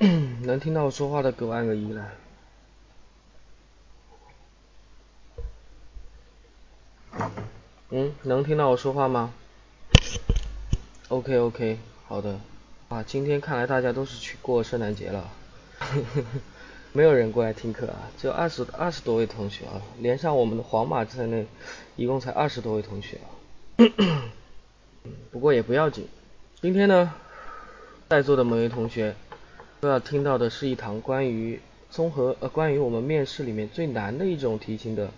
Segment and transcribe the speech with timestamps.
[0.44, 2.10] 能听到我说话的给我按个一来。
[7.90, 9.34] 嗯，能听到我说话吗
[11.08, 12.40] ？OK OK，好的。
[12.88, 15.30] 啊，今天看来大家都是去过圣诞节了，
[16.94, 21.46] 没有人过来听课啊，只有二十二十多位同学啊，连上我们的皇马在内，
[21.96, 23.28] 一共才二十多位同学啊。
[25.30, 26.08] 不过也不要紧，
[26.62, 27.12] 今天呢，
[28.08, 29.14] 在座的每位同学
[29.80, 31.60] 都要听到的是一堂关于
[31.90, 35.10] 综合呃关于我们面试里面最难的一种题型的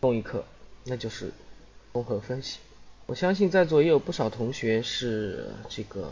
[0.00, 0.44] 公益课，
[0.84, 1.32] 那就是
[1.92, 2.58] 综合分析。
[3.06, 6.10] 我相信在座也有不少同学是这个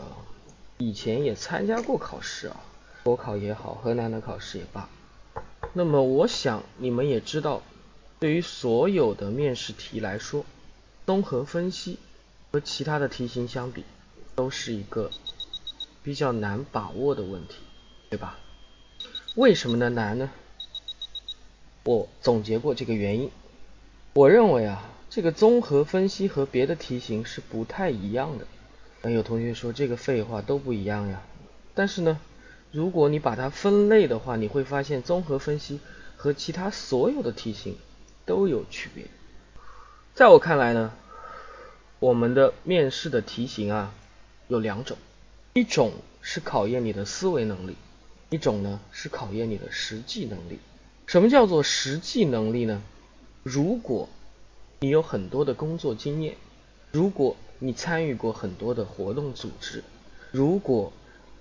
[0.77, 2.59] 以前也参加过考试啊，
[3.03, 4.89] 国考也好，河南的考试也罢。
[5.73, 7.63] 那么我想你们也知道，
[8.19, 10.45] 对于所有的面试题来说，
[11.05, 11.97] 综合分析。
[12.51, 13.83] 和其他的题型相比，
[14.35, 15.09] 都是一个
[16.03, 17.55] 比较难把握的问题，
[18.13, 18.37] 对吧？
[19.33, 20.29] 为什么呢难呢？
[21.83, 23.31] 我总结过这个原因。
[24.13, 28.45] 我认为啊，这个综合分析和别的题型是不太一样的。
[29.01, 31.23] 那有同学说这个废话都不一样呀。
[31.73, 32.19] 但是呢，
[32.71, 35.79] 如果你把它分类的话，你会发现综合分析
[36.15, 37.75] 和其他所有的题型
[38.27, 39.05] 都有区别。
[40.13, 40.93] 在我看来呢。
[41.97, 43.91] 我们的面试的题型啊
[44.49, 44.97] 有两种，
[45.53, 47.77] 一种是考验你的思维能力，
[48.33, 50.57] 一种呢是考验你的实际能力。
[51.05, 52.81] 什么叫做实际能力呢？
[53.43, 54.09] 如果
[54.79, 56.35] 你有很多的工作经验，
[56.91, 59.83] 如果你参与过很多的活动组织，
[60.31, 60.91] 如果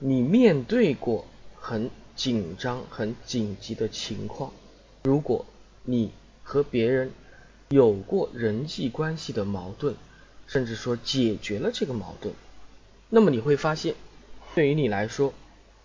[0.00, 1.25] 你面对过
[1.55, 4.53] 很紧张、很紧急的情况，
[5.05, 5.47] 如果
[5.85, 6.11] 你
[6.43, 7.11] 和别人
[7.71, 9.97] 有过人际关系的矛盾。
[10.49, 12.35] 甚至说解决了这个矛盾，
[13.09, 13.95] 那么你会发现，
[14.55, 15.33] 对于你来说，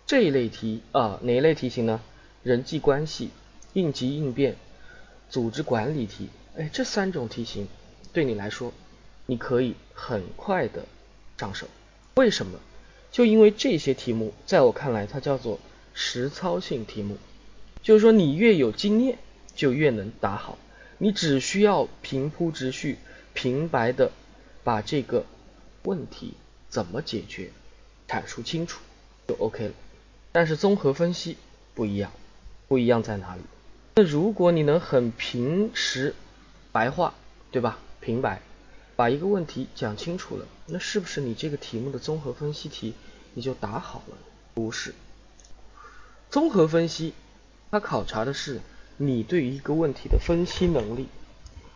[0.08, 2.00] 这一类题啊，哪一类题型呢？
[2.42, 3.28] 人际关系、
[3.74, 4.56] 应急应变、
[5.28, 7.68] 组织管理题，哎，这三种题型
[8.10, 8.72] 对你来说，
[9.26, 10.86] 你可以很快的
[11.36, 11.68] 上手。
[12.14, 12.58] 为什么？
[13.12, 15.60] 就因为这些题目，在我看来，它叫做
[15.92, 17.18] 实操性题目，
[17.82, 19.18] 就是说你越有经验，
[19.54, 20.56] 就越能答好。
[20.96, 22.96] 你只需要平铺直叙、
[23.34, 24.10] 平白的。
[24.64, 25.24] 把这个
[25.84, 26.34] 问题
[26.68, 27.50] 怎么解决
[28.06, 28.80] 阐述清楚
[29.26, 29.72] 就 OK 了。
[30.32, 31.36] 但是综合分析
[31.74, 32.12] 不一样，
[32.68, 33.42] 不一样在哪里？
[33.96, 36.14] 那如果你能很平实
[36.72, 37.14] 白话，
[37.50, 37.78] 对吧？
[38.00, 38.40] 平白
[38.96, 42.94] 把一个问题讲清楚了，那是不是你这个题目的综合分析题
[43.34, 44.16] 你就答好了？
[44.54, 44.94] 不是，
[46.30, 47.14] 综合分析
[47.70, 48.60] 它考察的是
[48.96, 51.08] 你对于一个问题的分析能力，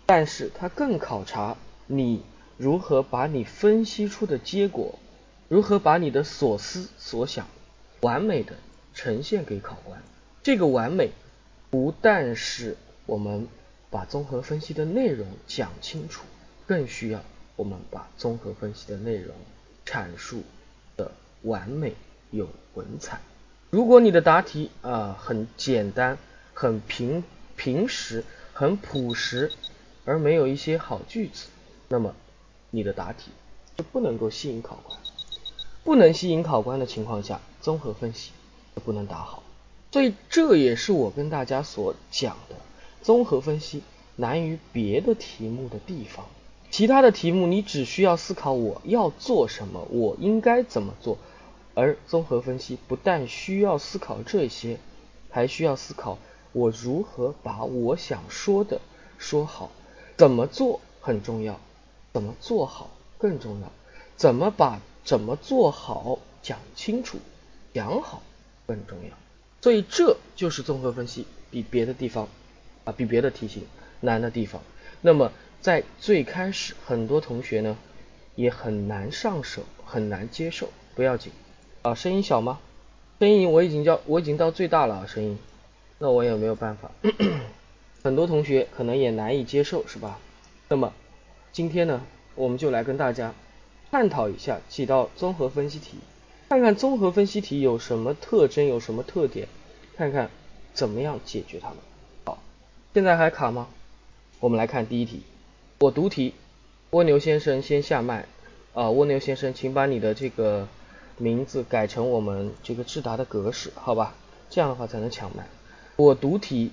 [0.06, 1.56] 但是它更考察
[1.86, 2.22] 你。
[2.58, 5.00] 如何把你分析出的结果，
[5.48, 7.48] 如何把你的所思所想
[8.02, 8.52] 完美的
[8.94, 10.00] 呈现给考官？
[10.42, 11.10] 这个完美
[11.70, 12.76] 不但是
[13.06, 13.48] 我们
[13.90, 16.24] 把综合分析的内容讲清楚，
[16.66, 17.20] 更需要
[17.56, 19.34] 我们把综合分析的内容
[19.86, 20.42] 阐述
[20.96, 21.10] 的
[21.42, 21.94] 完美
[22.30, 23.20] 有文采。
[23.70, 26.18] 如果你的答题啊很简单、
[26.54, 27.24] 很平
[27.56, 28.22] 平实、
[28.52, 29.50] 很朴实，
[30.04, 31.48] 而没有一些好句子，
[31.88, 32.14] 那么。
[32.74, 33.30] 你的答题
[33.76, 34.98] 就不能够吸引考官，
[35.84, 38.32] 不能吸引考官的情况下，综合分析
[38.84, 39.42] 不能打好。
[39.90, 42.56] 所以这也是我跟大家所讲的，
[43.00, 43.82] 综合分析
[44.16, 46.26] 难于别的题目的地方。
[46.70, 51.16] 其他的题目你只需要思考我要做什么，我应该怎么做，
[51.72, 54.78] 而综合分析不但需要思考这些，
[55.30, 56.18] 还需要思考
[56.52, 58.80] 我如何把我想说的
[59.16, 59.70] 说好，
[60.18, 61.58] 怎么做很重要。
[62.14, 63.72] 怎么做好更重要，
[64.16, 67.16] 怎么把怎么做好讲清楚、
[67.72, 68.22] 讲好
[68.66, 69.16] 更重要。
[69.60, 72.28] 所以这就是综合分析比别的地方
[72.84, 73.64] 啊，比别的题型
[74.00, 74.62] 难的地方。
[75.00, 77.76] 那么在最开始，很多同学呢
[78.34, 80.68] 也很难上手，很难接受。
[80.94, 81.32] 不要紧
[81.82, 82.58] 啊，声音小吗？
[83.20, 85.38] 声音我已经叫我已经到最大了，声音，
[85.98, 86.90] 那我也没有办法。
[88.02, 90.18] 很多同学可能也难以接受，是吧？
[90.68, 90.92] 那么。
[91.52, 92.00] 今天呢，
[92.34, 93.34] 我们就来跟大家
[93.90, 95.98] 探讨一下几道综合分析题，
[96.52, 99.48] 看看综合分析题有什么特征，有什么特点，
[99.96, 100.28] 看看
[100.74, 101.78] 怎么样解决它们。
[102.26, 102.42] 好，
[102.92, 103.68] 现在还卡吗？
[104.38, 105.22] 我们来看第一题，
[105.78, 106.34] 我读题，
[106.90, 108.26] 蜗牛先生先下麦
[108.74, 110.68] 啊，蜗牛先生，请把你的这个
[111.16, 114.14] 名字改成我们这个智答的格式，好吧？
[114.50, 115.46] 这样的话才能抢麦。
[115.96, 116.70] 我读题，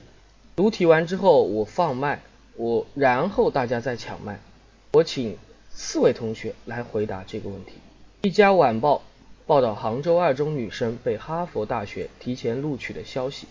[0.58, 2.20] 读题完之后我放麦，
[2.58, 4.42] 我然后大家再抢麦。
[4.92, 5.38] 我请
[5.70, 7.76] 四位同学来回答这个问题。
[8.24, 9.04] 一家晚报
[9.50, 13.48] 报道杭州二中女生被哈佛大学提前录取的消息。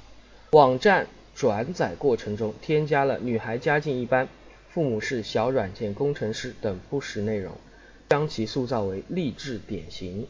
[0.53, 4.29] 网站转载过程中添加了女孩家境一般、
[4.71, 7.53] 父母是小软件工程师等不实内容，
[8.09, 10.29] 将其塑造为励志典型。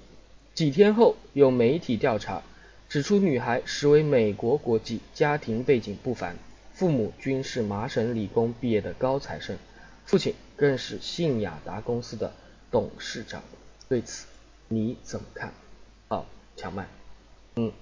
[0.54, 2.42] 几天后，有媒体调查
[2.88, 6.34] 指出，女孩实为美国国籍，家庭背景不凡，
[6.72, 9.58] 父母均是麻省理工毕业的高材生，
[10.06, 12.32] 父亲更是信雅达公司的
[12.70, 13.42] 董事长。
[13.86, 14.24] 对此，
[14.68, 15.52] 你怎么看？
[16.08, 16.26] 好，
[16.56, 16.86] 抢麦。
[17.56, 17.72] 嗯，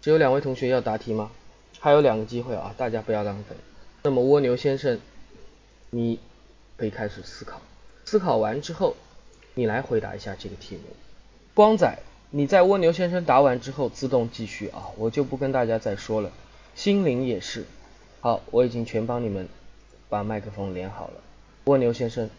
[0.00, 1.30] 只有两位同学要答题吗？
[1.78, 3.54] 还有两个机会啊，大家不要浪费。
[4.02, 4.98] 那么蜗牛先生，
[5.90, 6.18] 你
[6.76, 7.60] 可以开始思考。
[8.04, 8.96] 思考完之后，
[9.54, 10.82] 你来回答一下这个题目。
[11.54, 11.98] 光仔，
[12.30, 16.32] 你在蜗牛先生答完之后自动继续啊，我就不跟大家再说了。
[16.74, 17.66] 心灵也是。
[18.20, 19.46] 好，我已经全帮你们
[20.08, 21.20] 把麦克风连好了。
[21.64, 22.30] 蜗牛先生，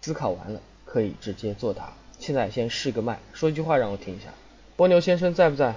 [0.00, 1.94] 思考完了可以直接作答。
[2.22, 4.32] 现在先试个麦，说一句话让我听一下。
[4.76, 5.74] 蜗牛先生在不在？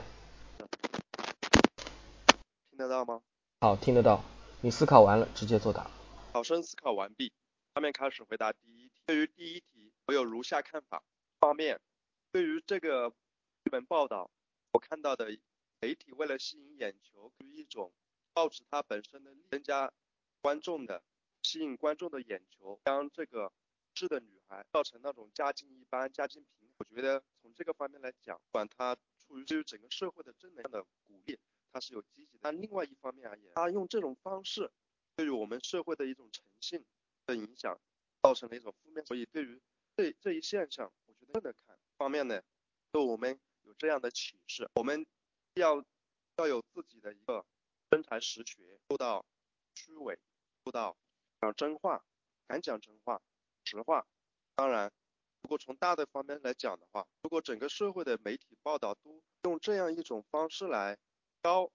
[2.70, 3.24] 听得到吗？
[3.62, 4.24] 好，听得到。
[4.62, 5.90] 你思考完了，直接作答。
[6.34, 7.34] 考生思考完毕，
[7.74, 8.92] 下面开始回答第一题。
[9.08, 11.02] 对于第一题，我有如下看法。
[11.40, 11.82] 方面，
[12.32, 13.12] 对于这个
[13.64, 14.30] 新闻报道，
[14.72, 15.36] 我看到的
[15.82, 17.92] 媒体为了吸引眼球，于一种
[18.36, 19.92] 报纸它本身的增加
[20.44, 21.02] 观众的、
[21.42, 23.52] 吸引观众的眼球，将这个。
[23.96, 31.40] 是的，女孩造成那种家境一般、家境贫，我觉得从这个方面来讲，管她出于对于整个社会的正能量的鼓励，
[31.72, 32.40] 她是有积极的。
[32.42, 34.70] 但另外一方面而言，她用这种方式
[35.16, 36.86] 对于我们社会的一种诚信
[37.26, 37.80] 的影响，
[38.22, 39.06] 造成了一种负面。
[39.06, 39.62] 所以对于
[39.96, 42.42] 这这一现象，我觉得正的看方面呢，
[42.92, 45.06] 对我们有这样的启示：我们
[45.54, 45.82] 要
[46.36, 47.46] 要有自己的一个
[47.90, 49.26] 真才实学，做到
[49.74, 50.20] 虚伪，
[50.66, 50.98] 做到
[51.40, 52.04] 讲真话，
[52.46, 53.22] 敢讲真话。
[53.76, 54.08] 实话，
[54.56, 54.90] 当然，
[55.42, 60.98] 如果从大的方面来讲的话，如果整个社会的媒体报道都用这样一种方式来
[61.42, 61.74] 高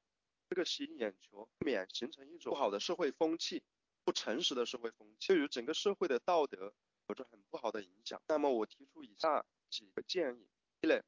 [0.48, 3.62] 这个吸引眼球，免形成一种不好的社会风气，
[4.02, 6.72] 不诚实的社会风气，对于整个社会的道德
[7.08, 8.22] 有着很不好的影响。
[8.28, 10.48] 那么我提出以下几个建议：
[10.80, 11.02] 第一类，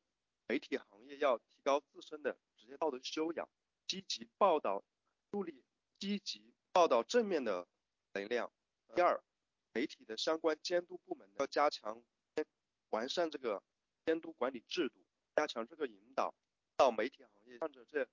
[0.46, 3.48] 媒体行业要提高自身的职业道德修养，
[3.86, 4.84] 积极报道，
[5.30, 5.64] 助力
[5.98, 7.66] 积极报道正面的
[8.12, 8.52] 能量。
[8.94, 9.24] 第二。
[9.74, 12.02] 媒体的相关监督部门要加强
[12.90, 13.62] 完善这个
[14.04, 15.00] 监督管理制度，
[15.34, 16.34] 加强这个引导，
[16.76, 18.04] 到媒体行业向着这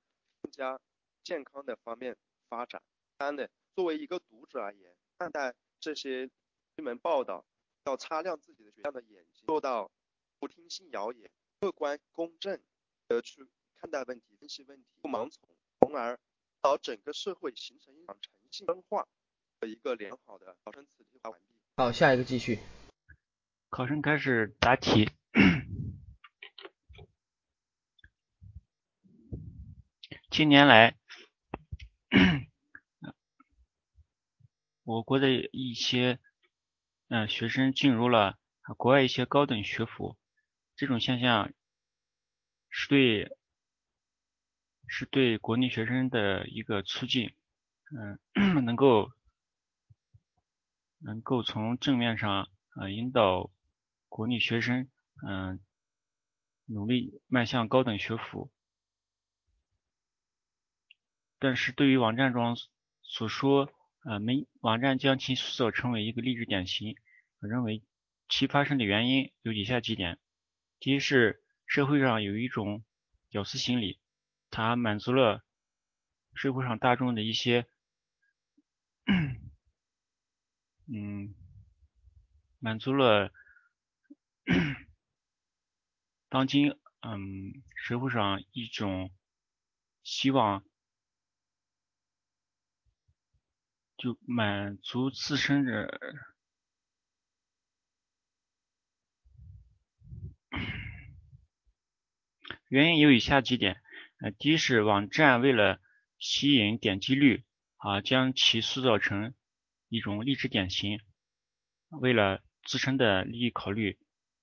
[0.41, 0.79] 更加
[1.23, 2.15] 健康的方面
[2.47, 2.81] 发展。
[3.17, 6.29] 三呢，作为一个读者而言，看待这些
[6.75, 7.45] 新闻报道，
[7.85, 9.91] 要擦亮自己的雪亮的眼睛，做到
[10.39, 12.61] 不听信谣言，客观公正
[13.09, 15.49] 的去看待问题、分析问题，不盲从，
[15.81, 16.17] 从而
[16.61, 19.05] 导整个社会形成一场诚信分化。
[19.59, 21.45] 的一个良好的考生此题答完毕。
[21.75, 22.59] 好，下一个继续。
[23.69, 25.09] 考生开始答题。
[30.31, 30.95] 近年来，
[34.83, 36.19] 我国的一些
[37.09, 38.37] 嗯学生进入了
[38.77, 40.17] 国外一些高等学府，
[40.75, 41.51] 这种现象
[42.69, 43.35] 是对
[44.87, 47.35] 是对国内学生的一个促进，
[47.91, 48.19] 嗯，
[48.65, 49.11] 能够。
[50.99, 53.51] 能够从正面上啊引导
[54.07, 54.89] 国内学生
[55.27, 55.59] 嗯
[56.65, 58.51] 努力迈向高等学府，
[61.39, 62.57] 但是对于网站中
[63.01, 66.95] 所说啊没网站将其塑造成为一个励志典型，
[67.39, 67.83] 我认为
[68.27, 70.19] 其发生的原因有以下几点：
[70.79, 72.83] 第一是社会上有一种
[73.29, 73.99] 屌丝心理，
[74.51, 75.43] 它满足了
[76.33, 77.67] 社会上大众的一些。
[80.91, 81.35] 嗯，
[82.57, 83.31] 满足了
[86.29, 89.11] 当今嗯社会上一种
[90.03, 90.63] 希望，
[93.97, 95.99] 就满足自身的
[102.67, 103.79] 原因有以下几点，
[104.21, 105.79] 呃，第一是网站为了
[106.17, 107.43] 吸引点击率
[107.77, 109.35] 啊，将其塑造成。
[109.89, 111.01] 一种励志典型，
[111.89, 113.97] 为了自身的利益考虑，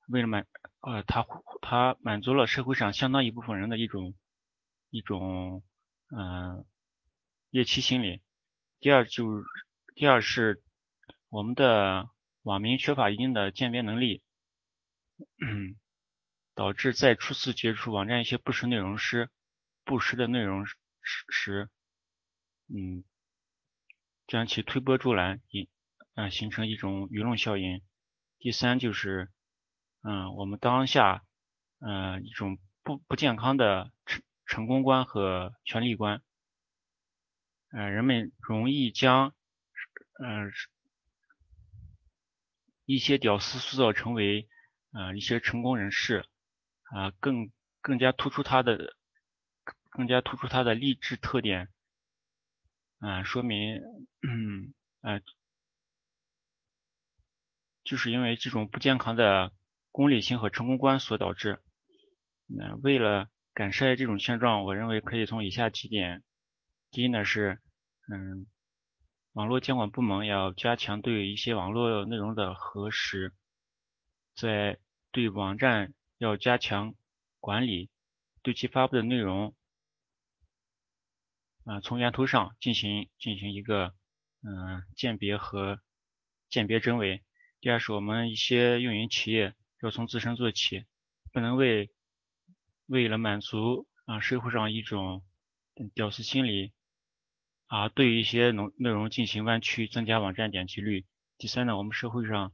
[0.08, 0.46] 为了满
[0.80, 1.24] 呃他
[1.62, 4.14] 他满足了社会上相当一部分人的一种
[4.90, 5.62] 一种
[6.10, 6.66] 嗯
[7.50, 8.20] 猎奇心理。
[8.80, 9.44] 第二就
[9.94, 10.62] 第二是
[11.28, 12.10] 我们的
[12.42, 14.22] 网民缺乏一定的鉴别能力，
[16.54, 19.30] 导致在初次接触网站一些不实内容时，
[19.84, 21.70] 不实的内容时时，
[22.68, 23.04] 嗯。
[24.26, 25.68] 将其推波助澜，引
[26.14, 27.82] 啊形成一种舆论效应。
[28.38, 29.30] 第三就是，
[30.02, 31.24] 嗯，我们当下，
[31.80, 36.22] 嗯，一种不不健康的成成功观和权力观。
[37.70, 39.34] 呃，人们容易将
[40.22, 40.52] 嗯
[42.84, 44.48] 一些屌丝塑造成为
[44.92, 46.24] 呃一些成功人士
[46.84, 48.96] 啊，更更加突出他的
[49.90, 51.68] 更加突出他的励志特点
[53.06, 53.76] 啊，说明
[54.22, 55.20] 嗯呃
[57.84, 59.52] 就是因为这种不健康的
[59.92, 61.60] 功利性和成功观所导致。
[62.46, 66.24] 那为了改善这种现状，我认为可以从以下几点：
[66.90, 67.60] 第一呢是
[68.12, 68.46] 嗯。
[69.32, 73.34] 网络监管部门要加强对一些网络内容的核实，
[74.34, 74.78] 在
[75.10, 76.94] 对网站要加强
[77.38, 77.90] 管理，
[78.40, 79.54] 对其发布的内容
[81.66, 83.92] 啊从源头上进行进行一个
[84.42, 85.78] 嗯鉴别和
[86.48, 87.22] 鉴别真伪。
[87.60, 90.86] 第二是我们一些运营企业要从自身做起，
[91.30, 91.90] 不能为
[92.86, 95.22] 为了满足啊社会上一种
[95.92, 96.72] 屌丝心理。
[97.68, 101.04] 啊，对一些内内容进行弯曲，增加网站点击率。
[101.36, 102.52] 第三呢，我们社会上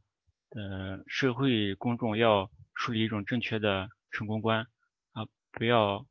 [0.48, 4.66] 呃社会公众要树立一种正确的成功观
[5.12, 6.06] 啊，不要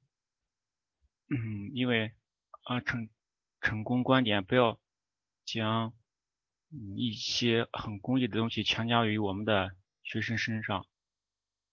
[1.31, 2.11] 嗯，因为
[2.63, 3.09] 啊成
[3.61, 4.79] 成功观点不要
[5.45, 5.93] 将
[6.69, 9.71] 嗯一些很功利的东西强加于我们的
[10.03, 10.85] 学生身上。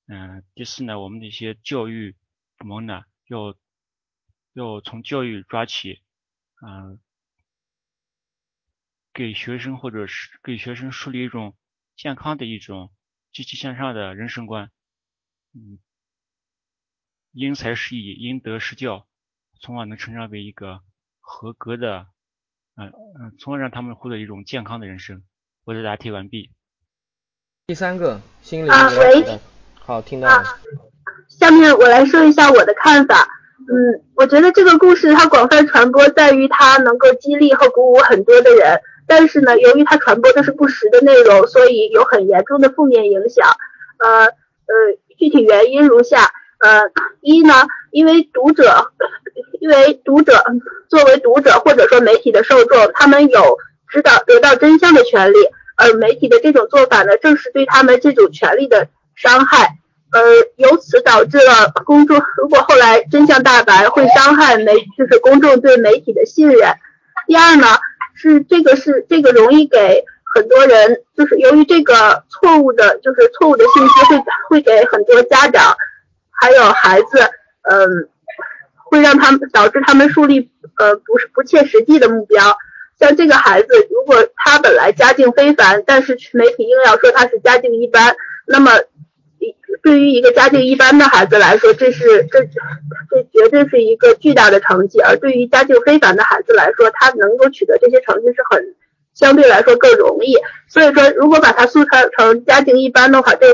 [0.07, 2.17] 嗯，第四呢，我们的一些教育
[2.57, 3.55] 部门呢要
[4.53, 6.03] 要从教育抓起，
[6.67, 7.01] 嗯。
[9.15, 11.57] 给学生或者是给学生树立一种
[11.97, 12.93] 健康的一种
[13.33, 14.71] 积极向上的人生观，
[15.53, 15.81] 嗯，
[17.33, 19.08] 因材施以，因德施教，
[19.61, 20.81] 从而能成长为一个
[21.21, 22.07] 合格的，
[22.77, 25.23] 嗯嗯，从而让他们获得一种健康的人生。
[25.65, 26.51] 我的答题完毕。
[27.67, 29.39] 第三个，心理啊，喂，
[29.75, 30.45] 好，听到了。
[31.29, 33.29] 下面我来说一下我的看法。
[33.71, 38.81] 嗯，我觉得这个故事它广泛传播在于它能够激励和鼓舞很多的人。
[39.07, 43.47] 但是呢，由于它传播的是不实的内容，所以有很严重的负面影响。
[43.99, 46.83] 呃呃，具体原因如下：呃，
[47.21, 47.55] 一呢，
[47.91, 48.93] 因为读者，
[49.61, 50.45] 因为读者
[50.89, 55.37] 作为读者或者说媒体的受众，他们有知道得到真相的权利，
[55.77, 59.79] 而媒体的这种做法呢，正是对他们这种权利的伤害。
[60.11, 60.21] 呃，
[60.57, 66.75] 由此导致了公众如果后来真相大白，会伤害媒，就是公众对媒体的信任。
[67.27, 67.67] 第二呢。
[68.21, 75.77] 是这个是这个容易给很多人，就是由于这个错误的，就是错误的信息会会给很多家长
[76.41, 77.19] 还有孩子，
[77.63, 78.09] 嗯，
[78.85, 82.57] 会让他们导致他们树立呃不是不切实际的目标。
[82.99, 88.17] 像这个孩子，如果他本来家境非凡，但是媒体硬要说他是家境一般，
[88.47, 88.73] 那么。
[89.83, 98.75] 对于一个家境一般的孩子来说，这是这这绝对是一个巨大的成绩；而对于家境非凡的孩子来说，他能够取得这些成绩是很
[99.15, 100.35] 相对来说更容易。
[100.69, 103.47] 所以说，如果把他塑造成家境一般的话，这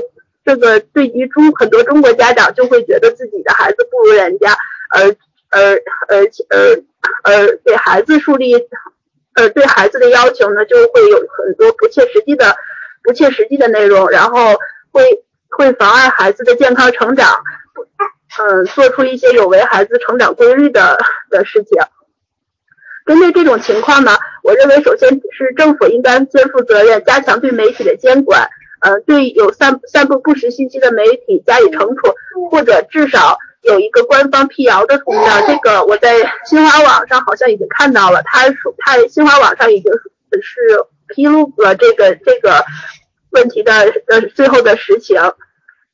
[0.45, 4.57] 这个对于中很多中国家长就会觉得自己的孩子不如人家，
[4.91, 5.17] 而
[5.51, 6.83] 而而且而
[7.23, 8.55] 而给孩子树立
[9.35, 12.57] 呃对孩子的要求呢，就会有很多不切实际的
[13.03, 14.55] 不切实际的内容，然后
[14.91, 15.23] 会。
[15.57, 17.45] 会妨碍孩子的健康成长，
[18.41, 20.99] 嗯，做出一些有违孩子成长规律的
[21.31, 21.81] 的事情。
[23.07, 28.49] 针对这种情况呢，我认为首先是政府应该肩负责任，加强对媒体的监管，
[28.85, 32.15] 呃，对有散散布不实信息的媒体加以惩处，
[32.51, 35.23] 或者至少有一个官方辟谣的途径。
[35.47, 36.11] 这个我在
[36.45, 39.91] 新华网上好像已经看到了，他说他新华网上已经
[40.43, 42.63] 是披露了这个这个
[43.31, 43.73] 问题的
[44.09, 45.17] 呃最后的实情。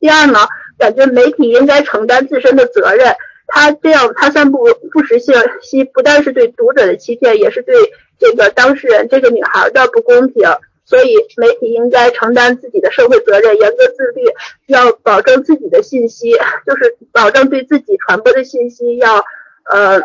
[0.00, 3.14] 第二呢，感觉媒体应该承担自身的责任。
[3.47, 7.75] 他这样，他散布不实信息，不但是对读者的欺骗，也是对
[8.18, 10.49] 这个当事人这个女孩的不公平。
[10.90, 14.25] 所以，媒体应该承担自己的社会责任，严格自律，
[14.66, 16.32] 要保证自己的信息，
[16.66, 19.25] 就是保证对自己传播的信息要
[19.71, 20.00] 呃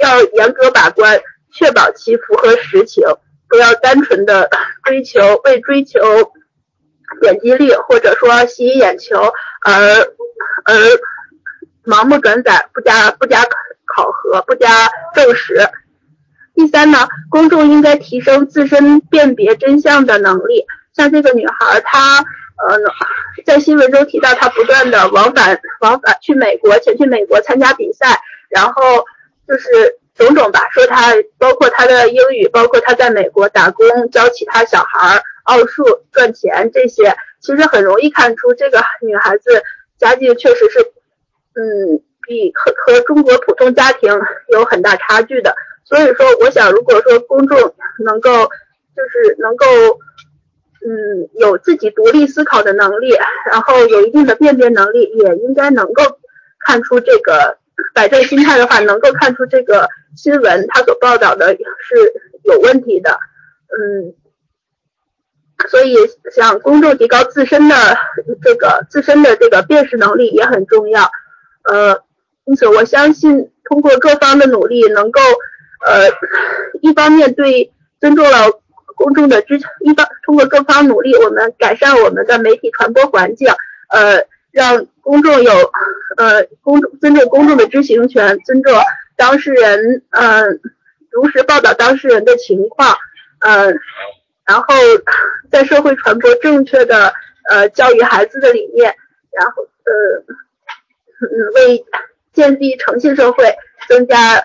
[0.00, 1.20] 要严格把关，
[1.52, 3.04] 确保其符合实情，
[3.48, 4.48] 不要单纯的
[4.84, 5.98] 追求为追求。
[7.20, 9.16] 点击率或者说吸引眼球
[9.64, 9.74] 而
[10.64, 10.74] 而
[11.84, 13.42] 盲目转载，不加不加
[13.96, 15.58] 考核，不加证实。
[16.60, 20.66] 第三呢，公众应该提升自身辨别真相的能力。
[20.92, 22.78] 像这个女孩，她呃
[23.46, 28.20] 在新闻中提到，她不断的往返往返去美国，前去美国参加比赛，
[28.50, 29.06] 然后
[29.48, 29.70] 就是
[30.14, 35.22] 种种吧，说她包括她的英语，包括她在美国打工教其他小孩。
[35.44, 39.62] 奥数赚钱这些，其实很容易看出这个女孩子
[39.98, 40.92] 家境确实是，
[41.54, 44.12] 嗯，比和和中国普通家庭
[44.52, 45.56] 有很大差距的。
[45.90, 47.74] 所以说，我想如果说公众
[48.04, 48.30] 能够
[48.96, 49.66] 就是能够
[50.86, 53.12] 嗯有自己独立思考的能力，
[53.50, 56.02] 然后有一定的辨别能力，也应该能够
[56.64, 57.58] 看出这个
[57.92, 61.58] 摆正心态的话，能够看出这个新闻它所报道的是
[62.44, 63.18] 有问题的。
[63.68, 64.14] 嗯。
[65.68, 65.94] 所以，
[66.32, 67.74] 想公众提高自身的
[68.42, 71.10] 这个自身的这个辨识能力也很重要。
[71.64, 72.02] 呃，
[72.46, 75.20] 因此我相信通过各方的努力，能够
[75.84, 76.08] 呃
[76.80, 78.60] 一方面对尊重了
[78.96, 83.48] 公众的知，一方通过各方努力，我们改善我们的媒体传播环境，
[83.88, 85.52] 呃，让公众有
[86.16, 88.72] 呃公尊重公众的知情权，尊重
[89.16, 90.42] 当事人，呃，
[91.10, 92.96] 如实报道当事人的情况，
[93.40, 93.72] 呃。
[94.46, 94.74] 然后
[95.48, 97.12] 在社会传播正确的
[97.48, 98.92] 呃教育孩子的理念，
[99.30, 99.92] 然后呃
[101.20, 101.84] 嗯为
[102.32, 103.44] 建立诚信社会
[103.88, 104.44] 增加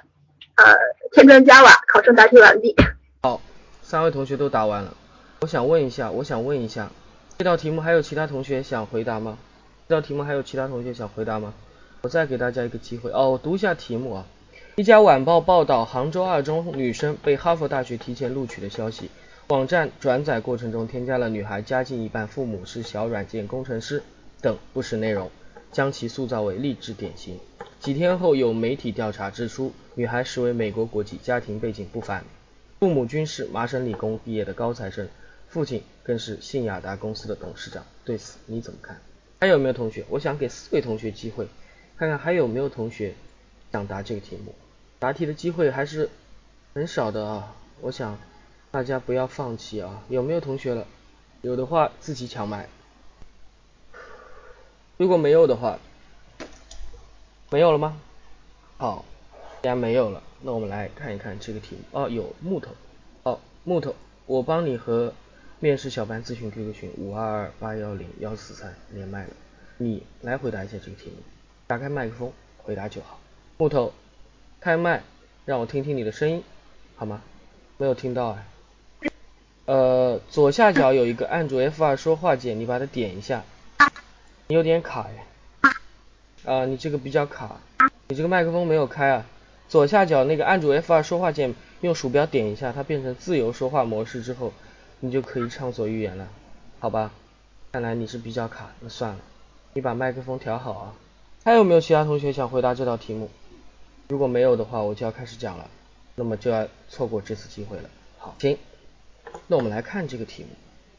[0.55, 0.75] 呃
[1.11, 1.71] 添砖加瓦。
[1.87, 2.75] 考生答题完毕。
[3.21, 3.41] 好，
[3.83, 4.95] 三位同学都答完了。
[5.41, 6.89] 我想问一下，我想问一下，
[7.37, 9.37] 这道题目还有其他同学想回答吗？
[9.87, 11.53] 这道题目还有其他同学想回答吗？
[12.01, 14.25] 我再给大家一个机会哦，我读一下题目啊。
[14.75, 19.09] 一家晚报报道杭州二中女生被哈佛大学提前录取的消息。
[19.47, 24.03] 网站转载过程中添加了女孩家境一般、父母是小软件工程师
[24.41, 25.29] 等不实内容，
[25.75, 27.37] 将其塑造为励志典型。
[27.81, 32.23] 几天后，有媒体调查指出，女孩实为美国国籍，家庭背景不凡，
[32.79, 35.09] 父母均是麻省理工毕业的高材生，
[35.49, 37.83] 父亲更是信雅达公司的董事长。
[38.05, 39.01] 对此你怎么看？
[39.41, 40.05] 还有没有同学？
[40.07, 41.45] 我想给四位同学机会，
[41.97, 43.13] 看看还有没有同学
[43.73, 44.55] 想答这个题目。
[44.97, 46.09] 答题的机会还是
[46.73, 48.17] 很少的啊，我想。
[48.71, 50.03] 大家不要放弃啊！
[50.09, 50.85] 有没有同学了？
[51.41, 52.67] 有的话自己抢麦。
[54.97, 55.77] 如果没有的话，
[57.49, 57.97] 没有了吗？
[58.77, 59.03] 好，
[59.61, 61.81] 既然没有了，那我们来看一看这个题目。
[61.99, 62.71] 哦，有木头。
[63.23, 63.93] 哦，木头，
[64.25, 65.13] 我帮你和
[65.59, 69.29] 面试小班咨询 QQ 群五二二八幺零幺四三连麦了，
[69.77, 71.17] 你来回答一下这个题目。
[71.67, 72.31] 打开麦克风
[72.63, 73.19] 回答就好。
[73.57, 73.91] 木头，
[74.61, 75.03] 开麦，
[75.43, 76.41] 让我听听你的声音，
[76.95, 77.21] 好吗？
[77.77, 78.45] 没有听到啊。
[79.65, 83.43] 呃，左下角有一个按住 F2 说话键，你把它点一下。
[84.47, 85.25] 你有点卡哎。
[86.45, 87.59] 啊，你这个比较卡，
[88.07, 89.25] 你这个麦克风没有开啊。
[89.67, 94.53] 左下角那个按住 F2 说话键，用鼠标点一下，它变成自由说话模式之后，
[94.99, 96.27] 你就可以畅所欲言了，
[96.79, 97.11] 好吧？
[97.71, 99.19] 看来你是比较卡，那算了，
[99.73, 100.93] 你把麦克风调好啊。
[101.43, 103.31] 还有没有其他同学想回答这道题目？
[104.07, 105.67] 如果没有的话，我就要开始讲了，
[106.13, 107.89] 那么就要错过这次机会了。
[108.19, 108.55] 好，行。
[109.47, 110.49] 那我们来看这个题目，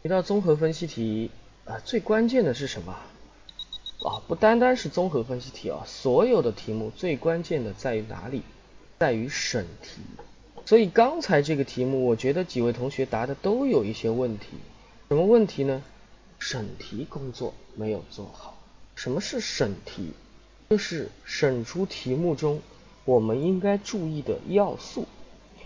[0.02, 1.30] 一道综合分析题
[1.64, 2.96] 啊，最关键的是什么
[4.02, 4.22] 啊？
[4.28, 8.42] 不单单是综合分析题啊，所有的题目最关键的在于哪里？
[8.98, 10.00] 在于审题。
[10.64, 14.48] 所以刚才这个题目，我觉得几位同学答的都有一些问题。
[15.08, 15.82] 什么问题呢？
[16.38, 18.58] 审题工作没有做好。
[18.94, 20.12] 什么是审题？
[20.68, 22.60] 就是审出题目中
[23.04, 25.06] 我们应该注意的要素。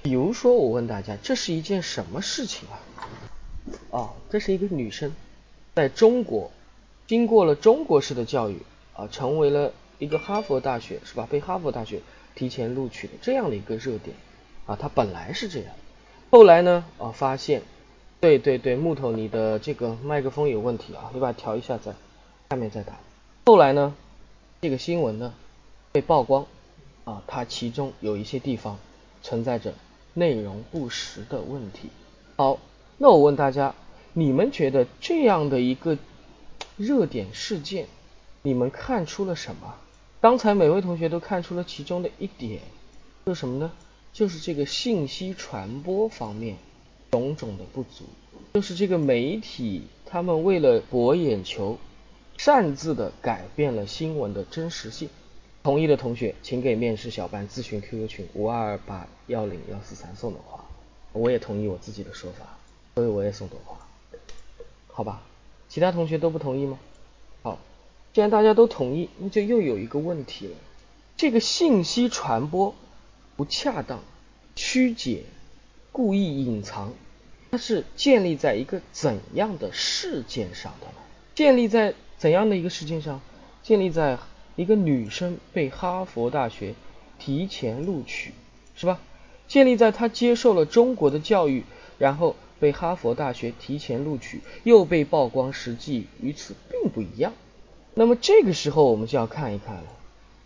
[0.02, 3.98] 比如说，我问大家，这是一件什么事情啊？
[3.98, 5.12] 啊，这是一个女生，
[5.74, 6.50] 在中国
[7.10, 8.58] 经过了中国式的教育
[8.94, 11.26] 啊，成为了一个哈佛大学是吧？
[11.28, 12.02] 被哈佛大学
[12.36, 14.14] 提前录取的这样的一个热点
[14.64, 15.74] 啊，它本来是这样，
[16.30, 17.62] 后来呢啊，发现，
[18.20, 21.92] 对对对，木头你的这个麦克风有问题啊，你把它调一下再
[22.48, 22.92] 下面再打。
[23.46, 23.92] 后来呢，
[24.60, 25.34] 这个新闻呢
[25.90, 26.46] 被曝光
[27.02, 28.78] 啊，它其中有一些地方
[29.20, 29.74] 存在着。
[30.14, 31.88] 内容不实的问题。
[32.36, 32.58] 好，
[32.98, 33.74] 那我问大家，
[34.12, 35.96] 你们觉得这样的一个
[36.80, 37.88] 热点事件，
[38.40, 39.74] 你们看出了什么？
[40.22, 42.62] 刚才每位同学都看出了其中的一点，
[43.26, 43.70] 是什么呢？
[44.14, 46.56] 就是这个信息传播方面
[47.10, 48.04] 种种的不足，
[48.54, 51.76] 就是这个媒体他们为了博眼球，
[52.38, 55.10] 擅自的改变了新闻的真实性。
[55.62, 60.64] 同意的同学，请给面试小班咨询 QQ 群五二二八幺零幺四三送朵花。
[61.12, 62.56] 我也同意我自己的说法，
[62.94, 63.76] 所以我也送朵花，
[64.86, 65.20] 好吧？
[65.70, 66.78] 其他同学都不同意吗？
[67.42, 67.58] 好，
[68.12, 70.54] 既然大家都同意，那就又有一个问题了：
[71.16, 72.74] 这个信息传播
[73.36, 74.00] 不恰当、
[74.54, 75.22] 曲解、
[75.92, 76.92] 故意隐藏，
[77.50, 80.92] 它是建立在一个怎样的事件上的呢？
[81.34, 83.22] 建立在怎样的一个事件上？
[83.62, 84.18] 建立在。
[84.56, 86.74] 一个女生被哈佛大学
[87.18, 88.34] 提前录取，
[88.76, 89.00] 是吧？
[89.48, 91.64] 建立在她接受了中国的教育，
[91.96, 97.32] 然后被哈佛大学提前录取，又被曝光，实际与此并不一样。
[97.94, 99.84] 那么这个时候我们就要看一看了，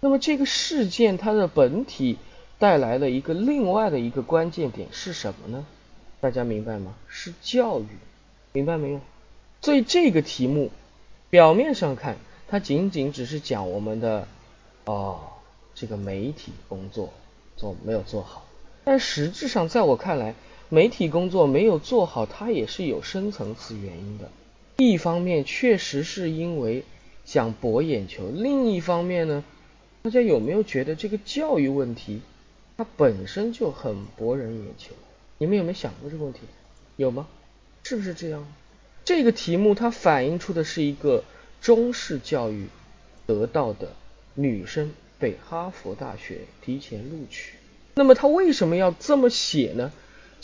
[0.00, 2.16] 那么这个事件它的本体
[2.59, 5.66] 带来了一个另外的一个关键点是什么呢？
[6.20, 6.94] 大家明白吗？
[7.07, 7.87] 是教育，
[8.53, 9.00] 明白没有？
[9.61, 10.70] 所以这个题目
[11.29, 12.16] 表面上看，
[12.48, 14.27] 它仅仅只是讲我们的
[14.85, 15.20] 哦
[15.74, 17.12] 这个媒体工作
[17.57, 18.46] 做没有做好，
[18.85, 20.35] 但实质上在我看来，
[20.75, 24.29] 媒体工作没有做好，它也是有深层次原因的。
[24.77, 26.83] 一方面确实是因为
[27.25, 29.45] 想博眼球，另一方面呢，
[30.03, 32.23] 大家有没有觉得这个教育问题
[32.77, 34.95] 它本身就很博人眼球？
[35.39, 36.41] 你们有没有想过这个问题？
[36.97, 37.29] 有吗？
[37.85, 38.45] 是不是这样？
[39.05, 41.23] 这个题目它反映出的是一个
[41.61, 42.67] 中式教育
[43.27, 43.93] 得到的
[44.35, 47.53] 女生被哈佛大学提前录取。
[47.95, 49.93] 那么他为什么要这么写呢？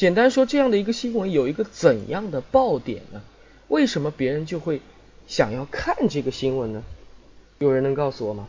[0.00, 3.20] 简单说，这样的一个新闻有一个怎样的爆点呢？
[3.68, 4.80] 为什么别人就会
[5.28, 6.82] 想要看这个新闻呢？
[7.58, 8.48] 有人能告诉我吗？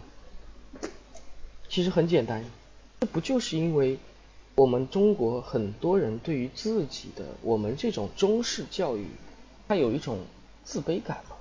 [1.67, 2.45] 其实很简单，
[3.01, 3.97] 这不就是因为
[4.55, 9.05] 我们中国很多人对于自己的我们这种中式教育，
[9.67, 10.19] 他有一种
[10.63, 11.35] 自卑感吗？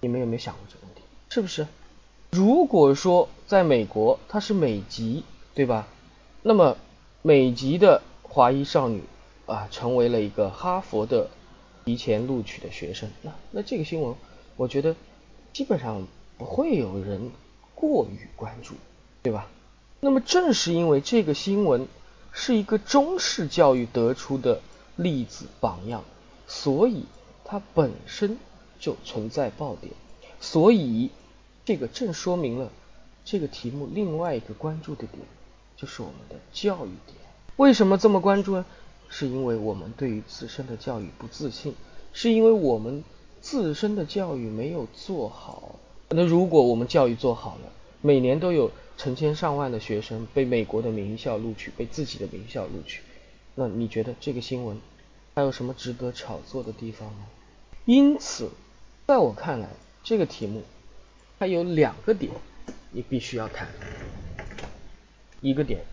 [0.00, 1.02] 你们有没有想过这个问题？
[1.28, 1.68] 是不是？
[2.32, 5.22] 如果说在美国它是美籍，
[5.54, 5.86] 对吧？
[6.42, 6.76] 那么
[7.22, 9.04] 美籍的华裔少女
[9.52, 11.28] 啊，成为了一个哈佛的。
[11.84, 14.14] 提前录取的学生，那那这个新闻，
[14.54, 14.94] 我觉得
[15.52, 16.06] 基本上
[16.38, 17.32] 不会有人
[17.74, 18.74] 过于关注，
[19.20, 19.48] 对吧？
[19.98, 21.88] 那么正是因为这个新闻
[22.30, 24.60] 是一个中式教育得出的
[24.94, 26.04] 例子榜样，
[26.46, 27.04] 所以
[27.44, 28.38] 它本身
[28.78, 29.92] 就存在爆点，
[30.40, 31.10] 所以
[31.64, 32.70] 这个正说明了
[33.24, 35.18] 这个题目另外一个关注的点，
[35.76, 37.18] 就是我们的教育点。
[37.56, 38.64] 为什么这么关注呢？
[39.14, 41.74] 是因为我们对于自身的教育不自信，
[42.14, 43.04] 是因为我们
[43.42, 45.78] 自身的教育没有做好。
[46.08, 47.70] 那如果我们教育做好了，
[48.00, 53.02] 每年都有成千上万的学生被美国的名校录取，被自己的名校录取，
[53.54, 54.80] 那你觉得这个新闻
[55.34, 57.26] 还有什么值得炒作的地方吗？
[57.84, 58.48] 因此，
[59.06, 59.68] 在我看来，
[60.02, 60.62] 这个题目
[61.38, 62.32] 它有两个点，
[62.92, 63.68] 你必须要谈。
[65.42, 65.84] 一个点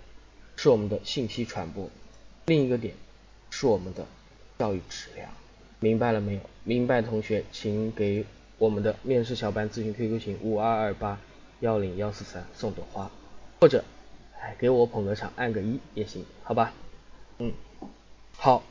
[0.56, 1.90] 是我们的信息传播，
[2.46, 2.96] 另一个点。
[3.60, 4.06] 是我们的
[4.58, 5.30] 教育质量，
[5.82, 6.40] 明白了没有？
[6.64, 8.26] 明白同学，请给
[8.58, 11.20] 我们的面试小班咨询 QQ 群五二二八
[11.60, 13.12] 幺零幺四三送朵花，
[13.60, 13.84] 或者
[14.40, 16.74] 哎给我捧个场，按个一也行，好吧？
[17.40, 17.52] 嗯，
[18.38, 18.64] 好，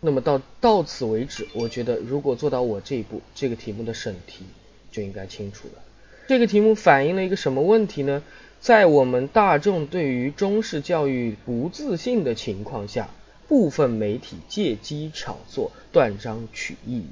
[0.00, 4.44] 那么到到此为止，我觉得如果做到我这一步，这个题目的审题
[4.90, 5.82] 就应该清楚了。
[6.26, 8.24] 这个题目反映了一个什么问题呢？
[8.58, 13.08] 在我们大众对于中式教育不自信的情况下。
[13.48, 17.06] 部分媒体借机炒作、断章取义、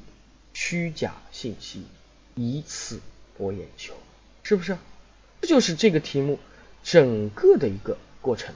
[0.52, 1.84] 虚假信息，
[2.34, 3.00] 以此
[3.38, 3.94] 博眼球，
[4.42, 4.76] 是不是？
[5.40, 6.38] 这就是这个题目
[6.84, 8.54] 整个的一个过程。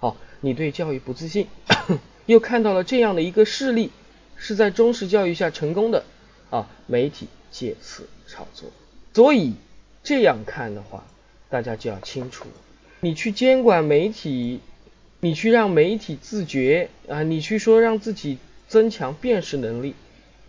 [0.00, 1.48] 好，你对教育不自信，
[2.26, 3.90] 又看到了这样的一个事例，
[4.36, 6.04] 是在中式教育下成功的
[6.50, 8.70] 啊，媒体借此炒作。
[9.14, 9.54] 所以
[10.02, 11.06] 这样看的话，
[11.48, 12.46] 大家就要清楚，
[13.00, 14.60] 你去监管媒体。
[15.24, 18.36] 你去让媒体自觉啊，你去说让自己
[18.68, 19.94] 增强辨识能力，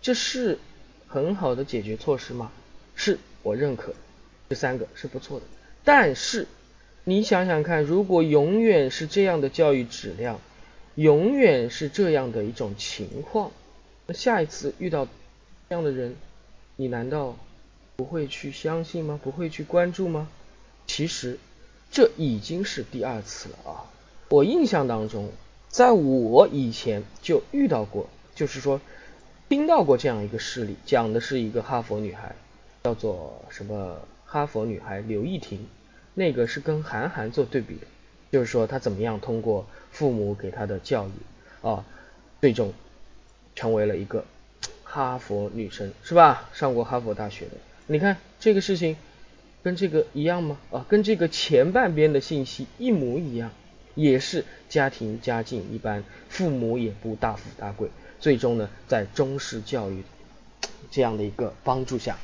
[0.02, 0.58] 这是
[1.06, 2.52] 很好的解决措施吗？
[2.94, 3.94] 是我认可，
[4.50, 5.46] 这三个是不错的。
[5.82, 6.46] 但是
[7.04, 10.38] 你想想看，如果永远是这样的教育质量，
[10.94, 13.52] 永远是这样的一种情况，
[14.06, 15.06] 那下一次遇到
[15.70, 16.16] 这样的人，
[16.76, 17.38] 你难道
[17.96, 19.18] 不会去相信吗？
[19.24, 20.28] 不会去关注吗？
[20.86, 21.38] 其实
[21.90, 23.88] 这已经是第二次了啊。
[24.28, 25.30] 我印象当中，
[25.68, 28.80] 在我以前就遇到过，就是说
[29.48, 32.34] 听到过这样一个事例，讲的是一个哈佛女孩，
[32.82, 35.66] 叫做什么哈佛女孩刘亦婷，
[36.14, 37.86] 那个是跟韩寒做对比的，
[38.32, 41.84] 就是说她怎么样通过父母给她的教育啊，
[42.40, 42.72] 最终
[43.54, 44.24] 成为了一个
[44.82, 46.48] 哈佛女生，是吧？
[46.52, 47.52] 上过哈佛大学的，
[47.86, 48.96] 你看这个事情
[49.62, 50.58] 跟这个一样吗？
[50.72, 53.52] 啊，跟这个前半边的信息一模一样。
[53.96, 57.88] 也是家庭家境一般，父母也不大富大贵，
[58.20, 60.04] 最终呢，在中式教育
[60.92, 62.18] 这样的一个帮助下，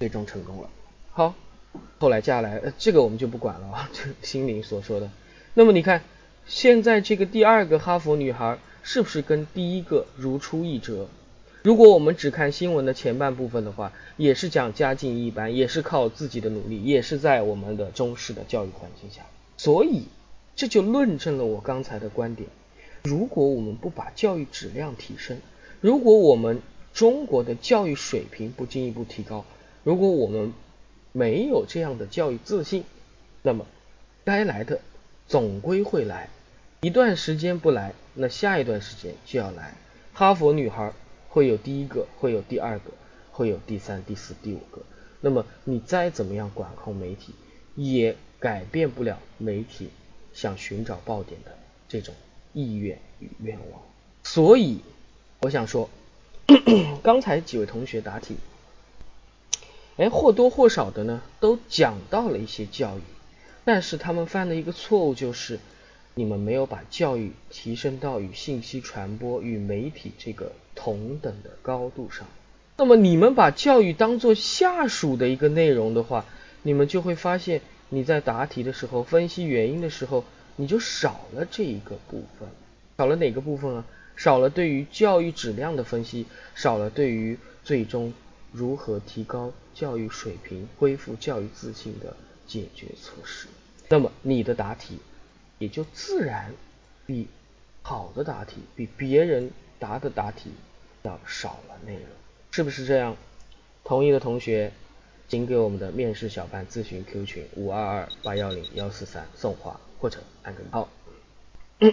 [0.00, 0.70] 最终成功了。
[1.10, 1.34] 好，
[1.98, 5.10] 后来接下来，呃，这个我们就不管了啊， 这心灵所说的。
[5.52, 6.02] 那么你看，
[6.46, 11.06] 现在这个第二个哈佛女孩是不是跟第一个如出一辙？
[11.62, 19.20] 如果我们只看新闻的前半部分的话，也是讲家境一般，也是靠自己的努力，也是在我们的中式的教育环境下，
[19.58, 20.06] 所以。
[20.56, 22.48] 这就论证了我刚才的观点。
[23.04, 25.38] 如果我们不把教育质量提升，
[25.80, 26.60] 如果我们
[26.92, 29.44] 中国的教育水平不进一步提高，
[29.84, 30.52] 如果我们
[31.12, 32.84] 没有这样的教育自信，
[33.42, 33.66] 那么
[34.24, 34.80] 该来的
[35.28, 36.30] 总归会来，
[36.80, 39.74] 一段时间不来，那下一段时间就要来。
[40.14, 40.92] 哈佛女孩
[41.28, 42.90] 会有第一个，会有第二个，
[43.30, 44.82] 会有第三、第四、第五个。
[45.20, 47.34] 那么你再怎么样管控媒体，
[47.74, 49.90] 也改变不了媒体
[50.36, 52.14] 想寻找爆点的这种
[52.52, 53.80] 意愿与愿望。
[54.22, 54.80] 所以
[55.40, 55.88] 我想说，
[57.02, 58.36] 刚才几位同学答题，
[59.96, 63.00] 哎，或多或少的呢，都讲到了一些教育，
[63.64, 65.58] 但是他们犯的一个错误就是，
[66.14, 72.26] 你们没有把教育提升到与信息传播与媒体这个同等的高度上。
[72.76, 76.26] 那么你们把教育当做下属的一个内容的话，
[76.62, 80.24] 你们就会发现，你在答题的时候分析原因的时候，
[80.56, 82.48] 你就少了这一个部分，
[82.98, 83.84] 少了哪个部分啊？
[84.16, 88.12] 少了对于教育质量的分析，少了对于最终
[88.50, 93.46] 如何提高教育水平、恢复教育自信的解决措施。
[93.88, 94.98] 那么你的答题
[95.58, 96.52] 也就自然
[97.04, 97.28] 比
[97.82, 100.50] 好的答题、比别人答的答题
[101.02, 102.04] 要少了内容。
[102.50, 103.16] 是不是这样？
[103.84, 104.72] 同意的同学，
[105.28, 110.88] 请给我们的面试小班咨询 Q 群五二二八幺零幺四三送花或者按个好。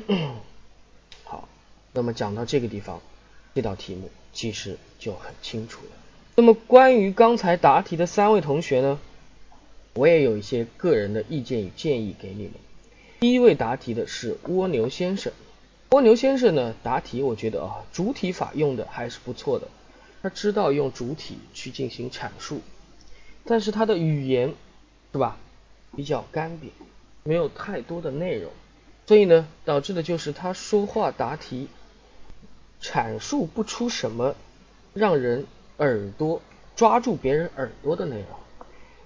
[1.23, 1.49] 好，
[1.93, 3.01] 那么讲到这个地方，
[3.55, 5.91] 这道题目其实就很清楚了。
[6.35, 8.99] 那么关于刚才答题的三位同学呢，
[9.93, 12.53] 我也有一些个人的意见与建议给你们。
[13.19, 15.33] 第一位答题的是蜗牛先生，
[15.89, 19.67] 蜗牛先生呢答题，我觉得啊主体法用的还是不错的。
[20.21, 22.61] 他知道用主体去进行阐述，
[23.45, 24.53] 但是他的语言
[25.11, 25.37] 是吧
[25.95, 26.69] 比较干瘪，
[27.23, 28.51] 没有太多的内容，
[29.05, 31.67] 所以呢导致的就是他说话答题
[32.81, 34.35] 阐述不出什么
[34.93, 35.45] 让人
[35.77, 36.41] 耳朵
[36.75, 38.27] 抓住别人耳朵的内容。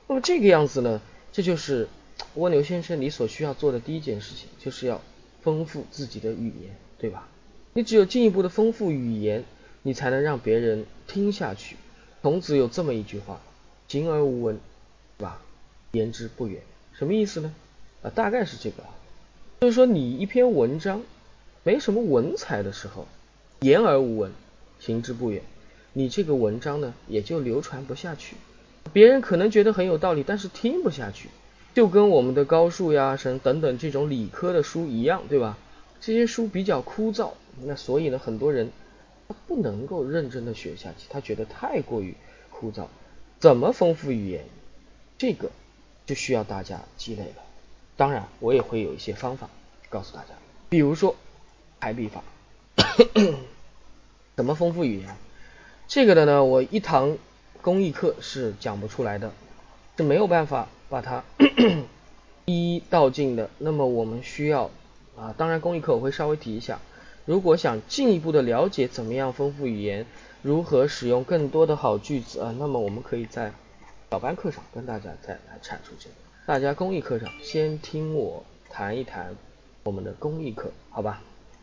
[0.08, 1.88] 那么这个样子呢，这就是
[2.36, 5.02] 蜗牛先生你所需要做的第一件事情，就是要
[5.42, 7.28] 丰富自己的语言，对吧？
[7.74, 9.44] 你只有进一步的丰富语言。
[9.84, 11.78] 你才能让别人听下去。
[12.22, 13.40] 孔子有这么一句话
[13.88, 14.60] ：“行而无闻，
[15.18, 15.42] 是吧？
[15.92, 16.62] 言之不远。”
[16.94, 17.54] 什么意思呢？
[18.04, 18.84] 啊，大概是这个，
[19.62, 21.02] 就是说你一篇文章
[21.64, 23.08] 没什么文采的时候，
[23.62, 24.32] 言而无闻，
[24.80, 25.42] 行之不远，
[25.94, 28.36] 你这个文章呢也就流传不下去。
[28.94, 31.30] 别人可能觉得很有道理，但是听不下去，
[31.74, 35.58] 就跟我们的高数呀、什等等这种理科的书一样，对吧？
[36.00, 37.32] 这些书比较枯燥，
[37.64, 38.70] 那所以呢，很多人。
[39.30, 42.16] 他不能够认真的学下去，他觉得太过于
[42.50, 42.86] 枯燥。
[43.40, 44.44] 怎么丰富语言？
[45.18, 45.52] 这个
[46.06, 47.44] 就需要大家积累了。
[47.96, 49.50] 当然，我也会有一些方法
[49.90, 50.30] 告诉大家，
[50.70, 51.16] 比如说
[51.80, 52.24] 排比法。
[54.36, 55.16] 怎么丰富语言？
[55.88, 57.18] 这个的呢，我一堂
[57.62, 59.32] 公益课是讲不出来的，
[59.98, 61.24] 是没有办法把它
[62.46, 63.50] 一一道尽的。
[63.58, 64.70] 那么我们需要
[65.18, 66.80] 啊，当然公益课我会稍微提一下。
[67.26, 70.06] 如果想进一步的了解怎么样丰富语言，
[70.48, 73.52] 如何使用更多的好句子啊，那么我们可以在
[74.10, 76.16] 小班课上跟大家再来阐述这个。
[76.46, 79.36] 大家公益课上先听我谈一谈
[79.84, 81.22] 我们的公益课，好吧？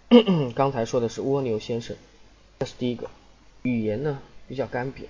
[0.54, 1.96] 刚才说的是蜗牛先生，
[2.58, 3.08] 这是第一个，
[3.62, 5.06] 语言呢比较干瘪。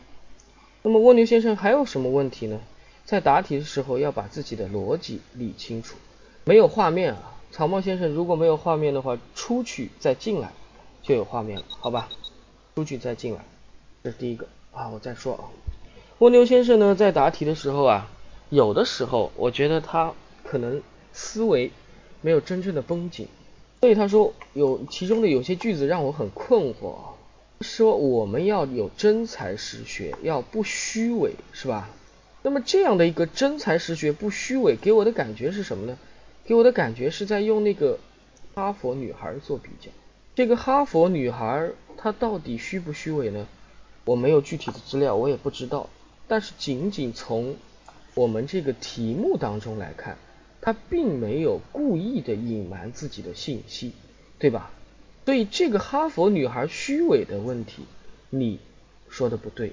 [0.82, 2.60] 那么蜗牛先生还有什么问题呢？
[3.04, 5.96] 在答题的时候要把自己的逻辑理清楚，
[6.44, 7.40] 没有画面啊。
[7.50, 10.52] 草帽先生如果没有画面的话，出去再进来
[11.02, 12.08] 就有画面了，好吧？
[12.76, 13.44] 出去再进来，
[14.04, 14.90] 这是第一个啊。
[14.90, 15.48] 我再说啊，
[16.18, 18.06] 蜗牛先生呢在答题的时候啊，
[18.50, 20.12] 有的时候我觉得他
[20.44, 20.82] 可能
[21.14, 21.70] 思维
[22.20, 23.26] 没有真正的绷紧，
[23.80, 27.16] 所以他说有其中的有些句子让我很困惑啊，
[27.62, 31.88] 说我们要有真才实学，要不虚伪，是吧？
[32.42, 35.96] 那么这样的一个真才实学不虚伪，给我的感觉是什么呢？
[36.44, 37.98] 给我的感觉是在用那个
[38.54, 39.90] 哈佛女孩做比较，
[40.34, 43.46] 这个哈佛女孩她到底虚不虚伪呢？
[44.04, 45.88] 我没有具体的资料，我也不知道。
[46.26, 47.56] 但是仅仅从
[48.14, 50.16] 我们这个题目当中来看，
[50.60, 53.92] 他并没有故意的隐瞒自己的信息，
[54.38, 54.70] 对吧？
[55.24, 57.84] 所以这个哈佛女孩虚伪的问题，
[58.30, 58.58] 你
[59.08, 59.72] 说的不对。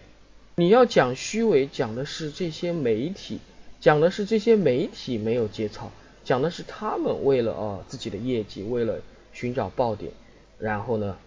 [0.55, 3.39] 你要讲虚伪，讲的是这些媒体，
[3.79, 5.91] 讲的是这些媒体没有节操。
[6.23, 9.01] 讲的是他们为了啊自己的业绩，为了
[9.33, 10.11] 寻找爆点，
[10.59, 11.17] 然后呢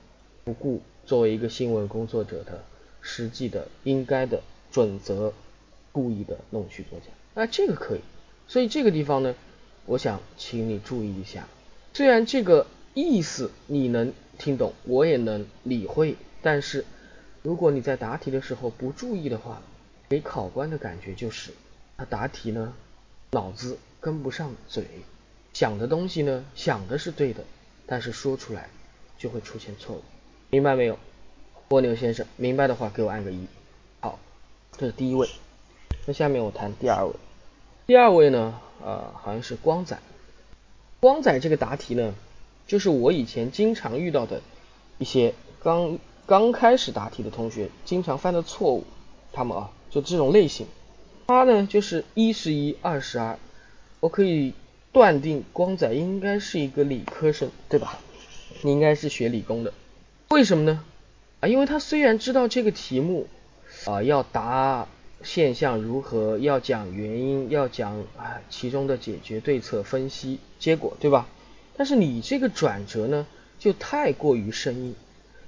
[0.45, 2.63] 不顾作为一个新闻工作者的
[3.05, 5.33] 实际的应该的准则，
[5.93, 8.01] 故意的弄虚作假，那这个可以。
[8.49, 9.35] 所以这个地方呢，
[9.85, 11.47] 我想请你注意一下。
[11.93, 16.85] 虽然这个意思你能听懂，我也能理会，但是
[17.43, 19.63] 如果你在答题的时候不注意的话，
[20.09, 21.53] 给考官的感觉就是
[21.99, 22.73] 他答题呢
[23.31, 23.79] 脑子。
[24.01, 24.85] 跟不上嘴，
[25.55, 27.43] 想的东西呢，想的是对的，
[27.87, 28.69] 但是说出来
[29.17, 30.03] 就会出现错误，
[30.51, 30.99] 明白没有？
[31.69, 33.47] 蜗牛先生，明白的话给我按个一。
[34.01, 34.19] 好，
[34.77, 35.29] 这是第一位。
[36.07, 37.13] 那下面我谈第二位。
[37.87, 39.99] 第二位呢，呃，好像是光仔。
[41.01, 42.15] 光仔这个答题呢，
[42.67, 44.43] 就是我以前经常遇到的
[44.99, 48.85] 一些刚刚开始答题的同学经常犯的错误。
[49.33, 50.67] 他们啊，就这种类型，
[51.27, 53.39] 他呢就是一是一，二是二。
[54.01, 54.53] 我可以
[54.93, 57.99] 断定光仔应该是一个理科生，对吧？
[58.63, 59.73] 你应该是学理工的。
[60.29, 60.85] 为什么呢？
[61.45, 63.29] 啊，因为他虽然知道这个题目
[63.85, 64.89] 啊要答
[65.23, 71.29] 现象如何，要讲原因，要讲啊其中的解决对策、分析结果，对吧？
[71.77, 73.27] 但是你这个转折呢
[73.59, 74.95] 就太过于生硬。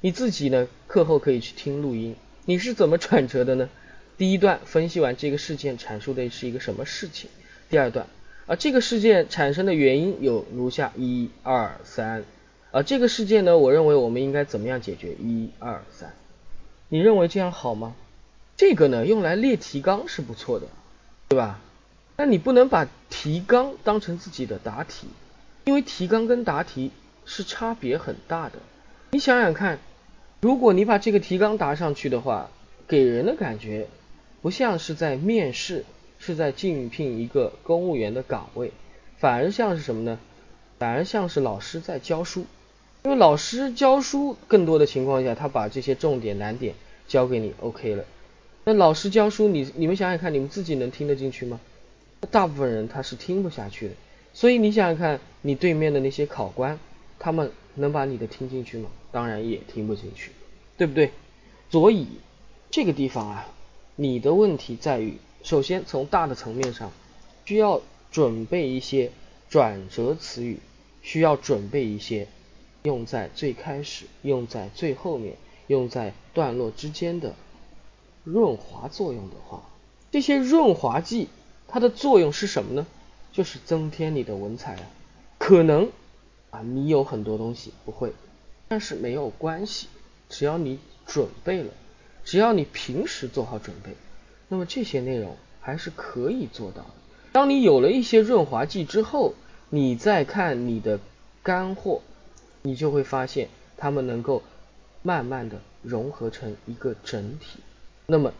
[0.02, 2.14] 你自己呢课后可以去听录音。
[2.44, 3.70] 你是怎么转折的呢？
[4.18, 7.30] 第一段分析完这个事件，阐述的是一个什么事情？
[7.70, 8.06] 第二段，
[8.44, 12.24] 啊，这个事件产生的原因有如下：一、二、三。
[12.72, 15.14] 啊，这个事件呢，我认为我们应该怎么样解决？
[15.14, 16.12] 一、二、三。
[16.88, 17.94] 你认为这样好吗？
[18.56, 20.66] 这个呢，用来列提纲是不错的，
[21.28, 21.60] 对吧？
[22.16, 25.06] 但你不能把提纲当成自己的答题，
[25.64, 26.90] 因为提纲跟答题
[27.24, 28.58] 是差别很大的。
[29.10, 29.78] 你想想看。
[30.42, 32.50] 如果你把这个提纲答上去的话，
[32.86, 33.88] 给人的感觉
[34.42, 35.84] 不像是在面试，
[36.18, 38.70] 是在竞聘一个公务员的岗位，
[39.16, 40.18] 反而像是什么呢？
[40.78, 42.44] 反而像是老师在教书。
[43.06, 46.74] 因为老师教书，更多的情况下，他把这些重点难点
[47.06, 48.04] 教给你，OK 了。
[48.64, 51.60] 那老师教书，你你们想想看，你们自己能听得进去吗？
[52.32, 53.94] 大部分人他是听不下去的。
[54.34, 56.80] 所以你想想看，你对面的那些考官，
[57.20, 58.90] 他们能把你的听进去吗？
[59.12, 60.32] 当然也听不进去，
[60.76, 61.12] 对不对？
[61.70, 62.08] 所以
[62.72, 63.48] 这个地方啊，
[63.94, 66.90] 你的问题在于，首先从大的层面上，
[67.44, 67.80] 需要
[68.10, 69.12] 准备一些
[69.48, 70.58] 转折词语，
[71.02, 72.26] 需要准备一些
[72.86, 75.34] 用在最开始、用在最后面、
[75.66, 77.34] 用在段落之间的
[78.22, 79.62] 润滑作用的话，
[80.12, 81.28] 这些润滑剂
[81.66, 82.86] 它的作用是什么呢？
[83.32, 84.86] 就是增添你的文采啊。
[85.36, 85.90] 可能
[86.50, 88.12] 啊，你有很多东西不会。
[88.68, 89.88] 但是没有关系，
[90.28, 91.70] 只要你准备了，
[92.24, 93.90] 只要你平时做好准备，
[94.48, 96.90] 那么这些内容还是可以做到的。
[97.32, 99.34] 当你有了一些润滑剂之后，
[99.70, 101.00] 你再看你的
[101.42, 102.00] 干货，
[102.66, 104.42] 你就会发现它们能够
[105.02, 107.60] 慢慢的融合成一个整体。
[108.06, 108.32] 那么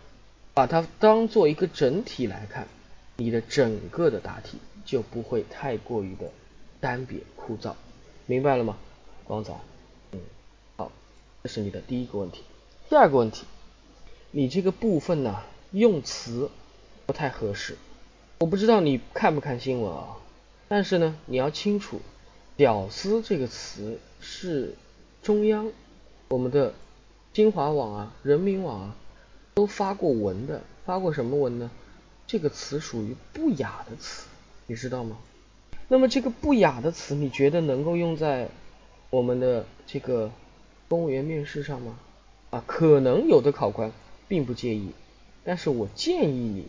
[0.53, 2.66] 把它当做一个整体来看，
[3.16, 6.31] 你的整个的答题就不会太过于的
[6.81, 7.74] 单瘪枯燥，
[8.27, 8.77] 明白了吗，
[9.24, 9.53] 光仔？
[11.43, 12.43] 这是你的第一个问题，
[12.89, 13.45] 第二个问题，
[14.33, 16.51] 你这个部分呢用词
[17.07, 17.77] 不太合适，
[18.41, 20.16] 我不知道你看不看新闻啊，
[20.66, 22.01] 但是呢你要清楚，
[22.57, 24.74] 屌丝这个词是
[25.22, 25.70] 中央
[26.28, 26.72] 我们的
[27.34, 28.96] 新华网啊、人民网啊
[29.54, 31.70] 都发过文的，发过什么文呢？
[32.26, 34.26] 这个词属于不雅的词，
[34.66, 35.18] 你知道吗？
[35.88, 38.48] 那么这个不雅的词，你觉得能够用在
[39.11, 40.30] 我们的这个？
[40.88, 41.98] 公务员面试上吗？
[42.50, 43.90] 啊，可能有的考官
[44.28, 44.92] 并不介意，
[45.42, 46.68] 但是我建议你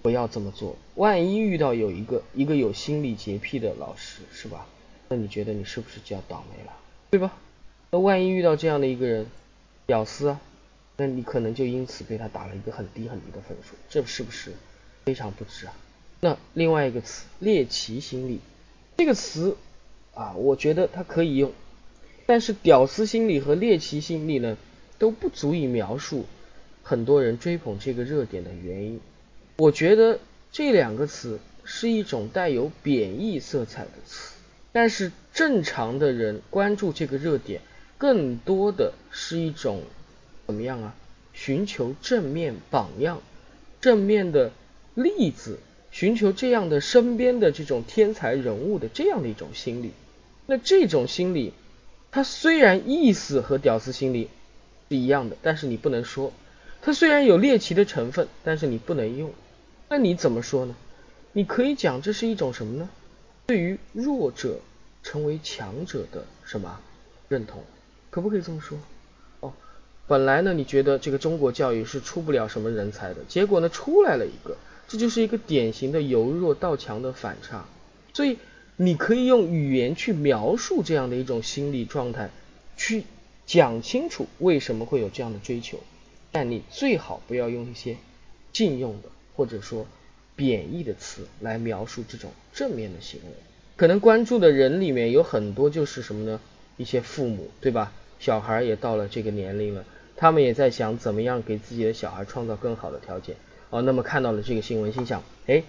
[0.00, 0.74] 不要这么做。
[0.94, 4.66] 万一遇到有一个一个有心理洁癖的老师，是吧？
[5.08, 6.72] 那你觉得你是不是就要倒霉了，
[7.10, 7.36] 对吧？
[7.90, 9.26] 那万一遇到这样的一个人，
[9.86, 10.40] 屌丝啊，
[10.98, 14.52] 那你可能就因此被他打了一个很低很低的分数，这是不是
[15.06, 15.74] 非常不值啊？
[16.20, 18.40] 那另外一个词猎奇心理，
[18.98, 19.56] 这个词
[20.14, 21.52] 啊，我觉得它可以用。
[22.26, 24.58] 但是屌丝心理和猎奇心理呢，
[24.98, 26.26] 都不足以描述
[26.82, 29.00] 很多人追捧这个热点的原因。
[29.56, 30.20] 我觉得
[30.52, 34.34] 这两个词是一种带有贬义色彩的词。
[34.72, 37.60] 但是正常的人关注这个热点，
[37.96, 39.82] 更多的是一种
[40.46, 40.94] 怎么样啊？
[41.32, 43.22] 寻求正面榜样、
[43.80, 44.52] 正面的
[44.94, 45.58] 例子，
[45.90, 49.92] 寻求这样的身边的这种天才人物的这样的一种心理。
[50.46, 51.52] 那这种心理。
[52.10, 54.30] 它虽然意思和屌丝心理
[54.88, 56.32] 是一样的，但是你不能说。
[56.80, 59.30] 它虽然有猎奇的成分，但是你不能用。
[59.90, 60.74] 那你怎么说呢？
[61.32, 62.88] 你可以讲这是一种什么呢？
[63.48, 64.60] 对于弱者
[65.02, 66.78] 成为强者的什么
[67.30, 67.62] 认同？
[68.10, 68.78] 可不可以这么说？
[69.40, 69.54] 哦，
[70.06, 77.64] 本来呢，你觉得这个中国教育是出不了什么人才的，结果呢，出来了一个，这就是一个典型的由弱到强的反差。
[78.12, 78.38] 所以。
[78.80, 82.30] 你可以用语言去描述这样的一种心理状态，
[82.76, 83.02] 去
[83.44, 85.80] 讲清楚为什么会有这样的追求，
[86.30, 87.96] 但你最好不要用一些
[88.52, 89.84] 禁用的或者说
[90.38, 93.32] 贬义的词来描述这种正面的行为，
[93.74, 96.40] 可能关注的人里面有很多就是什么呢？
[96.76, 97.92] 一些父母，对吧？
[98.20, 99.84] 小孩也到了这个年龄了，
[100.16, 103.34] 他们也在想怎么样给自己的小孩创造更好的条件。
[103.70, 105.64] 哦，那么看到了这个新闻，心想，哎，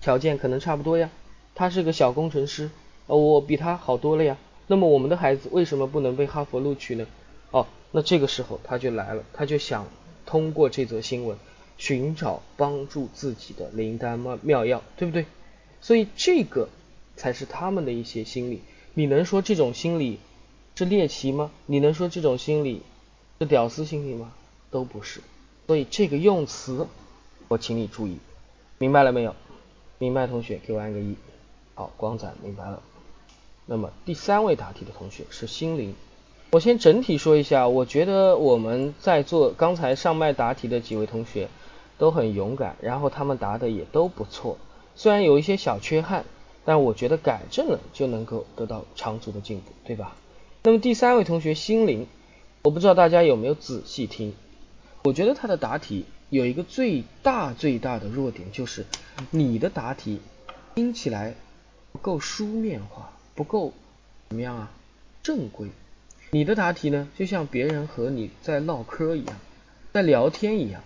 [0.00, 1.08] 条件可能差不多呀。
[1.54, 2.70] 他是个小工程师，
[3.06, 4.36] 哦，我比他好多了呀。
[4.66, 7.06] 那么我们的孩子为什么不能被哈佛录取呢？
[7.52, 9.86] 哦，那这个时候他就来了，他就想
[10.26, 11.36] 通过这则新闻
[11.78, 15.26] 寻找帮助自己的灵丹妙药，对不对？
[15.80, 16.68] 所以这个
[17.16, 18.62] 才是他们的一些心理。
[18.94, 20.18] 你能说这种心理
[20.76, 21.50] 是猎奇吗？
[21.66, 22.82] 你能说这种心理
[23.40, 24.32] 是屌丝心理吗？
[24.70, 25.20] 都不是。
[25.66, 26.86] 所以这个用词
[27.48, 28.18] 我请你注意，
[28.78, 29.34] 明白了没有？
[29.98, 31.16] 明白同学给我按个一。
[31.74, 32.82] 好，光仔明白了。
[33.66, 35.94] 那么第三位答题的同学是心灵。
[36.50, 41.48] 我先整体说一下，我觉得我们在座刚才上麦答题的几位同学
[41.98, 44.58] 都很勇敢，然后他们答的也都不错。
[44.94, 46.24] 虽然有一些小缺憾，
[46.64, 50.16] 但我觉得改正了就能够得到长足的进步，对吧？
[50.62, 52.06] 那么第三位同学心灵，
[52.62, 54.34] 我不知道大家有没有仔细听，
[55.02, 58.86] 我觉得他的答题有一个最大最大的弱点，就是
[59.30, 60.20] 你的答题
[60.74, 61.34] 听起来
[61.90, 63.72] 不够书面化，不够
[64.28, 64.70] 怎么样啊？
[65.22, 65.68] 正规。
[66.30, 69.36] 你的答题呢，就像别人和你在唠嗑一样，
[69.92, 70.82] 在聊天一样，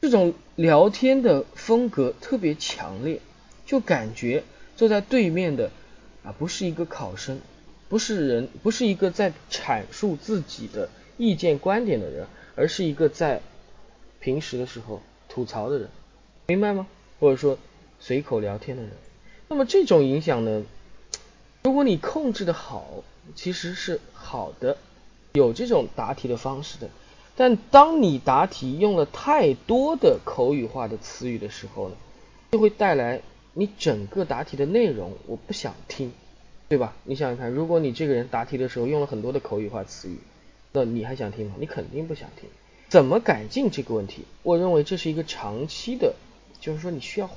[0.00, 3.20] 这种聊天的风格特别强烈。
[3.66, 4.42] 就感觉
[4.76, 5.70] 坐在对面的
[6.24, 7.38] 啊，不是一个考生，
[7.88, 12.26] 不是人，不是一个在阐述自己的意见观点的人，
[12.56, 13.40] 而是一个在
[14.18, 15.88] 平时的时候吐槽的人，
[16.48, 16.88] 明白吗？
[17.20, 17.56] 或者说
[18.00, 18.90] 随口聊天的人。
[19.46, 20.64] 那么这种影响呢，
[21.62, 23.04] 如果你控制的好，
[23.36, 24.78] 其实是好的，
[25.34, 26.90] 有这种答题的方式的。
[27.36, 31.94] 但当你答题用了太多的口语化的词语的时候呢，
[32.52, 33.20] 就会带来。
[33.52, 36.12] 你整个答题的内容我不想听，
[36.68, 36.94] 对吧？
[37.02, 40.18] 你想想看，如果你这个人答题的时候用了很多的口语化词语，
[40.70, 41.56] 那你还想听吗？
[41.58, 42.48] 你肯定不想听。
[42.88, 44.22] 怎么改进这个问题？
[44.44, 46.14] 我认为这是一个长期的，
[46.60, 47.28] 就是说你需要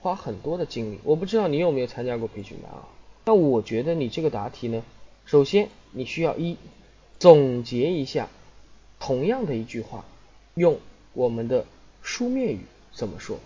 [0.00, 0.98] 花很多的精力。
[1.04, 2.88] 我不知道你有没有参加过培训班啊？
[3.26, 4.82] 那我觉得你这个答题呢，
[5.24, 6.56] 首先你需要一
[7.20, 8.28] 总结一下
[9.00, 10.04] 同样的一句话，
[10.54, 10.78] 用
[11.14, 11.64] 我们的
[12.02, 12.60] 书面语
[12.92, 13.40] 怎么说。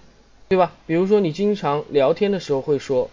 [0.46, 0.74] 对吧？
[0.86, 3.09] 比如说你经常聊天的时候会说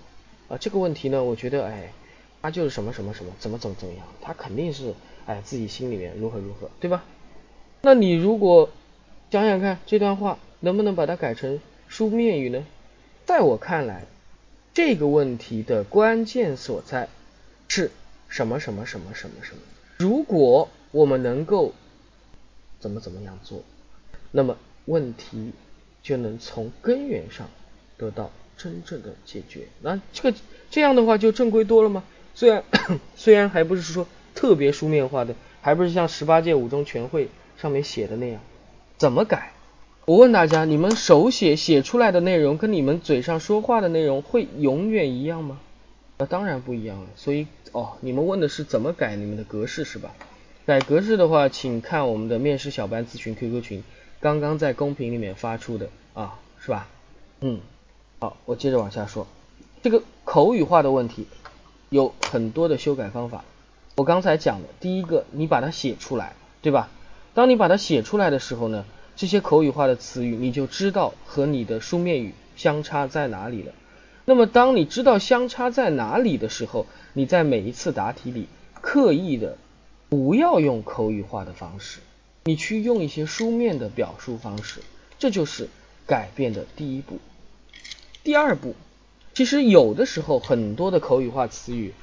[0.50, 1.94] 啊这个问题呢，我觉得哎，
[2.42, 4.94] 他就是什么什么什么，怎么怎么怎么样，他肯定是
[5.26, 7.06] 哎自己心里面如何如何，对吧？
[7.82, 8.70] 那你如果
[9.32, 12.66] 想想看这段话能不能把它改成书面语呢？
[13.26, 14.04] 在我看来，
[14.74, 17.08] 这个问题的关键所在
[17.70, 17.92] 是
[18.28, 19.62] 什么什么什么什么什么？
[19.98, 21.74] 如果我们能够
[22.82, 23.64] 怎么怎么样做，
[24.32, 25.54] 那么问题。
[26.04, 27.48] 就能从根源上
[27.96, 29.68] 得到真正的解决。
[29.84, 30.38] 那这个
[30.72, 32.04] 这样的话就正规多了吗？
[32.34, 32.64] 虽然
[33.16, 38.42] 虽然还不是说特别书面化的，还不是像十八届五中全会上面写的那样。
[38.98, 39.54] 怎么改？
[40.06, 45.60] 我问大家，你们手写写出来的内容跟你们嘴上说话的内容会永远一样吗？
[46.18, 47.10] 那当然不一样了。
[47.16, 50.16] 所以哦，你们问的是怎么改你们的格式是吧？
[50.72, 53.84] 改格式的话，请看我们的面试小班咨询 QQ 群。
[54.22, 56.88] 刚刚在公屏里面发出的啊，是吧？
[57.42, 57.60] 嗯，
[58.22, 59.28] 好，我接着往下说，
[59.84, 61.28] 这个口语化的问题
[61.90, 63.44] 有很多的修改方法。
[63.98, 66.88] 我刚才讲的第一个，你把它写出来，对吧？
[67.34, 68.86] 当你把它写出来的时候呢，
[69.18, 73.74] 这些口语化的词语你就知道和你的书面语相差在哪里了。
[74.24, 78.48] 那么当你知道相差在哪里的时候，你在每一次答题里
[78.80, 79.58] 刻意的
[80.12, 82.02] 不要用口语化的方式。
[82.44, 84.82] 你去用一些书面的表述方式，
[85.18, 85.70] 这就是
[86.06, 87.18] 改变的第一步。
[88.22, 88.76] 第二步，
[89.34, 91.94] 其实有的时候很多的口语化词语，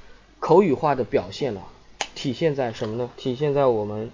[0.40, 1.60] 口语化的表现呢，
[2.14, 3.10] 体现在什么呢？
[3.18, 4.10] 体现在我们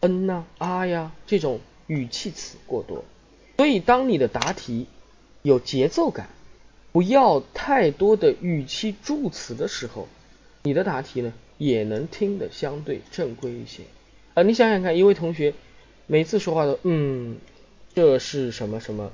[0.00, 3.06] 嗯呐、啊呀这种语气词过多。
[3.56, 4.86] 所以当你的答题
[5.40, 6.28] 有节奏感，
[6.92, 10.08] 不要太多的语气助词的时候，
[10.62, 13.82] 你的答题呢也能听得相对正规一些。
[14.32, 15.52] 啊，你想想看，一位同学
[16.06, 17.36] 每次说话都嗯，
[17.94, 19.12] 这是什么什么，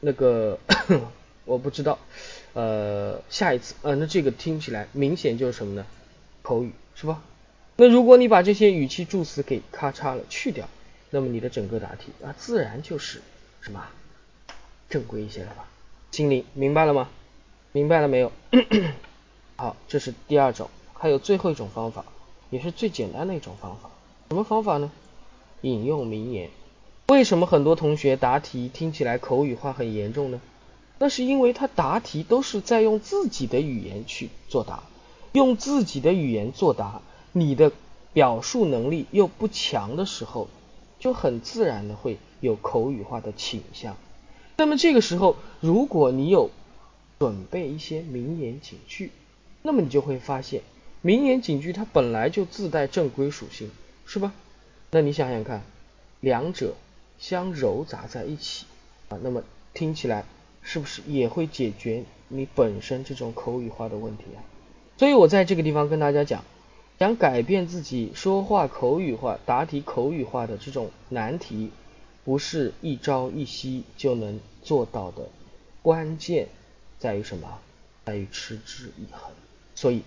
[0.00, 0.58] 那个
[1.44, 1.98] 我不知道，
[2.54, 5.84] 呃，下一次，呃，那这个听起来明显就是什么呢？
[6.40, 7.22] 口语是吧？
[7.76, 10.70] 那如果你把这些语气助词给咔嚓了去掉，
[11.10, 13.20] 那么你的整个答题啊，自然就是
[13.60, 13.86] 什么
[14.88, 15.68] 正规一些了吧？
[16.10, 17.10] 心里明白了吗？
[17.72, 18.32] 明白了没有？
[19.56, 20.70] 好，这是第二种，
[21.02, 22.04] 还有最后一种方法，
[22.48, 23.90] 也是最简单的一种方法。
[24.28, 24.92] 什么方法呢？
[25.62, 26.48] 引用名言。
[27.08, 30.40] 为什么很多同学答题听起来口语化很严重呢？
[31.00, 34.84] 那是因为他答题都是在用自己的语言去作答，
[35.32, 37.72] 用自己的语言作答，你的
[38.12, 40.46] 表述能力又不强的时候，
[41.00, 43.96] 就很自然的会有口语化的倾向。
[44.56, 46.50] 那么这个时候，如果你有
[47.18, 49.10] 准备一些名言警句，
[49.62, 50.62] 那么你就会发现，
[51.02, 53.70] 名言警句它本来就自带正规属性，
[54.06, 54.32] 是吧？
[54.92, 55.62] 那你想想看，
[56.20, 56.74] 两者
[57.18, 58.66] 相糅杂在一起
[59.08, 59.42] 啊，那么
[59.74, 60.24] 听起来
[60.62, 64.40] 是不是也会解决你本身这种口语化的问题啊？
[64.96, 66.44] 所以我在这个地方跟大家讲，
[67.00, 71.72] 想改变自己说话口语化、答题口语化的这种难题，
[72.24, 75.28] 不是一朝一夕就能做到的，
[75.82, 76.46] 关键
[77.00, 77.58] 在于什么？
[78.04, 79.32] 在于持之以恒。
[79.74, 80.02] 所以，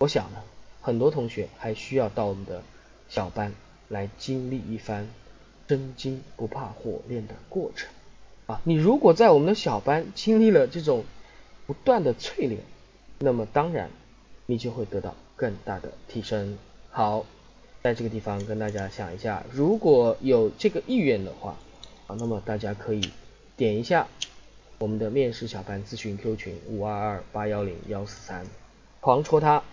[0.00, 0.42] 我想呢，
[0.80, 2.62] 很多同学还需要到我们的
[3.08, 3.54] 小班。
[3.90, 5.08] 来经历一番
[5.66, 7.90] 真金不怕火炼的过程
[8.46, 8.60] 啊！
[8.62, 11.04] 你如果在我们的小班经历了这种
[11.66, 12.60] 不断的淬炼，
[13.18, 13.90] 那么当然
[14.46, 16.56] 你就会得到更大的提升。
[16.92, 17.26] 好，
[17.82, 21.56] 在这个地方跟大家想一下，如果有这个意愿的话
[22.06, 23.10] 啊，那么大家可以
[23.56, 24.06] 点一下
[24.78, 28.46] 我们的面试小班咨询 Q 群五二二八幺零幺四三，
[29.00, 29.64] 狂戳它，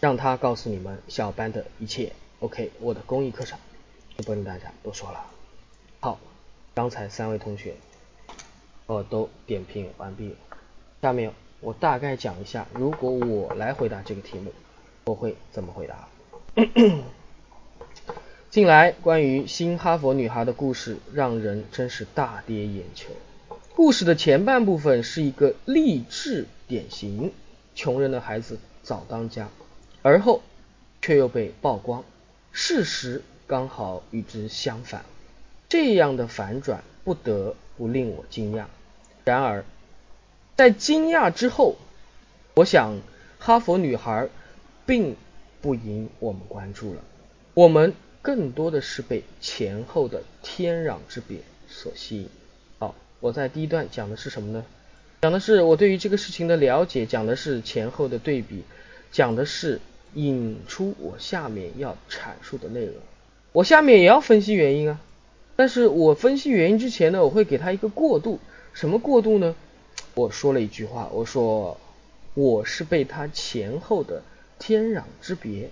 [0.00, 2.12] 让他告诉你们小班的一切。
[2.40, 3.58] OK，我的公益课程
[4.16, 5.24] 就不跟大家多说了。
[6.00, 6.18] 好，
[6.74, 7.74] 刚才三位同学
[8.86, 10.36] 我都点评完毕了，
[11.02, 14.52] 下面我大概讲一下，如果我来回答这个题目，
[15.04, 16.08] 我会怎么回答。
[18.50, 23.10] 近来关于新哈佛女孩的故事，让人真是大跌眼球。
[23.74, 27.32] 故事的前半部分是一个励志典型，
[27.74, 29.48] 穷人的孩子早当家，
[30.06, 30.40] 而后
[31.02, 32.04] 却又被曝光。
[32.52, 35.04] 事实刚好与之相反，
[35.68, 38.66] 这样的反转不得不令我惊讶。
[39.24, 39.64] 然而，
[40.54, 41.74] 在惊讶之后，
[42.54, 43.00] 我想
[43.40, 44.28] 哈佛女孩
[44.86, 45.16] 并
[45.60, 47.02] 不引我们关注了。
[47.54, 47.92] 我们
[48.22, 52.28] 更多的是被前后的天壤之别所吸引。
[52.78, 54.64] 好，我在第一段讲的是什么呢？
[55.22, 58.62] 讲的是我对于这个事情的了解，讲的是前后的对比，
[59.10, 59.80] 讲的是。
[60.16, 62.94] 引出我下面要阐述的内容，
[63.52, 64.98] 我下面也要分析原因啊。
[65.56, 68.40] 但是我分析原因之前呢，我会给他一个过渡。
[68.72, 69.54] 什么过渡呢？
[70.14, 71.78] 我说了一句话，我说
[72.34, 74.22] 我是被他前后的
[74.58, 75.68] 天壤之别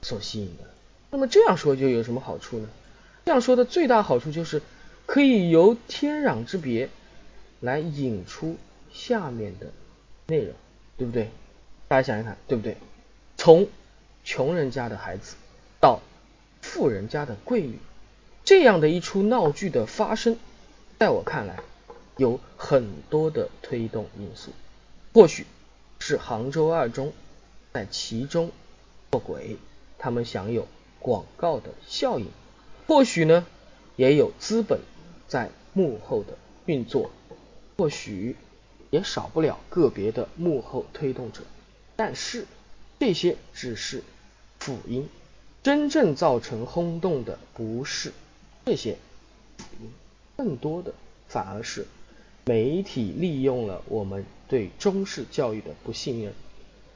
[0.00, 0.64] 所吸引的。
[1.10, 2.68] 那么这样说就有什么好处呢？
[3.26, 4.62] 这样说的最大好处就是
[5.04, 6.88] 可以由天壤之别
[7.60, 8.56] 来引出
[8.92, 9.66] 下面的
[10.26, 10.54] 内容，
[10.96, 11.28] 对不对？
[11.88, 12.76] 大家想一想，对不对？
[13.36, 13.66] 从
[14.24, 15.36] 穷人家的孩子
[15.80, 16.00] 到
[16.60, 17.78] 富人家的贵女，
[18.44, 20.36] 这样的一出闹剧的发生，
[20.98, 21.60] 在我看来
[22.16, 24.52] 有很多的推动因素。
[25.12, 25.46] 或许
[25.98, 27.12] 是杭州二中
[27.72, 28.50] 在其中
[29.10, 29.56] 做鬼，
[29.98, 30.66] 他们享有
[31.00, 32.26] 广告的效应；
[32.86, 33.44] 或许呢，
[33.96, 34.80] 也有资本
[35.26, 37.10] 在幕后的运作；
[37.76, 38.36] 或许
[38.90, 41.42] 也少不了个别的幕后推动者。
[41.96, 42.46] 但是
[43.02, 44.04] 这些只是。
[44.60, 45.08] 辅音
[45.60, 48.12] 真正造成轰动的不是
[48.64, 48.96] 这些
[49.58, 49.90] 辅音，
[50.36, 50.94] 更多的
[51.26, 51.84] 反而是
[52.44, 56.32] 媒体利用了我们对中式教育的不信任，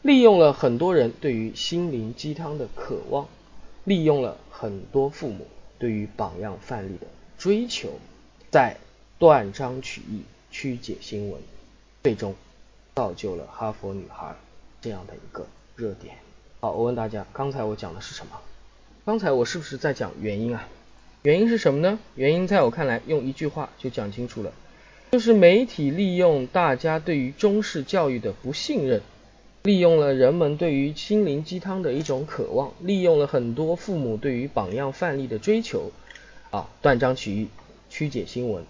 [0.03, 3.27] 利用了很多人对于心灵鸡汤的渴望，
[3.83, 7.99] 利用了很多父母对于榜样范例的追求，
[8.53, 8.77] 在
[9.19, 11.43] 断章取义、曲解新闻，
[12.05, 12.33] 最终
[12.95, 14.37] 造就了哈佛女孩
[14.81, 15.45] 这样的一个
[15.77, 16.15] 热点。
[16.61, 18.33] 好，我问大家，刚才我讲的是什么？
[19.05, 20.67] 刚才我是不是在讲原因啊？
[21.23, 21.99] 原因是什么呢？
[22.15, 24.53] 原因在我看来，用一句话就讲清楚了，
[25.13, 29.03] 就是媒体利用大家对于中式教育的不信任，
[29.65, 35.93] 利用了人们对于心灵鸡汤的一种渴望，利用了很多父母对于榜样范例的追求，
[36.51, 37.49] 啊，断章取义、
[37.91, 38.65] 曲解新闻，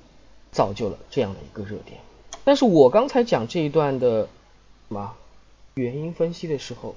[0.50, 2.00] 造就了这样的一个热点。
[2.42, 4.28] 但是我刚才讲这一段的
[4.88, 5.14] 什么
[5.76, 6.96] 原因分析的时候，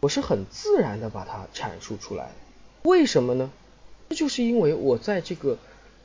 [0.00, 2.30] 我是很自然的把它阐述出来，
[2.82, 3.50] 为什么呢？
[4.10, 5.56] 这就是因为我在这个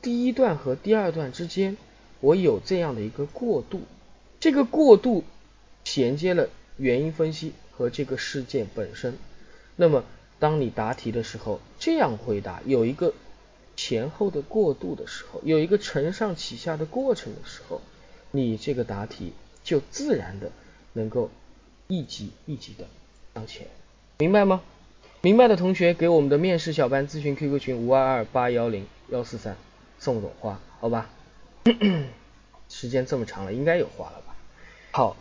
[0.02, 1.76] 第一段和第二段之间，
[2.22, 3.82] 我有这样的一个过渡，
[4.40, 5.26] 这个过渡
[5.84, 6.48] 衔接了
[6.78, 9.18] 原因分析和这个事件本身。
[9.76, 10.06] 那么
[10.40, 13.14] 当你答题的时候，这样回答有一个
[13.76, 17.82] 前后的过渡的时候，有一个承上启下的过程的时候，
[18.32, 20.54] 你这个答题就自然的
[20.94, 21.30] 能够
[21.94, 22.86] 一级一级的
[23.36, 23.68] 向前。
[24.18, 24.62] 明白吗？
[25.22, 29.56] 明白的同学给我们的面试小班咨询 QQ 群五二二八幺零幺四三
[30.00, 31.10] 送朵花，好吧？
[32.68, 34.36] 时间这么长了，应该有花了吧？
[34.92, 35.16] 好，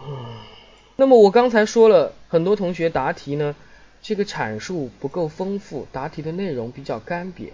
[0.97, 3.55] 那么我刚才说了很多同学答题呢，
[4.03, 7.51] 这个阐述不够丰富，答题的内容比较干瘪。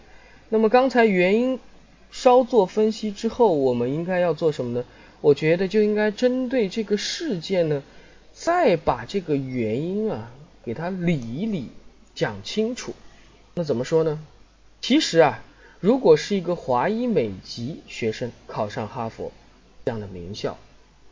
[0.48, 1.58] 那么刚才原因
[2.10, 4.84] 稍作分析之后，我们应该要做什么呢？
[5.20, 7.82] 我觉得就应该针对这个事件呢，
[8.40, 10.30] 再把这个原因啊
[10.64, 11.70] 给它理一理，
[12.14, 12.94] 讲清楚。
[13.54, 14.22] 那怎么说呢？
[14.80, 15.42] 其实啊，
[15.80, 19.32] 如果是一个华裔美籍学生考上哈佛
[19.84, 20.56] 这样的名校，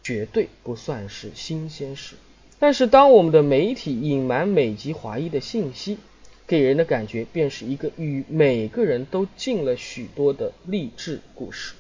[0.05, 2.15] 绝对不算是新鲜事。
[2.61, 5.99] 但是当我们的媒体隐瞒美籍华裔的信息，
[6.47, 11.75] 给人的感觉便是一个与每个人都进了许多的励志故事。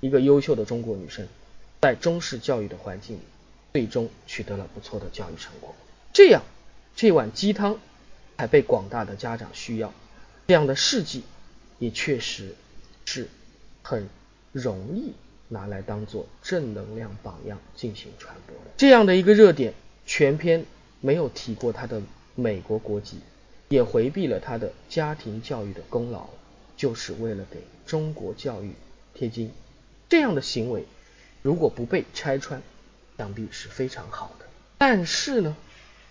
[0.00, 1.28] 一个优秀的中国女生，
[1.80, 3.20] 在中式教育的环境里，
[3.72, 5.74] 最终取得了不错的教育成果。
[6.12, 6.42] 这样，
[6.96, 7.78] 这碗鸡汤
[8.36, 9.92] 才被广大的家长需要。
[10.46, 11.22] 这样的事迹
[11.78, 12.54] 也确实
[13.04, 13.28] 是
[13.82, 14.08] 很
[14.52, 15.12] 容易
[15.48, 18.70] 拿来当做正能量榜样进行传播的。
[18.76, 19.74] 这样的一个热点，
[20.06, 20.64] 全篇
[21.00, 22.00] 没有提过他的
[22.34, 23.18] 美国国籍，
[23.68, 26.28] 也回避了他的家庭教育的功劳，
[26.76, 28.72] 就是为了给中国教育
[29.12, 29.52] 贴金。
[30.08, 30.86] 这样的行为
[31.42, 32.62] 如果不被拆穿，
[33.18, 34.46] 想必是非常好的。
[34.78, 35.54] 但是呢，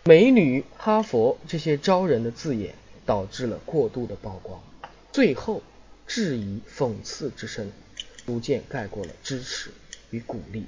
[0.03, 2.75] 美女、哈佛这些招人的字眼。
[3.07, 4.61] 导致了过度的曝光，
[5.13, 5.63] 最后
[6.07, 7.71] 质疑、讽刺之声
[8.25, 9.71] 逐渐盖过了支持
[10.09, 10.65] 与鼓励。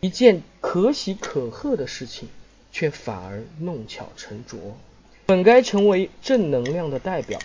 [0.00, 2.28] 一件可喜可贺的事情，
[2.70, 4.76] 却反而弄巧成拙。
[5.24, 7.40] 本该成为正能量的代表，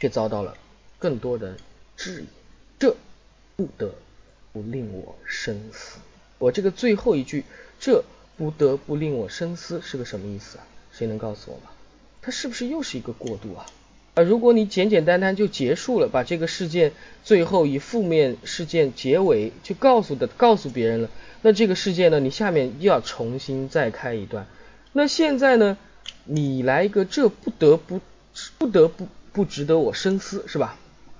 [0.00, 0.56] 却遭到了
[0.98, 1.56] 更多人
[1.96, 2.26] 质疑。
[2.80, 2.96] 这
[3.54, 3.94] 不得
[4.52, 6.00] 不令我深思。
[6.38, 7.44] 我这个最后一句，
[7.80, 8.04] 这
[8.36, 10.66] 不得不令我深思，是个什么意思啊？
[10.92, 11.70] 谁能告诉我吗？
[12.22, 13.66] 它是不是又是一个过渡啊？
[14.14, 21.10] 啊，如果你简简单单就结束了，把这个事件最后以负面事件结尾，就告诉的告诉别人了，
[21.42, 24.46] 那这个事件呢，你下面又要重新再开一段。
[24.92, 25.76] 那现在呢，
[26.24, 28.00] 你来一个这不得不
[28.58, 30.78] 不得不不值得我深思，是吧？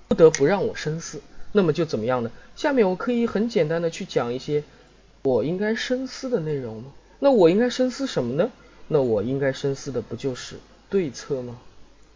[0.08, 1.20] 不得不让我深思，
[1.52, 2.30] 那么就怎么样呢？
[2.54, 4.64] 下面我可以很简单的去讲一些
[5.26, 6.92] 我应该深思的内容吗？
[7.18, 8.52] 那我应该深思什么呢？
[8.86, 10.54] 那我应该深思的不就是？
[10.88, 11.58] 对策吗？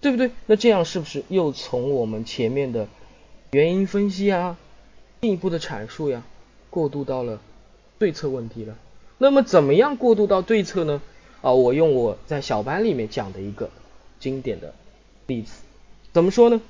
[0.01, 0.31] 对不对？
[0.47, 2.87] 那这样是不是又从我们前面的
[3.51, 4.57] 原因分析啊，
[5.21, 6.23] 进一步的阐述呀，
[6.71, 7.41] 过渡到了
[7.99, 8.77] 对策问题了？
[9.19, 11.03] 那么怎么样过渡到对策呢？
[11.43, 13.69] 啊，我用我在小班里面讲的一个
[14.21, 14.73] 经典的
[15.27, 15.55] 例子，
[16.13, 16.61] 怎么说呢？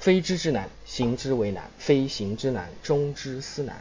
[0.00, 3.76] 非知之难，行之为难；非行之难，终之思难。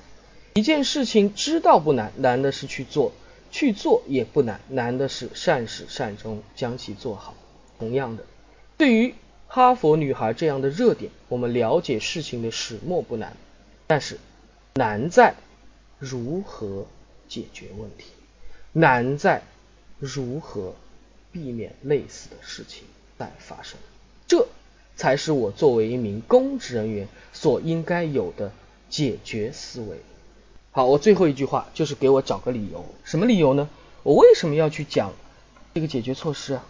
[0.55, 3.11] 一件事情知道不难，难的是去做。
[3.51, 7.35] 去做也不难，难的是善始善终，将其做好。
[7.77, 8.25] 同样的，
[8.77, 9.13] 对于
[9.47, 13.37] 哈佛女孩这样的热点，我们了解事情的始末不难，
[13.85, 14.17] 但是
[14.73, 15.35] 难在
[15.99, 16.87] 如何
[17.27, 18.05] 解决问题，
[18.71, 19.43] 难在
[19.99, 20.73] 如何
[21.31, 22.85] 避免类似的事情
[23.19, 23.77] 再发生。
[24.27, 24.47] 这
[24.95, 28.51] 才是我作为一名公职人员所应该有的
[28.89, 29.97] 解决思维。
[30.75, 33.69] 好，我最后一句话就是给我找个理由，什么理由呢？
[34.01, 35.13] 我为什么要去讲
[35.75, 36.65] 这个解决措施啊？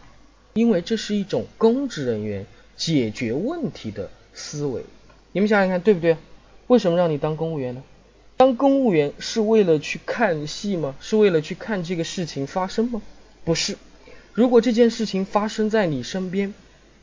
[0.55, 2.45] 因为这是一种公职人员
[2.75, 4.83] 解决问题的思维。
[5.31, 6.17] 你们想想看，对不对？
[6.67, 7.81] 为什么让你当公务员呢？
[8.35, 10.95] 当公务员是为了去看戏吗？
[10.99, 13.01] 是为了去看这个事情发生吗？
[13.45, 13.77] 不是。
[14.33, 16.53] 如果这件事情发生在你身边，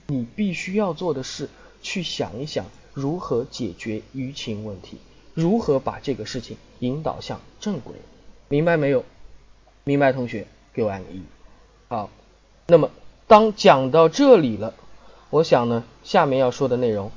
[0.09, 1.48] 你必须要做的是
[1.80, 4.98] 去想一想如何解决舆情问题。
[5.35, 7.95] 如何把这个事情引导向正轨？
[8.49, 9.05] 明白没有？
[9.85, 11.22] 明白同学给我按个一。
[11.89, 12.11] 好，
[12.66, 12.91] 那么
[13.26, 14.74] 当讲到这里了，
[15.31, 17.11] 我想呢，下面要说的内容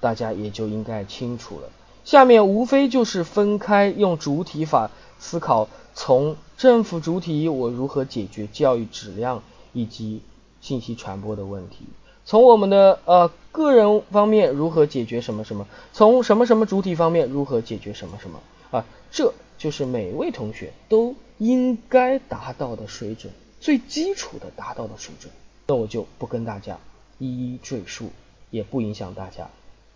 [0.00, 1.68] 大家也就应该清楚了。
[2.04, 9.42] 下面无非就是分开用主体法思考，从政府主体我如何解决教育质量
[9.72, 10.20] 以及
[10.60, 11.86] 信息传播的问题。
[12.26, 25.32] 从我们的呃个人方面如何解决什么什么，从什么什么主体方面如何解决什么什么啊，这就是每位同学都应该达到的水准，最基础的达到的水准。
[25.66, 26.78] 那我就不跟大家
[27.18, 28.10] 一一赘述，
[28.50, 29.48] 也不影响大家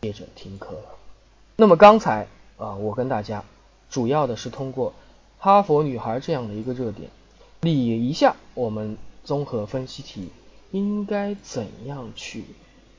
[0.02, 0.96] 接着听课了。
[1.56, 2.26] 那么刚才
[2.56, 3.44] 啊，我跟大家
[3.90, 4.94] 主要的是通过
[5.38, 7.10] 哈佛女孩这样的一个热点，
[7.60, 10.28] 理一下我们综合分析题。
[10.70, 12.44] 应该怎样去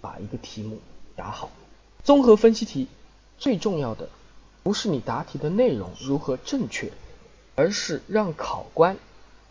[0.01, 0.80] 把一个题目
[1.15, 1.51] 答好？
[2.03, 2.88] 综合分析题
[3.38, 4.09] 最重要的
[4.63, 6.91] 不是你答题的内容如何正确，
[7.55, 8.97] 而是让考官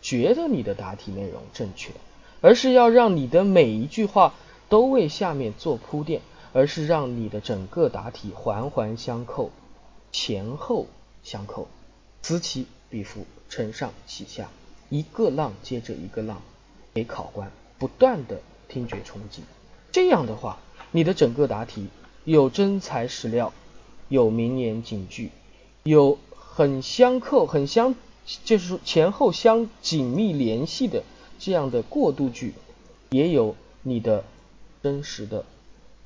[0.01, 1.91] 觉得你的答题内容正确，
[2.41, 4.33] 而是要让你的每一句话
[4.67, 6.21] 都为下面做铺垫，
[6.53, 9.51] 而是让你的整个答题环环相扣，
[10.11, 10.87] 前后
[11.23, 11.67] 相扣，
[12.21, 14.49] 此起彼伏，承上启下，
[14.89, 16.41] 一个浪接着一个浪，
[16.93, 19.41] 给考官不断的听觉冲击。
[19.91, 20.59] 这样的话，
[20.91, 21.87] 你的整个答题
[22.25, 23.51] 有真材实料，
[24.09, 25.31] 有名言警句，
[25.81, 27.95] 有很相扣、很相，
[28.45, 31.03] 就是说前后相紧密联系的
[31.39, 32.53] 这样的过渡句，
[33.09, 34.23] 也有你的
[34.83, 35.45] 真实的，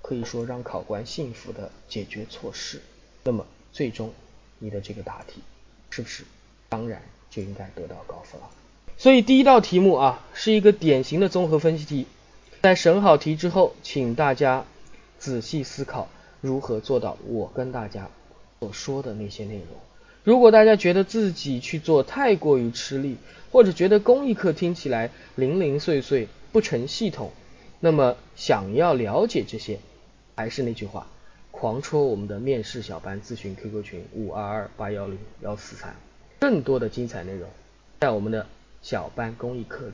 [0.02, 2.82] 可以说让考官信服的解决措施。
[3.24, 4.14] 那么最终
[4.60, 5.42] 你的这个答题
[5.90, 6.24] 是不是
[6.70, 8.50] 当然就应该得到高分了？
[8.98, 12.08] 所以第一道题目啊，是一个典型的综合分析题。
[12.62, 14.66] 在审好题之后，请大家
[15.20, 16.08] 仔细思考
[16.40, 18.10] 如何做到我跟大家
[18.62, 19.66] 所说的那些内容。
[20.24, 23.18] 如果大家觉得自己去做太过于吃力，
[23.52, 27.32] 或者觉得公益课听起来零零碎碎不成系统，
[27.82, 29.80] 那么想要了解这些，
[30.36, 31.08] 还是那句话，
[31.52, 35.94] 狂戳我们的面试小班咨询 QQ 群五二二八幺零幺四三，
[36.40, 37.50] 更多的精彩内容
[38.00, 38.48] 在我们的
[38.84, 39.94] 小班公益课里。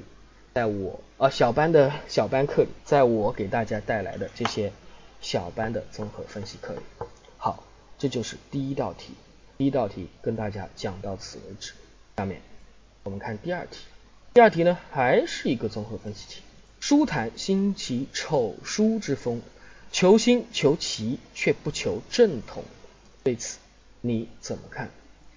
[0.55, 4.73] 在我啊小班的小班课里，在我给大家带来的这些
[5.21, 6.79] 小班的综合分析课里，
[7.37, 7.63] 好，
[7.97, 9.13] 这就是第一道题。
[9.57, 11.73] 第一道题跟大家讲到此为止。
[12.17, 12.41] 下面
[13.03, 13.85] 我们看第二题。
[14.33, 16.41] 第二题呢，还是一个综合分析题。
[16.79, 19.41] 书坛兴起丑书之风，
[19.91, 22.63] 求新求奇却不求正统，
[23.23, 23.59] 对此
[24.01, 24.89] 你怎么看？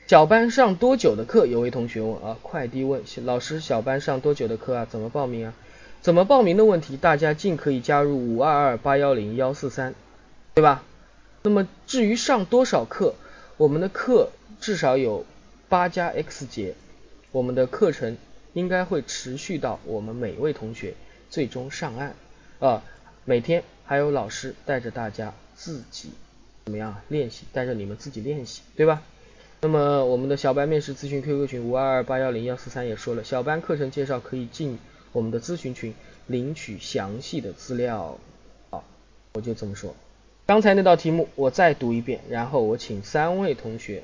[0.07, 1.47] 小班上多久的课？
[1.47, 4.87] 有位同学问啊，快递问老师，小班上多久的课啊？
[4.91, 5.55] 怎么报名啊？
[6.03, 9.95] 怎么报名的问题，大家尽可以加入五二二八幺零幺四三，
[10.55, 10.83] 对吧？
[11.43, 13.15] 那么至于上多少课，
[13.57, 14.31] 我们的课
[14.61, 15.25] 至少有
[15.69, 16.75] 八加 X 节，
[17.31, 18.19] 我们的课程
[18.53, 20.95] 应该会持续到我们每位同学
[21.31, 22.15] 最终上岸
[22.59, 22.83] 啊。
[23.25, 26.11] 每天还有老师带着大家自己
[26.65, 29.01] 怎么样练习，带着你们自己练习，对吧？
[29.65, 34.77] 那么我们的小班面试咨询 QQ 群五二二八幺零幺四三也说了，小班课程介绍可以进
[35.13, 35.95] 我们的咨询群
[36.27, 38.19] 领取详细的资料。
[38.71, 38.83] 好，
[39.35, 39.95] 我就这么说。
[40.47, 44.03] 刚才那道题目我再读一遍，然后我请三位同学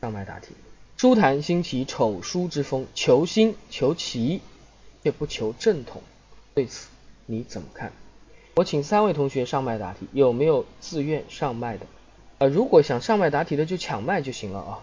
[0.00, 0.54] 上麦答题。
[0.96, 4.40] 书坛兴起丑书之风，求新求奇
[5.02, 6.00] 却不求正统，
[6.54, 6.88] 对此
[7.26, 7.92] 你怎么看？
[8.54, 11.84] 我请三位同学上麦答题，有没有自愿上麦的？
[12.38, 14.80] 呃，如果想上麦答题的就抢麦就行了啊。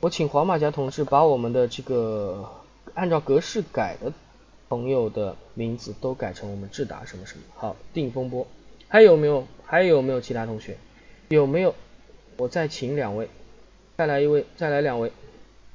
[0.00, 2.48] 我请黄马甲同志把我们的这个
[2.94, 4.10] 按照格式改的
[4.70, 7.42] 朋友的名字都改成我们智达什么什么。
[7.54, 8.46] 好，定风波，
[8.88, 9.46] 还有没有？
[9.66, 10.78] 还有没有其他同学？
[11.28, 11.74] 有没有？
[12.38, 13.28] 我再请两位，
[13.98, 15.12] 再来一位，再来两位，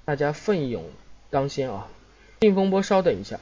[0.05, 0.83] 大家奋勇
[1.29, 1.87] 当先啊！
[2.39, 3.39] 定风波，稍等一下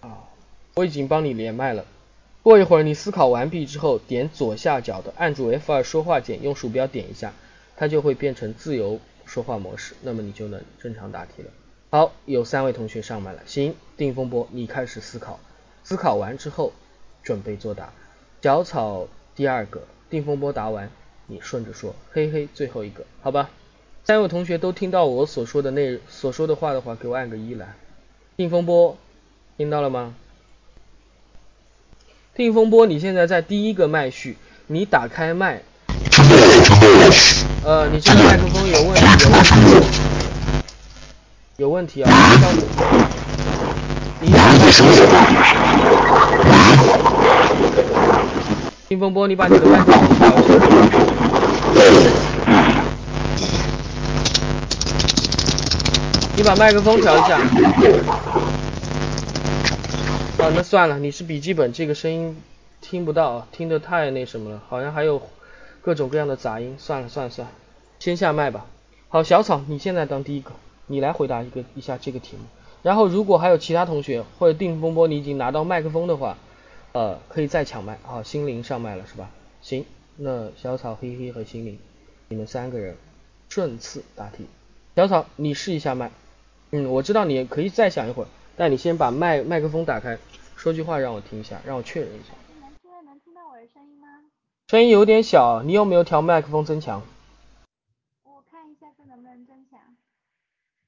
[0.00, 0.30] 啊，
[0.74, 1.84] 我已经帮你连麦了。
[2.42, 7.34] 过一会儿你思考完毕之后，点左下角的按住 F2 说话键，用鼠标点一下，
[7.76, 8.98] 它就会变成自由。
[9.32, 11.48] 说话模式，那么你就能正常答题了。
[11.88, 15.40] 好，有三位同学上麦了，行，定风波，你开始思考，
[15.84, 16.74] 思考完之后
[17.22, 17.94] 准备作答。
[18.42, 20.90] 小草第二个，定风波答完，
[21.28, 23.48] 你顺着说，嘿嘿，最后一个，好吧？
[24.04, 27.74] 三位同学都听到我所说的内所说的话的话，给我按个一来。
[28.36, 28.98] 定风波，
[29.56, 30.14] 听到了吗？
[32.34, 35.62] 定风波，你现在在第一个麦序，你打开麦。
[37.64, 39.92] 呃，你这个麦克风有问题，有问题，
[41.58, 42.10] 有问题啊！
[44.20, 44.72] 你把麦克
[48.90, 50.58] 风，风波，你把你的麦克风调一下，
[56.36, 57.38] 你把麦克风调一下。
[60.38, 62.36] 啊，那算了，你是笔记本，这个声音
[62.80, 65.22] 听不到，听得太那什么了，好像还有。
[65.82, 67.54] 各种各样的杂音，算了算了算了，
[67.98, 68.66] 先下麦吧。
[69.08, 70.52] 好，小草，你现在当第一个，
[70.86, 72.44] 你来回答一个一下这个题目。
[72.82, 76.38] 然后如果还有其他同学或者定风波，你已经拿到麦克风的话，
[76.92, 77.98] 呃，可以再抢麦。
[78.04, 79.30] 好，心灵上麦了是吧？
[79.60, 79.84] 行，
[80.16, 81.78] 那小草、嘿嘿和心灵，
[82.28, 82.96] 你们三个人
[83.48, 84.46] 顺次答题。
[84.96, 86.10] 小草，你试一下麦。
[86.70, 88.26] 嗯，我知道你可以再想一会儿，
[88.56, 90.18] 但你先把麦麦克风打开，
[90.56, 92.32] 说句话让我听一下，让我确认一下。
[92.60, 94.06] 能现在能听到我的声音吗？
[94.72, 97.02] 声音有点小，你有没有调麦克风增强？
[98.24, 99.78] 我看一下这能不能增强。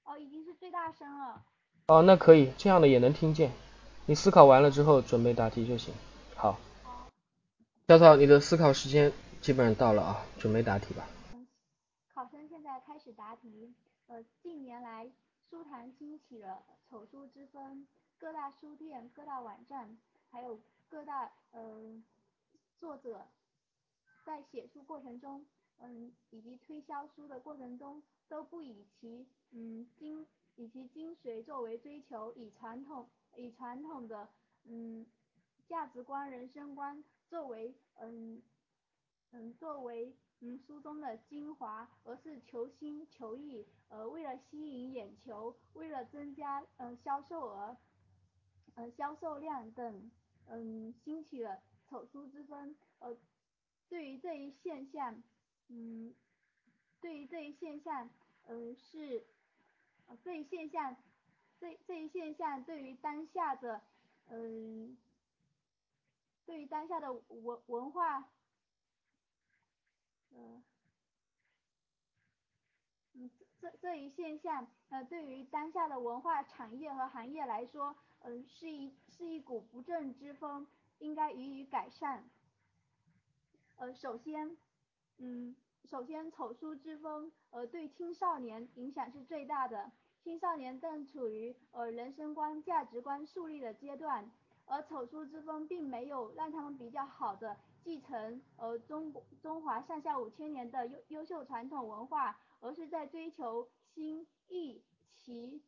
[0.05, 1.43] 哦，已经是最大声了。
[1.89, 3.53] 哦，那可以，这样的也能听见。
[4.07, 5.93] 你思考完了之后准备答题就行。
[6.35, 6.57] 好。
[6.83, 7.11] 好。
[7.87, 9.13] 小草，你的思考时间
[9.43, 11.07] 基本上到了啊，准备答题吧。
[12.15, 13.75] 考生现在开始答题。
[14.07, 15.07] 呃，近年来
[15.51, 17.87] 书坛兴起了丑书之风，
[18.19, 19.99] 各大书店、各大网站，
[20.31, 20.59] 还有
[20.89, 21.61] 各大呃
[22.81, 23.27] 作者。
[24.25, 25.45] 在写书过程中，
[25.79, 34.29] 嗯，以及推销书的过程中，都不以其嗯精以其精髓作为追求，以传统以传统的
[34.65, 35.07] 嗯
[35.69, 38.43] 价值观、人生观作为嗯
[39.33, 47.77] 嗯作为嗯书中的精华，而是求新求异，呃为了吸引眼球，为了增加嗯销售额、
[48.75, 50.11] 嗯销售量等，
[50.47, 52.75] 嗯兴起了丑书之风。
[53.01, 53.15] 呃，
[53.95, 55.23] 对于这一现象，
[55.69, 56.13] 嗯
[57.01, 58.11] 对于这一现象，
[58.49, 59.25] 嗯是
[60.25, 60.97] 这一现象，
[61.61, 63.81] 这这一现象对于当下的
[64.27, 64.99] 嗯
[66.45, 68.29] 对于当下的文文化。
[70.33, 70.65] 嗯，
[73.13, 73.31] 嗯，
[73.61, 80.67] 这这一现象，呃，对于当下的文化产业和行业来说，嗯，是一是一股不正之风，
[80.99, 82.29] 应该予以改善。
[83.77, 84.57] 呃，首先，
[85.19, 85.55] 嗯，
[85.85, 89.91] 首先丑书之风，呃，对青少年影响是最大的。
[90.23, 94.31] 青少年正处于呃人生观、价值观树立的阶段，
[94.65, 97.57] 而丑书之风并没有让他们比较好的。
[97.83, 99.13] 继承呃中
[99.43, 105.63] 中华上下五千年的优优秀传统文化，而是在追求新异奇，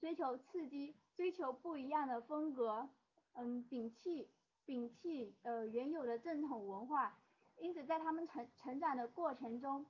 [0.00, 2.88] 追求刺激，追求不一样的风格，
[3.34, 4.28] 嗯，摒弃
[4.66, 7.16] 摒弃呃原有的正统文化，
[7.58, 9.86] 因此在他们成成长的过程中，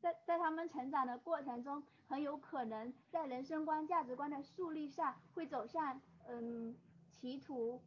[0.00, 6.74] 在在他们成长的过程中，很有可能在人生观价值观的树立上会走向嗯
[7.12, 7.82] 歧途。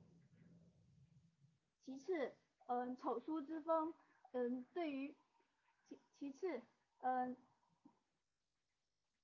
[1.86, 2.36] 其次，
[2.68, 3.92] 嗯，丑书之风，
[4.34, 5.16] 嗯，对于
[5.88, 6.62] 其其次，
[7.00, 7.36] 嗯，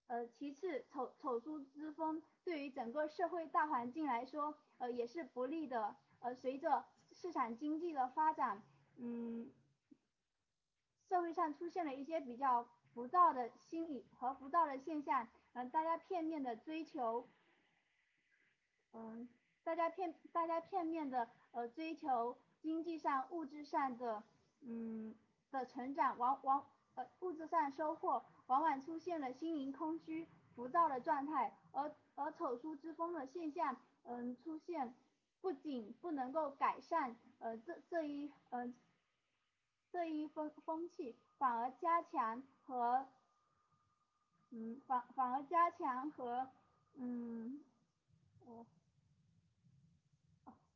[0.08, 5.96] 呃，其次，丑丑书之风对于整个社会大环境来说，呃，也是不利的。
[6.20, 8.64] 呃，随着市场经济的发展，
[8.98, 9.52] 嗯，
[11.08, 17.28] 社会上出现了一些比较浮躁的心理和浮躁的现象，嗯，大家片面的追求，
[18.94, 19.28] 嗯，
[19.64, 22.38] 大家片大家片面的呃追求。
[22.62, 24.24] 经济上、物质上的，
[24.62, 25.14] 嗯，
[25.52, 34.96] 的成长，往往呃物质上收获，往往出现了心灵空虚、浮躁的状态，而而丑书之风的现象，嗯，出现
[35.42, 38.76] 不仅不能够改善呃这这一嗯
[39.92, 43.08] 这一风风气，反而加强和，
[44.50, 46.50] 嗯反反而加强和
[46.94, 47.64] 嗯。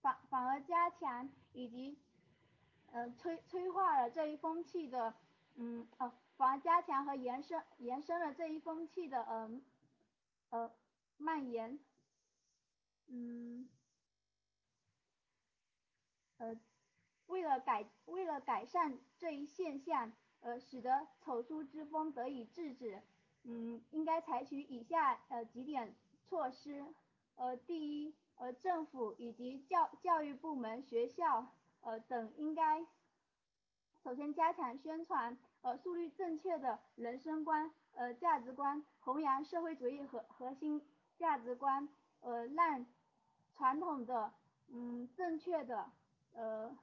[0.01, 1.99] 反反而加强以及，
[2.87, 5.13] 呃催催化了这一风气的，
[5.55, 9.61] 嗯哦反而加强和延伸延伸了这一风气的嗯
[10.51, 10.71] 呃
[11.17, 11.77] 蔓延，
[13.07, 13.67] 嗯，
[16.37, 16.57] 呃
[17.27, 23.03] 为了改为了改善这一现象，呃使得丑书之风得以制止，
[23.43, 26.85] 嗯应该采取以下呃几点措施，
[27.35, 28.15] 呃第一。
[28.41, 32.85] 呃，政府以及教教育部门、学校呃等应该
[34.01, 40.81] 首先加强宣传，呃，树立正确的人生观、呃价值观，弘扬社会主义核核心
[41.17, 41.87] 价值观，
[42.21, 42.85] 呃，让
[43.55, 44.33] 传统的
[44.67, 45.91] 嗯正确的
[46.33, 46.77] 呃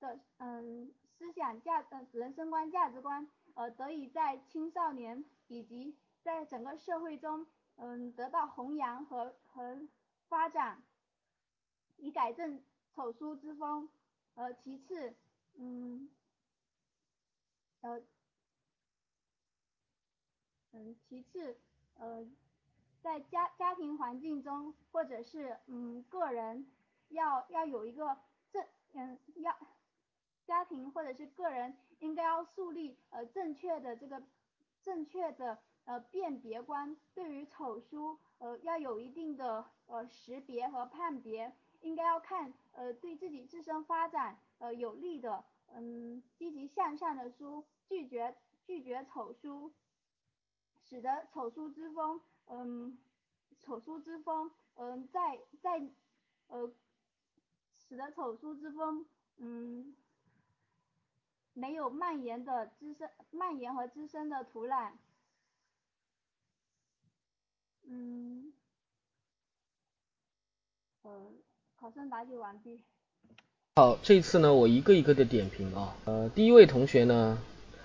[0.00, 9.88] 的嗯思想价呃人生观价值观呃得以在青少年以及在整个社会中嗯得到弘扬和和。
[10.28, 10.82] 发展，
[11.98, 12.64] 以改正
[12.94, 13.90] 丑书之风。
[14.34, 15.14] 呃，其次，
[15.58, 16.08] 嗯，
[17.82, 18.00] 呃，
[20.72, 21.56] 嗯，其次，
[21.94, 22.26] 呃，
[23.02, 26.66] 在家家庭环境中，或者是嗯个人，
[27.10, 28.16] 要要有一个
[28.50, 29.56] 正，嗯，要
[30.46, 34.22] 家庭或者是个人应该要树立呃正确的这个
[34.80, 38.18] 正确的呃辨别观，对于丑书。
[38.38, 48.34] 呃，要有一定的呃识别和判别，应该要看呃对自己自身发展呃有利的，嗯，积极向上的书，拒绝
[48.66, 49.72] 拒绝丑书，
[50.88, 52.98] 使得丑书之风，嗯，
[53.60, 55.82] 丑书之风，嗯，在在
[56.48, 56.72] 呃，
[57.88, 59.06] 使得丑书之风，
[59.36, 59.94] 嗯，
[61.52, 64.92] 没有蔓延的滋生，蔓延和滋生的土壤。
[67.84, 68.52] 嗯，
[71.02, 71.32] 呃，
[71.76, 72.82] 考生答题完毕。
[73.74, 75.96] 好，这次呢，我一个一个的点评啊。
[76.04, 77.38] 呃，第一位同学呢，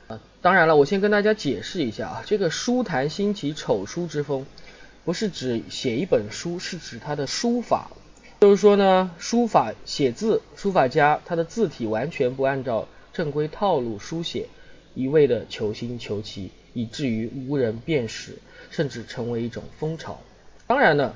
[0.08, 4.46] 呃，当然了，我先跟大家解释一下啊，这个书坛兴起丑书之风，
[5.06, 7.90] 不是指写一本书，是指他的书法。
[8.40, 14.48] 就是说呢，书法写字，书法家他的字体完全不按照正规套路书写，
[14.94, 16.52] 一味的求新求奇。
[16.74, 18.38] 以至于无人辨识，
[18.70, 20.20] 甚至成为一种风潮。
[20.68, 21.16] 当然呢，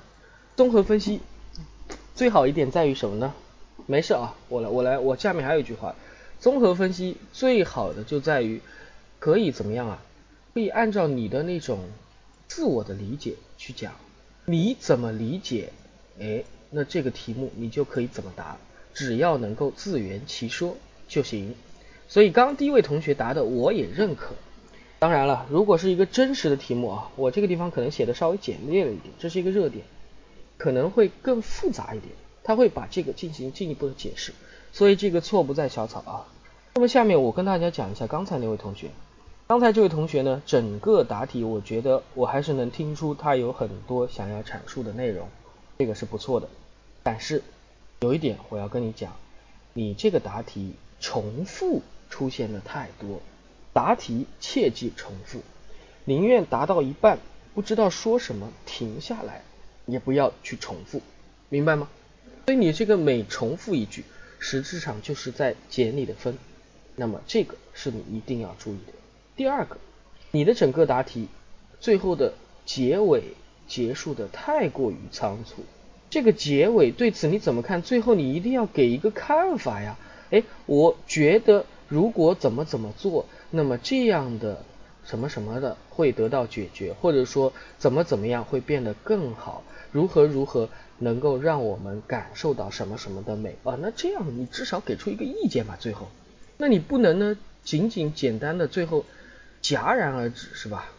[0.55, 1.19] 综合分析
[2.15, 3.31] 最好一点在于什么呢？
[3.85, 5.93] 没事啊，我来我来，我下面还有一句话，
[6.39, 8.59] 综合分析最好的就在于
[9.22, 10.01] 可以怎么样啊？
[10.55, 11.80] 可以按照你的那种
[12.47, 13.93] 自我的理解去讲，
[14.45, 15.72] 你怎么理解，
[16.19, 18.57] 哎，那这个题目你就可以怎么答，
[18.95, 20.76] 只要能够自圆其说
[21.07, 21.53] 就行。
[22.07, 24.34] 所以刚刚第一位同学答的我也认可。
[24.97, 29.86] 当然了，如果是一个真实的题目啊，我这个地方可能写的稍微简略了一点，这是一个热点，
[30.57, 32.11] 可能会更复杂一点，
[32.43, 34.34] 他会把这个进行进一步的解释。
[34.74, 36.26] 所以这个错不在小草啊。
[36.74, 38.89] 那么下面我跟大家讲一下刚才那位同学。
[39.52, 45.28] 刚才这位同学呢，整个答题我觉得我还是能听出他有很多想要阐述的内容，
[45.78, 46.47] 这个是不错的。
[47.04, 47.43] 但是
[47.99, 49.14] 有一点我要跟你讲，
[49.74, 51.82] 你这个答题重复。
[52.10, 53.22] 出现的太多，
[53.74, 55.41] 答题切忌重复，
[56.06, 57.20] 宁愿答到一半
[57.54, 59.41] 不知道说什么停下来，
[59.86, 61.02] 也不要去重复，
[61.49, 61.89] 明白吗？
[62.45, 64.06] 所以你这个每重复一句，
[64.39, 66.38] 实质上就是在减你的分，
[66.95, 68.93] 那么这个是你一定要注意的。
[69.41, 69.77] 第二个，
[70.29, 71.27] 你的整个答题
[71.79, 73.23] 最后的结尾
[73.67, 75.63] 结束的太过于仓促，
[76.11, 77.81] 这个结尾对此你怎么看？
[77.81, 79.97] 最后你一定要给一个看法呀。
[80.29, 81.65] 哎，我觉得。
[81.87, 84.63] 如果怎么怎么做，那么这样的
[85.03, 90.69] 什么什么的会得到解决，或者说怎么怎么样会变得更好，如何如何
[90.99, 93.75] 能够让我们感受到什么什么的美啊？
[93.81, 96.07] 那这样你至少给出一个意见吧，最后，
[96.57, 99.03] 那你不能呢仅仅简单的最后
[99.62, 100.91] 戛然而止是吧？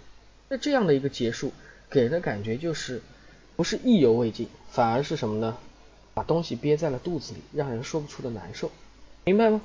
[0.49, 1.53] 那这样的一个结束
[1.91, 3.03] 给人的感觉就是
[3.57, 5.57] 不是意犹未尽，反而是什么呢？
[6.15, 8.71] 把东西憋在了肚子里，让人说不出的难受，
[9.25, 9.63] 明白吗？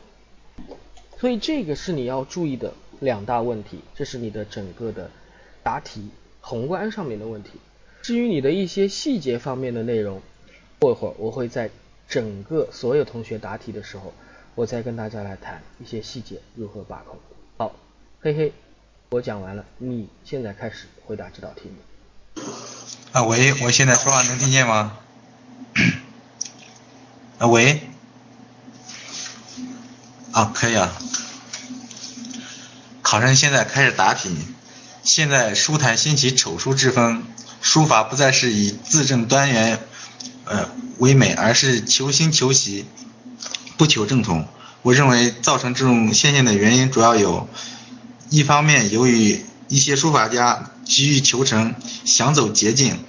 [1.19, 5.11] 所以这个是你要注意的两大问题，这是你的整个的
[5.61, 6.09] 答题
[6.41, 7.51] 宏观上面的问题。
[8.01, 10.21] 至于你的一些细节方面的内容，
[10.79, 11.69] 过一会儿我会在
[12.07, 14.13] 整个所有同学答题的时候，
[14.55, 17.17] 我再跟大家来谈一些细节如何把控。
[17.57, 17.75] 好，
[18.21, 18.53] 嘿嘿，
[19.09, 22.43] 我讲完了，你现在开始回答这道题目。
[23.13, 24.97] 啊喂，我现在说话能听见吗？
[27.39, 27.87] 啊喂。
[30.33, 30.91] 啊，可以啊。
[33.01, 34.35] 考生现在开始答题。
[35.03, 37.23] 现在书坛兴起丑书之风，
[37.61, 39.79] 书法不再是以字正端圆
[40.43, 42.85] 呃为美，而是求新求奇，
[43.77, 44.45] 不求正统。
[44.81, 47.47] 我认为造成这种现象的原因主要有，
[48.29, 51.75] 一方面由于一些书法家急于求成，
[52.05, 52.99] 想走捷径，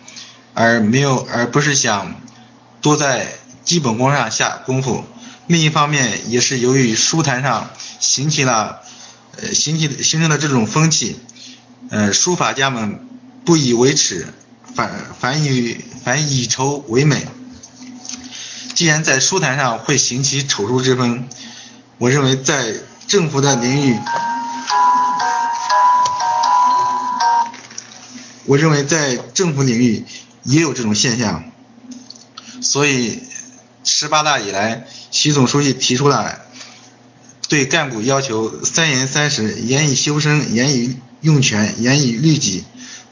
[0.54, 2.14] 而没有而不是想
[2.80, 5.04] 多在基本功上下功夫。
[5.46, 8.80] 另一方面，也是由于书坛上兴起了，
[9.36, 11.18] 呃，兴起形成的这种风气，
[11.90, 13.06] 呃，书法家们
[13.44, 14.26] 不以为耻，
[14.74, 17.26] 反反以反以丑为美。
[18.74, 21.26] 既然在书坛上会行起丑书之风，
[21.96, 22.74] 我认为在
[23.06, 23.98] 政府的领域，
[28.48, 30.04] 我认为在政府领域
[30.42, 31.44] 也有这种现象，
[32.62, 33.20] 所以
[33.84, 34.88] 十八大以来。
[35.10, 36.38] 习总书记提出了
[37.48, 42.64] 对干部要求三严三实：严以修身，严以用权，严以律己。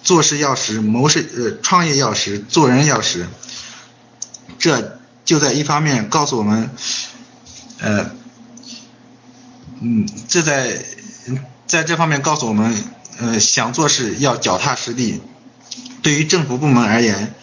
[0.03, 3.27] 做事要实，谋事呃创业要实，做人要实。
[4.59, 6.71] 这就在一方面告诉我们，
[7.79, 8.11] 呃，
[9.81, 10.83] 嗯，这在
[11.67, 12.75] 在这方面告诉我们，
[13.19, 15.23] 呃，想做事要脚踏实地。
[16.03, 17.35] 对于政府部门而言，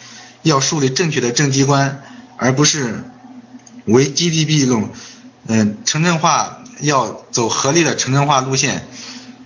[0.42, 2.02] 要树立正确的政绩观，
[2.36, 3.04] 而不是。
[3.86, 4.88] 为 GDP 论，
[5.46, 8.88] 嗯，城镇化要走合理的城镇化路线，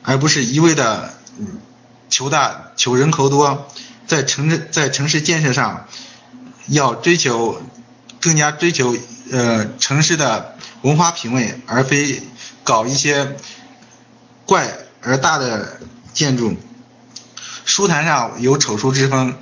[0.05, 1.13] 而不是一味的
[2.09, 3.67] 求大求人口多，
[4.07, 5.89] 在城镇在城市建设上
[6.69, 7.61] 要追求
[8.21, 8.97] 更加追求
[9.33, 12.23] 呃城市的文化品位，而非
[12.63, 13.37] 搞一些
[14.47, 14.69] 怪
[15.03, 15.81] 而大的
[16.19, 16.57] 建筑。
[17.65, 19.35] 书坛上有丑书之风，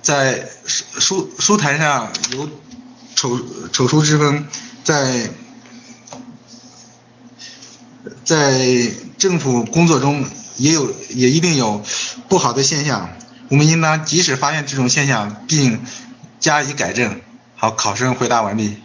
[0.00, 2.48] 在书书书坛上有。
[3.18, 3.40] 丑
[3.72, 4.46] 丑书之风，
[4.84, 5.30] 在
[8.24, 10.22] 在政府工作中
[10.58, 11.82] 也有也一定有
[12.28, 13.08] 不好的现象，
[13.48, 15.80] 我们应当及时发现这种现象并
[16.38, 17.22] 加以改正。
[17.54, 18.76] 好，考生回答完毕。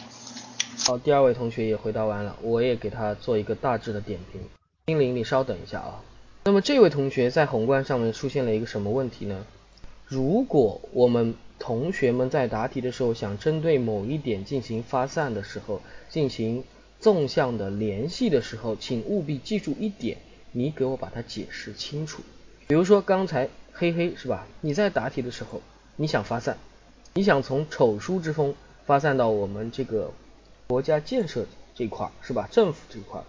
[0.85, 4.39] 好，第二位同学也回答完了，我也给他做一个大致的点评。
[4.85, 5.99] 丁玲，你稍等一下啊。
[6.43, 9.45] 那么这位同学在宏观上面出现了一个什么问题呢？
[10.07, 16.63] 如果我们同学们在答题的时候，想针对某一点进行发散的时候，进行
[16.99, 20.17] 纵向的联系的时候，请务必记住一点，
[20.51, 22.23] 你给我把它解释清楚。
[22.67, 24.47] 比如说刚才黑黑是吧？
[24.61, 25.61] 你在答题的时候，
[25.95, 26.57] 你想发散，
[27.13, 28.55] 你想从丑书之风
[28.87, 30.11] 发散到我们这个
[30.67, 32.49] 国家建设这块是吧？
[32.51, 33.21] 政府这块，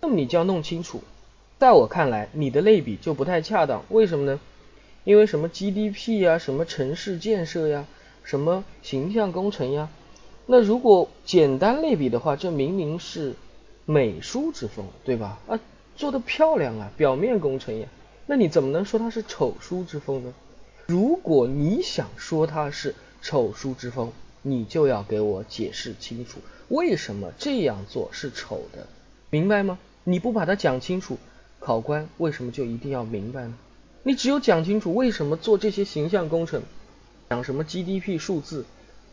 [0.00, 1.02] 那么你就要弄清楚，
[1.60, 3.84] 在我看来，你的类比就不太恰当。
[3.90, 4.40] 为什么呢？
[5.04, 7.84] 因为什么 GDP 呀，什么城市建设呀，
[8.24, 9.90] 什么形象工程呀，
[10.46, 13.34] 那如果简单类比的话，这明明是
[13.84, 15.38] 美书之风，对吧？
[15.48, 15.60] 啊，
[15.96, 17.86] 做的漂亮啊，表面工程呀。
[18.24, 20.32] 那你怎么能说它是丑书之风呢？
[20.86, 24.10] 如果你想说它是丑书之风，
[24.40, 28.86] 你就要给我解释清楚，为什么这样做是丑的，
[29.28, 29.78] 明白吗？
[30.04, 31.18] 你不把它讲清楚，
[31.60, 33.54] 考官为什么就一定要明白呢？
[34.02, 36.62] 你只有讲清楚为什么做这些形象工程，
[37.28, 38.64] 讲什么 GDP 数字，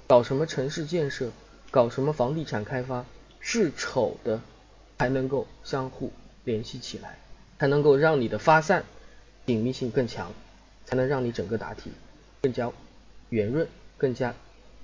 [0.07, 1.31] 搞什么城市建设，
[1.69, 3.05] 搞什么房地产开发
[3.41, 4.41] 是丑的，
[4.97, 6.11] 才能够相互
[6.45, 7.19] 联系起来，
[7.59, 8.83] 才能够让你的发散。
[9.45, 10.33] 紧密性更强，
[10.85, 11.91] 才能让你整个答题
[12.41, 12.69] 更加
[13.29, 13.67] 圆润，
[13.97, 14.33] 更加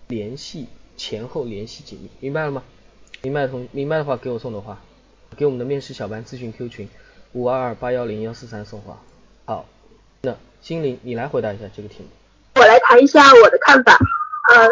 [0.08, 2.64] 联系前后联系紧密，明白了吗？
[3.22, 4.82] 明白的同明白的话给我送的话，
[5.36, 6.90] 给我们的面试小班咨询 Q 群
[7.34, 8.98] 五二二八幺零幺四三送话。
[9.46, 9.66] 好，
[10.22, 12.10] 那心灵你来回答一下这个题目。
[12.56, 13.98] 我来谈一下我的看法。
[14.50, 14.68] 呃，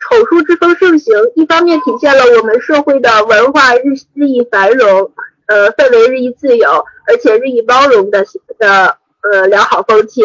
[0.00, 5.10] 丑书之风盛行，一方面体现了我们社会的文化日日益繁荣。
[5.46, 8.24] 呃，氛围日益自由，而且日益包容的
[8.58, 10.22] 的呃良好风气，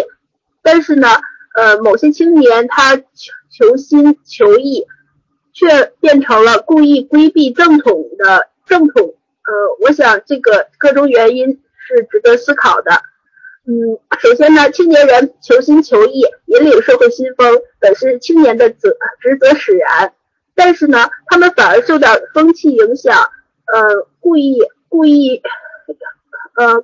[0.62, 1.08] 但是呢，
[1.56, 3.04] 呃，某些青年他求
[3.50, 4.86] 求新求异，
[5.54, 9.16] 却变成了故意规避正统的正统。
[9.48, 11.48] 呃，我想这个各种原因
[11.78, 12.92] 是值得思考的。
[13.66, 20.14] 嗯，首先呢，青年人求新求异，引领社会新风，本是青年的责职责使然，
[20.56, 23.32] 但是呢，他们反而受到风气影响，
[23.66, 24.60] 呃，故意。
[24.90, 25.42] 故意，
[26.56, 26.82] 呃，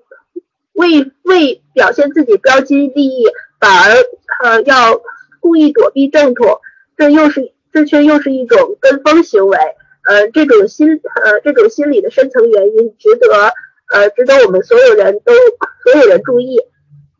[0.73, 3.25] 为为表现自己标新立异，
[3.61, 3.95] 反而
[4.43, 5.01] 呃要
[5.39, 6.59] 故意躲避正统，
[6.97, 9.57] 这又是这却又是一种跟风行为，
[10.05, 13.53] 呃，这种心呃这种心理的深层原因，值得
[13.91, 15.33] 呃值得我们所有人都
[15.83, 16.59] 所有人注意。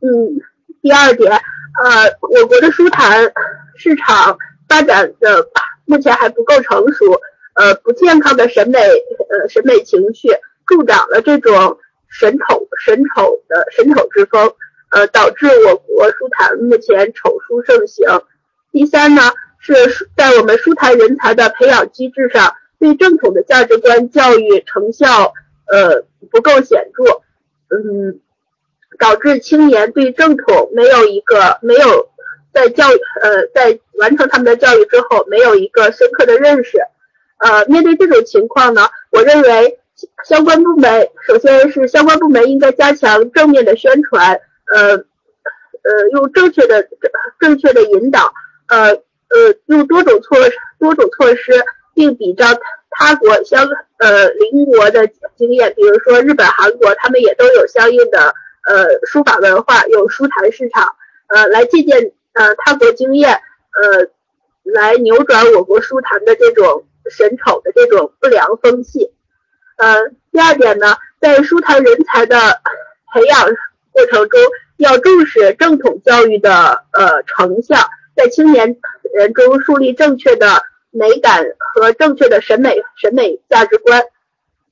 [0.02, 0.42] 嗯，
[0.82, 3.32] 第二点，呃，我国的书坛
[3.78, 4.38] 市场
[4.68, 5.48] 发展的
[5.86, 7.22] 目前还不够成熟，
[7.56, 10.30] 呃，不健康的审美呃审美情绪。
[10.66, 11.78] 助长了这种
[12.08, 14.54] 神丑神丑的神丑之风，
[14.92, 18.24] 呃，导致我国书坛目前丑书盛行。
[18.72, 19.22] 第三呢，
[19.60, 19.74] 是
[20.16, 25.34] 在我们书坛人才的培养机制上，对正统的价值观教育成效
[25.68, 27.22] 呃不够显著，
[27.70, 28.20] 嗯，
[29.00, 32.10] 导致青年对正统没有一个没有
[32.54, 36.78] 在教育呃在完成他们的教育之后没有一个深刻的认识，
[37.38, 39.80] 呃，面对这种情况呢，我认为。
[40.26, 46.90] 相关部门首先是相关部门应该加强正面的宣传，呃呃，用正确的
[47.40, 48.34] 正确的引导，
[48.68, 51.54] 呃呃，用多种措施多种措施，
[51.94, 52.46] 并比照
[52.90, 53.68] 他国相
[53.98, 58.34] 呃邻国的经验，比如说日本、韩国，他们也都有相应的
[58.68, 60.96] 呃书法文化，有书坛市场，
[61.28, 64.08] 呃，来借鉴呃他国经验，呃，
[64.64, 69.12] 来扭转我国书坛的这种审丑的这种不良风气。
[69.78, 69.96] 呃，
[70.32, 72.38] 第二点呢，在书坛人才的
[73.12, 73.48] 培养
[73.92, 74.40] 过程中，
[74.78, 77.78] 要重视正统教育的呃成效，
[78.16, 78.78] 在青年
[79.14, 80.64] 人中树立正确的
[80.94, 81.44] 美感
[81.76, 84.04] 和正确的审美审美价值观。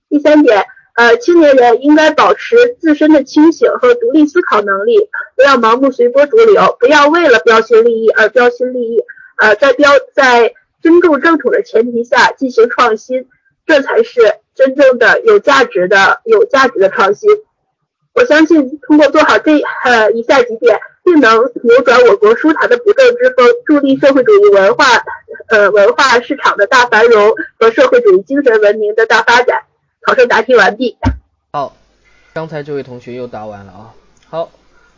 [0.08, 0.66] 第三点，
[0.96, 9.04] 呃，青年人应该保持自身的清醒和独立思考能力，不要盲目随波逐流，不要为了标新立异而标新立异，
[9.42, 13.28] 呃，在标在尊重正统的前提下进行创新，
[13.66, 14.36] 这才是。
[14.54, 17.30] 真正的有价值的、有价值的创新，
[18.14, 24.86] 我相信通过做好这呃以下几点，定能扭转我国书坛的不正之风，助力社会主义文化
[25.50, 29.64] 呃文化市场的大繁荣和社会主义精神文明的大发展。
[30.02, 30.98] 考生答题完毕。
[31.54, 31.76] 好，
[32.34, 33.94] 刚才这位同学又答完了啊。
[34.28, 34.52] 好，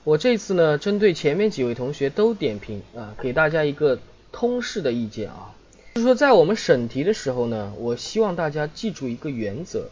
[0.03, 3.99] 我这次呢，针对前面几位同学都点评啊，给大家一个
[4.31, 5.51] 通式的意见啊。
[5.95, 9.89] 就是说，在我们审题的时候呢，我希望大家记住一个原则，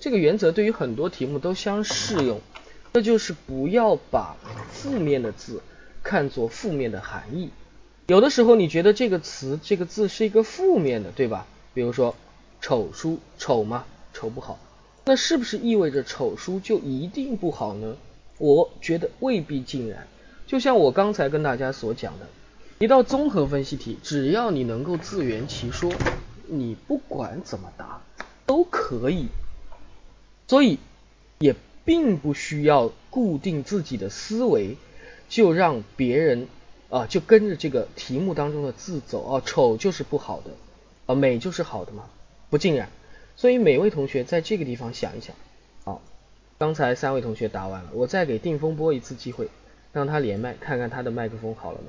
[0.00, 2.40] 这个原则对于很多题目都相适用，
[2.98, 4.36] 那就是不要把
[4.72, 5.62] 负面的字
[6.02, 7.50] 看作负面的含义。
[8.08, 11.46] 有的时候你觉得这个词、这个字是一个负面的，对吧？
[11.74, 12.16] 比如说
[12.60, 13.84] 丑书，丑吗？
[14.12, 14.58] 丑不好，
[15.04, 17.96] 那是不是意味着丑书就一定不好呢？
[18.38, 20.08] 我觉得未必尽然。
[20.48, 22.26] 就像我刚才跟大家所讲的。
[22.80, 25.92] 一道综合分析题，只要你能够自圆其说，
[26.48, 28.02] 你不管怎么答
[28.44, 29.28] 都可以。
[30.48, 30.80] 所以
[31.38, 31.54] 也
[31.88, 34.76] 并不需要固定自己的思维，
[35.30, 36.46] 就让别人
[36.90, 40.50] 啊就跟着这个题目当中的字走啊，丑就是不好的
[41.06, 42.04] 啊，美就是好的嘛，
[42.50, 42.90] 不尽然。
[43.36, 45.34] 所以每位同学在这个地方想一想，
[45.84, 46.02] 好，
[46.58, 49.48] 刚才三位同学答完了，我再给定风波一次机会，
[49.94, 51.86] 让他连麦看看他的麦克风好了没？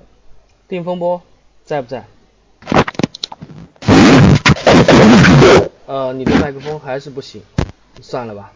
[0.69, 1.21] 定风波
[1.65, 2.05] 在不在？
[5.87, 7.41] 呃，你的麦克风还是不行，
[8.01, 8.53] 算了吧。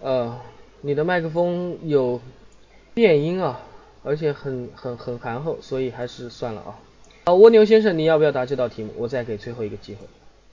[0.00, 0.40] 呃，
[0.80, 2.20] 你的麦克风有
[2.94, 3.60] 变音啊，
[4.04, 6.78] 而且很很很含厚，所以还是算了啊。
[7.24, 8.92] 啊，蜗牛先生，你要不要答这道题目？
[8.96, 10.00] 我再给最后一个机会，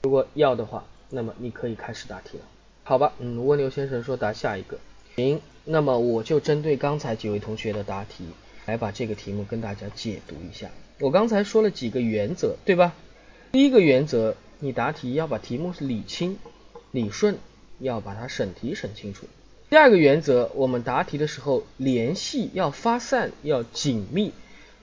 [0.03, 2.43] 如果要的话，那么你可以开始答题了。
[2.83, 4.77] 好吧，嗯，蜗牛先生说答下一个。
[5.15, 8.25] 行，那么我就针对刚才几位同学的答题，
[8.65, 10.69] 来把这个题目跟大家解读一下。
[10.99, 12.93] 我刚才说了几个原则，对吧？
[13.51, 16.37] 第一个原则，你答题要把题目是理清、
[16.91, 17.37] 理顺，
[17.79, 19.25] 要把它审题审清楚。
[19.69, 24.31] 第二个原则，我们答题的时候联系要发散，要紧密，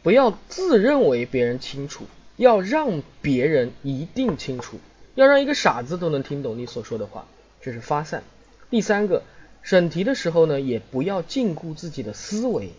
[0.03, 2.05] 不要自认为别人清楚，
[2.37, 4.79] 要让别人一定清楚，
[5.15, 7.27] 要让一个傻子都能听懂你所说的话，
[7.61, 8.25] 这是发散。
[8.71, 9.23] 第三个，
[9.63, 12.71] 审题的时候呢，也不要禁锢自己的思维。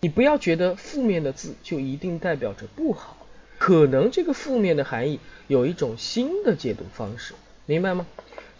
[0.00, 3.16] 你不要觉得负面的字就一定代表着不好，
[3.58, 7.34] 可能这个负面的含义有一种新的解读方式，
[7.66, 8.04] 明白吗？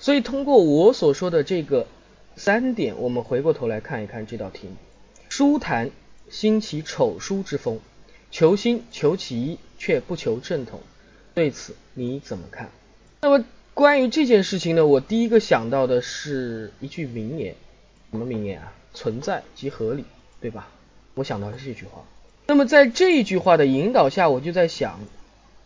[0.02, 1.86] 所以通过我所说的这个
[2.34, 4.74] 三点，我们回过头来看一看这道题目：
[5.28, 5.92] 书坛
[6.28, 7.78] 兴起丑书之风，
[8.32, 10.80] 求新求奇却不求正统，
[11.34, 12.68] 对此你怎么看？
[13.20, 17.54] 那么关于这件事情呢，我第一个想到的是一句名言，
[18.10, 18.72] 什么名言啊？
[18.92, 20.04] 存在即合理，
[20.40, 20.68] 对吧？
[21.14, 22.02] 我想到的是这句话，
[22.48, 24.98] 那么在这一句话的引导下，我就在想，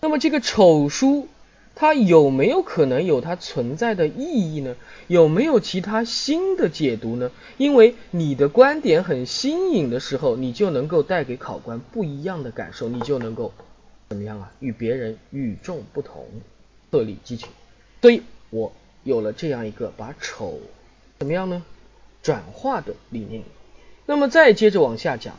[0.02, 1.26] 那么这个丑书
[1.78, 4.74] 它有没有可能有它存在的意义呢？
[5.08, 7.30] 有没有其他新的解读呢？
[7.58, 13.52] 因为你的观点很新颖的时候，你就能够带给考官不一样的感受，你就能够
[14.08, 14.50] 怎么样啊？
[14.58, 16.26] 与别人与众不同，
[16.90, 17.50] 鹤立鸡群。
[18.00, 18.72] 所以我
[19.04, 20.58] 有了这样一个把丑
[21.18, 21.62] 怎么样呢？
[22.22, 23.42] 转化的理念。
[24.06, 25.38] 那么再接着往下讲，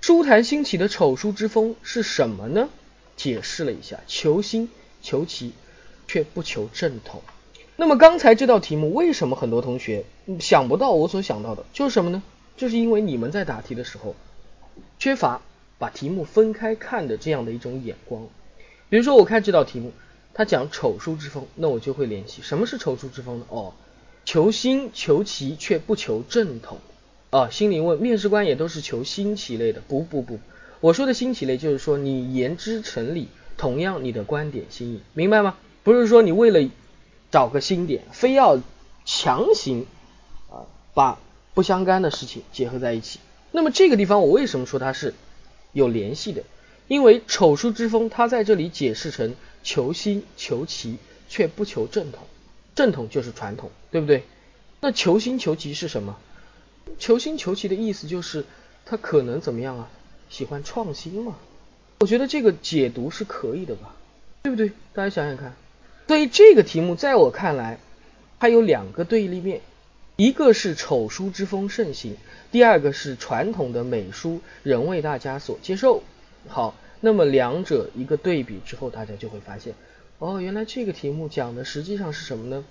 [0.00, 2.68] 书坛兴起的丑书之风是什么呢？
[3.16, 4.68] 解释了一下，求新
[5.02, 5.52] 求奇，
[6.06, 7.22] 却不求正统。
[7.76, 10.04] 那么刚才这道题目，为什么很多同学
[10.38, 11.64] 想不到我所想到的？
[11.72, 12.22] 就是什么呢？
[12.56, 14.14] 就是因为你们在答题的时候，
[14.98, 15.40] 缺乏
[15.78, 18.28] 把题目分开看的这样的一种眼光。
[18.88, 19.92] 比如说，我看这道题目，
[20.34, 23.46] 它讲丑书之风，那我就会联系什么是丑书之风呢？
[23.48, 23.72] 哦，
[24.24, 26.78] 求新求奇，却不求正统。
[27.30, 30.38] 啊，心灵问面试官也都是求新奇类的，不不不，
[30.80, 35.56] 我说的新奇类就是说你言之成理，同样你的观点新颖，明白吗？
[35.82, 36.68] 不是说你为了
[37.30, 38.60] 找个新点，非要
[39.04, 39.86] 强行
[40.50, 41.18] 啊把
[41.54, 43.20] 不相干的事情结合在一起。
[43.50, 45.14] 那么这个地方我为什么说它是
[45.72, 46.42] 有联系的？
[46.88, 50.98] 因为丑书之风，它在这里解释成求新求奇，
[51.28, 52.20] 却不求正统，
[52.74, 54.24] 正统就是传统，对不对？
[54.80, 56.18] 那求新求奇是什么？
[56.98, 58.44] 求新求奇的意思就是
[58.84, 59.88] 他可能怎么样啊？
[60.28, 61.36] 喜欢创新嘛？
[62.00, 63.94] 我觉得这个解读是可以的吧？
[64.42, 64.72] 对不对？
[64.92, 65.54] 大家想想看。
[66.06, 67.78] 所以这个题目在我看来，
[68.38, 69.60] 它有两个对立面，
[70.16, 72.16] 一个是丑书之风盛行，
[72.50, 76.02] 第二个是传统的美书仍为大家所接受。
[76.48, 79.74] 好，那么两者一个对比之后，大家就会发现，
[80.18, 82.64] 哦，原来这个题目讲的实际上是什么呢？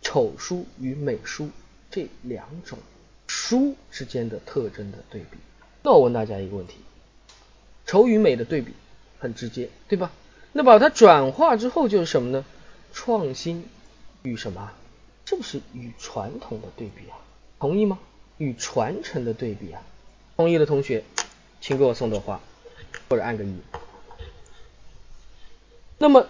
[0.00, 1.50] 丑书与美书
[1.90, 2.78] 这两种。
[3.26, 5.36] 书之间的特征的对比，
[5.82, 6.76] 那我问大家一个问题：
[7.84, 8.72] 丑与美的对比
[9.18, 10.12] 很直接，对吧？
[10.52, 12.44] 那把它转化之后就是什么呢？
[12.96, 13.62] 创新
[14.22, 14.72] 与什么？
[15.26, 17.18] 是不是与传统的对比啊？
[17.60, 17.98] 同意吗？
[18.38, 19.82] 与传承的对比啊？
[20.34, 21.04] 同意的同学，
[21.60, 22.40] 请给我送朵花
[23.10, 23.54] 或者按个一。
[25.98, 26.26] 那么，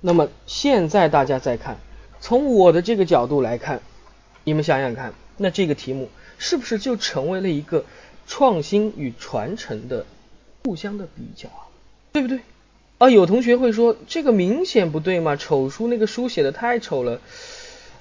[0.00, 1.76] 那么现在大家再看，
[2.18, 3.82] 从我的这个角度来看，
[4.42, 6.08] 你们想想看，那这个题目。
[6.38, 7.84] 是不是就成为了一个
[8.26, 10.06] 创新与传承的
[10.64, 11.68] 互相的比较啊？
[12.12, 12.40] 对不对？
[12.98, 17.20] 啊，有同学会说这个明显不对嘛，丑书那个书写的太丑了，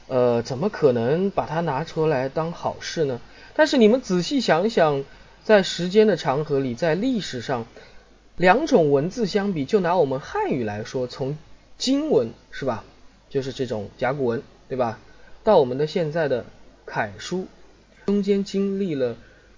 [0.07, 3.19] 呃，怎么可能把它拿出来当好事呢？
[3.55, 5.03] 但是你们仔细想想，
[5.43, 7.65] 在时间的长河里，在历史上，
[8.37, 11.37] 两种文字相比，就拿我们汉语来说，从
[11.77, 12.85] 金文是吧，
[13.29, 14.99] 就是这种甲骨文对吧，
[15.43, 16.45] 到我们的现在的
[16.85, 17.47] 楷书。
[18.05, 19.17] 中间经历了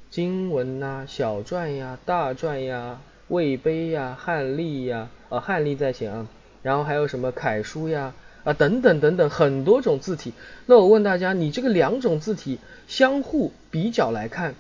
[0.09, 6.27] 经文呐、小篆呀、大篆呀、魏碑呀、汉隶呀，呃汉隶在前啊，
[6.63, 8.13] 然后还有什么楷书呀、
[8.43, 10.33] 啊，等等等等，很多种字体。
[10.65, 14.55] 那我问大家，你这个两种字体相互比较来看，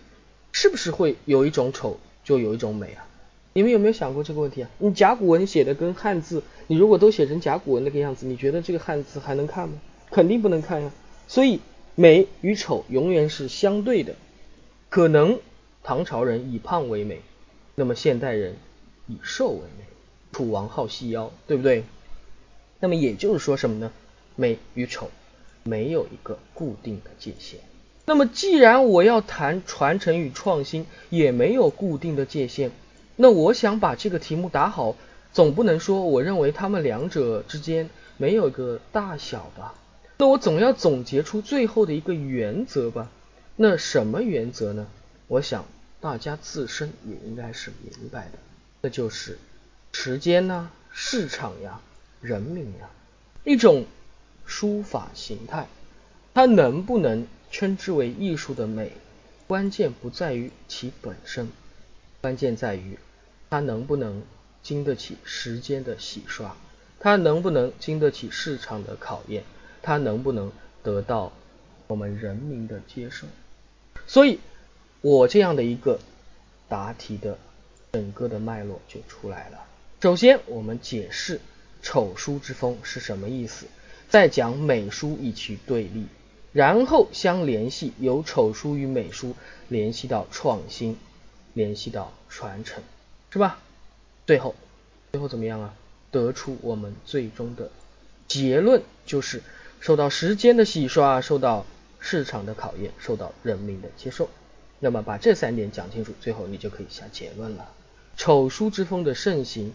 [0.51, 3.07] 是不是会有一种丑就有一种美啊？
[3.53, 4.69] 你们有没有想过这个问题啊？
[4.77, 9.75] 你甲骨文写的跟汉字，你如果都写成甲骨文那个样子，你觉得这个汉字还能看吗？
[10.11, 10.91] 肯定不能看呀。
[11.27, 11.59] 所以
[11.95, 14.15] 美与丑永远是相对的。
[14.89, 15.39] 可能
[15.83, 17.21] 唐朝人以胖为美，
[17.75, 18.55] 那么现代人
[19.07, 19.83] 以瘦为美。
[20.37, 21.83] 楚王好细腰，对不对？
[22.79, 23.91] 那么也就是说什么呢？
[24.35, 25.09] 美与丑
[25.63, 27.59] 没有一个固定的界限。
[28.05, 32.69] 那么既然我要谈传承与创新，也没有固定的界限，
[33.15, 34.95] 那我想把这个题目打好，
[35.33, 39.73] 总不能说我认为他们两者之间没有一个大小吧？
[40.19, 43.09] 那我总要总结出最后的一个原则吧？
[43.55, 44.85] 那什么原则呢？
[45.27, 45.65] 我想
[45.99, 48.37] 大家自身也应该是明白的，
[48.81, 49.39] 那就是
[49.99, 51.81] 时间呐，市场呀。
[52.21, 52.87] 人民呀，
[53.43, 53.85] 一种
[54.45, 55.67] 书法形态，
[56.35, 58.91] 它能不能称之为艺术的美，
[59.47, 61.49] 关键不在于其本身，
[62.21, 62.99] 关键在于
[63.49, 64.21] 它能不能
[64.61, 66.55] 经得起时间的洗刷，
[66.99, 69.43] 它能不能经得起市场的考验，
[69.81, 70.51] 它能不能
[70.83, 71.31] 得到
[71.87, 73.25] 我们人民的接受。
[74.05, 74.39] 所以，
[75.01, 75.99] 我这样的一个
[76.69, 77.39] 答题的
[77.91, 79.57] 整个的脉络就出来了。
[79.99, 81.41] 首先，我们解释。
[81.81, 83.65] 丑书之风是什么意思？
[84.09, 86.05] 再讲美书以其对立，
[86.51, 89.35] 然后相联系，由丑书与美书
[89.69, 90.97] 联系到创新，
[91.53, 92.83] 联系到传承，
[93.31, 93.59] 是吧？
[94.27, 94.53] 最后，
[95.13, 95.73] 最后怎么样啊？
[96.11, 97.71] 得出我们最终的
[98.27, 99.41] 结论，就是
[99.79, 101.65] 受到时间的洗刷，受到
[101.99, 104.29] 市场的考验，受到人民的接受。
[104.79, 107.71] 那么把这三点讲清楚，最后你就可以下结论了。
[108.15, 109.73] 丑书之风的盛行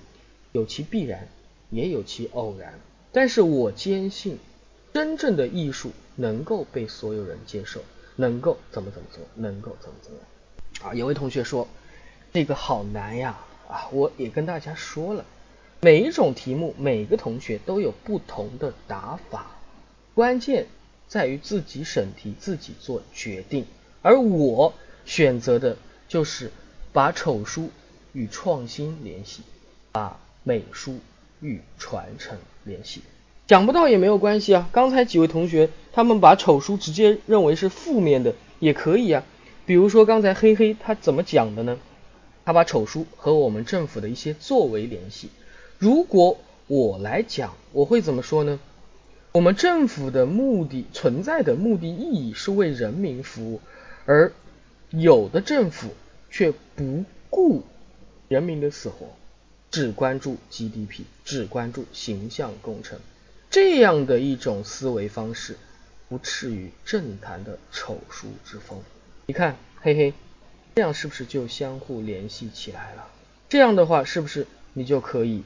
[0.53, 1.29] 有其必然。
[1.71, 2.75] 也有其偶然，
[3.13, 4.39] 但是我坚信，
[4.93, 7.81] 真正的艺术能够被所有人接受，
[8.17, 10.91] 能够怎么怎么做，能够怎么怎么样。
[10.91, 11.67] 啊，有位同学说
[12.31, 15.25] 这个好难呀，啊，我也跟大家说了，
[15.81, 19.57] 每一种题目，每个同学都有不同的答法，
[20.15, 20.67] 关键
[21.09, 23.65] 在于自己审题，自己做决定。
[24.03, 24.75] 而我
[25.07, 26.51] 选择的就是
[26.93, 27.71] 把丑书
[28.13, 29.43] 与创新联系，
[29.91, 30.99] 把美书。
[31.45, 33.03] 与传承联系，
[33.49, 34.69] 讲不到也没有关系啊。
[34.71, 39.25] 刚才几位同学他们把丑书直接认为是负面的，也可以啊。
[39.67, 41.81] 比如说刚才黑黑他怎么讲的呢？
[42.45, 45.31] 他把丑书和我们政府的一些作为联系。
[45.79, 46.39] 如果
[46.69, 48.61] 我来讲，我会怎么说呢？
[49.33, 53.61] 我们政府的目的存在的目的意义是为人民服务，
[54.07, 54.33] 而
[54.91, 55.89] 有的政府
[56.31, 57.65] 却不顾
[58.29, 59.09] 人民的死活。
[59.73, 63.01] 只关注 GDP，只关注形象工程，
[63.51, 65.57] 这样的一种思维方式，
[66.11, 68.83] 不次于政坛的丑书之风。
[69.25, 70.13] 你看，嘿嘿，
[70.75, 73.09] 这样是不是就相互联系起来了？
[73.49, 75.43] 这样的话，是不是你就可以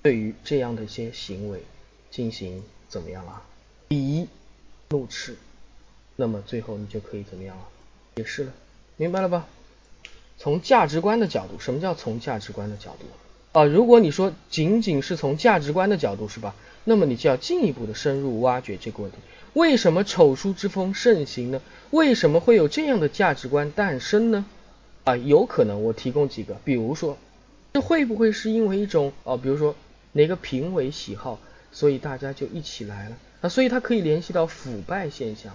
[0.00, 1.64] 对于这样的一些行为
[2.12, 3.42] 进行怎么样啊？
[3.88, 4.28] 以
[4.90, 5.36] 怒斥，
[6.14, 7.66] 那么最后你就可以怎么样啊？
[8.14, 8.52] 解释了，
[8.96, 9.48] 明白了吧？
[10.38, 13.06] 从价值观的角度，什么叫从价值观的角度？
[13.56, 16.54] 啊，如果你说仅仅是从价值观的角度是吧？
[16.84, 19.16] 那么你就要进一步的深入挖掘这个问题：
[19.54, 21.62] 为什么丑书之风盛行呢？
[21.90, 24.44] 为什么会有这样的价值观诞生呢？
[25.04, 27.16] 啊，有可能我提供几个，比如说，
[27.72, 29.74] 这会不会是因为一种啊，比如说
[30.12, 31.38] 哪个评委喜好，
[31.72, 33.48] 所以大家就一起来了啊？
[33.48, 35.54] 所以它可以联系到腐败现象。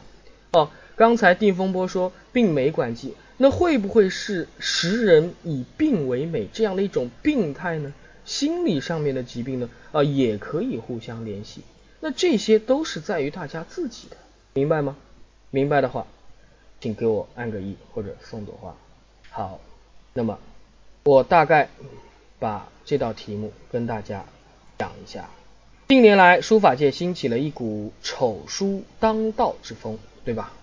[0.52, 3.16] 哦，刚才定风波说病美管记。
[3.38, 7.92] 那会不会是食人以病为美这样的一种病态呢？
[8.24, 9.68] 心理上面的疾病呢？
[9.92, 11.62] 啊，也可以互相联系。
[12.02, 14.18] 那这些都是在于大家自己的，
[14.54, 14.96] 明白吗？
[15.50, 16.06] 明白的话，
[16.80, 18.76] 请给我按个一或者送朵花。
[19.32, 19.60] 好，
[20.14, 20.38] 那么
[21.04, 21.70] 我大概
[22.38, 24.24] 把这道题目跟大家
[24.78, 25.28] 讲一下。
[25.88, 30.54] 近年来，书法界兴起了一股丑书当道之风，对吧？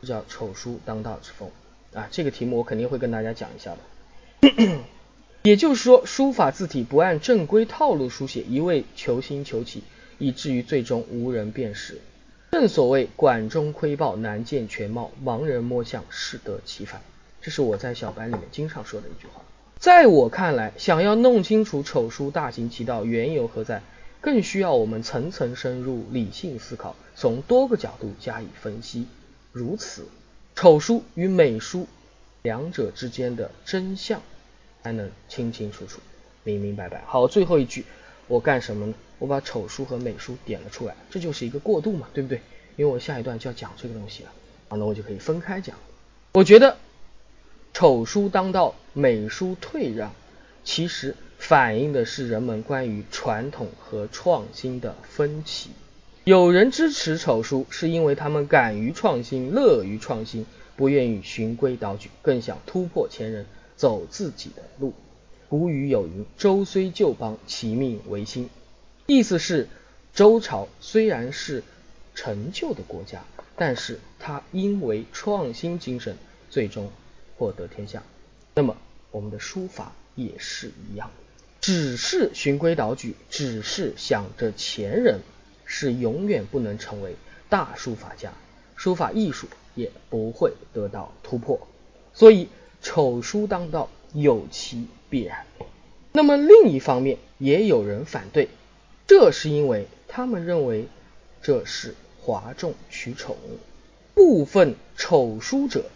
[0.00, 1.50] 这叫丑书当道之风。
[1.94, 4.78] 啊，这个题目我肯定会跟大家讲一下的。
[5.42, 9.82] 也就是说，书法字体不按正规套路书写，一味求新求奇，
[10.18, 12.00] 以至于最终无人辨识。
[12.52, 17.00] 正所谓管中窥豹，难见全貌；盲人摸象，适得其反。
[17.40, 19.42] 这是我在小白里面经常说的一句话。
[19.78, 23.80] 在我看来，想要弄清楚丑书大行其道缘由何在，
[24.20, 29.06] 更需要我们层层深入，理性思考，从多个角度加以分析。
[29.52, 30.06] 如此。
[30.60, 31.86] 丑书与美书
[32.42, 34.20] 两者之间的真相
[34.82, 36.00] 才能清清楚楚、
[36.42, 37.00] 明明白白。
[37.06, 37.84] 好，最后一句，
[38.26, 38.94] 我干什么呢？
[39.20, 42.40] 我把丑书和美书点了出来，这就是一个过渡嘛，对不对？
[42.74, 44.32] 因为我下一段就要讲这个东西了，
[44.68, 45.76] 好，那我就可以分开讲。
[46.32, 46.76] 我觉得
[47.72, 50.12] 丑书当道，美书退让，
[50.64, 55.70] 其实反映的是人们关于传统和创新的分歧。
[56.24, 60.44] 有人支持丑书，是因为他们敢于创新，乐于创新，
[60.76, 63.46] 不愿意循规蹈矩，更想突破前人，
[63.76, 64.92] 走自己的路。
[65.48, 68.50] 古语有云：“周虽旧邦，其命维新。”
[69.06, 69.68] 意思是，
[70.12, 71.62] 周朝虽然是
[72.14, 73.24] 陈旧的国家，
[73.56, 76.18] 但是它因为创新精神，
[76.50, 76.90] 最终
[77.38, 78.02] 获得天下。
[78.56, 78.76] 那么，
[79.10, 81.10] 我们的书法也是一样，
[81.60, 85.20] 只是循规蹈矩，只是想着前人，
[85.64, 87.16] 是永远不能成为
[87.48, 88.32] 大书法家，
[88.76, 91.66] 书法艺术也不会得到突破。
[92.14, 92.48] 所以，
[92.80, 95.44] 丑书当道有其必然。
[96.12, 98.48] 那么，另一方面，也有人反对。
[99.06, 100.86] 这是因为他们认为
[101.42, 103.36] 这是哗众取宠，
[104.14, 105.86] 部分丑书者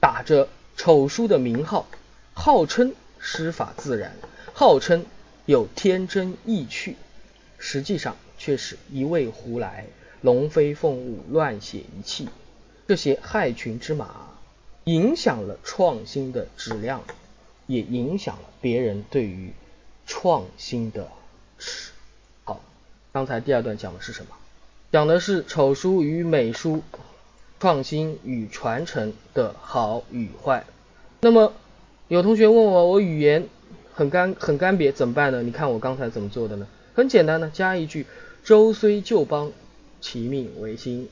[0.00, 1.86] 打着丑书的名号，
[2.34, 4.16] 号称诗法自然，
[4.54, 5.04] 号称
[5.46, 6.96] 有天真意趣，
[7.58, 9.86] 实际上却是一味胡来，
[10.20, 12.28] 龙飞凤舞，乱写一气。
[12.86, 14.28] 这些害群之马，
[14.84, 17.02] 影响了创新的质量，
[17.66, 19.52] 也影响了别人对于
[20.06, 21.08] 创新的。
[23.12, 24.34] 刚才第二段讲的是什么？
[24.90, 26.82] 讲的是丑书与美书
[27.60, 30.64] 创新与传承的好与坏。
[31.20, 31.52] 那么
[32.08, 33.48] 有同学问我，我语言
[33.94, 35.42] 很干很干瘪怎么办呢？
[35.42, 36.66] 你看我刚才怎么做的呢？
[36.94, 38.06] 很简单的，加一句
[38.44, 39.52] “周虽旧邦，
[40.00, 41.08] 其命维新”，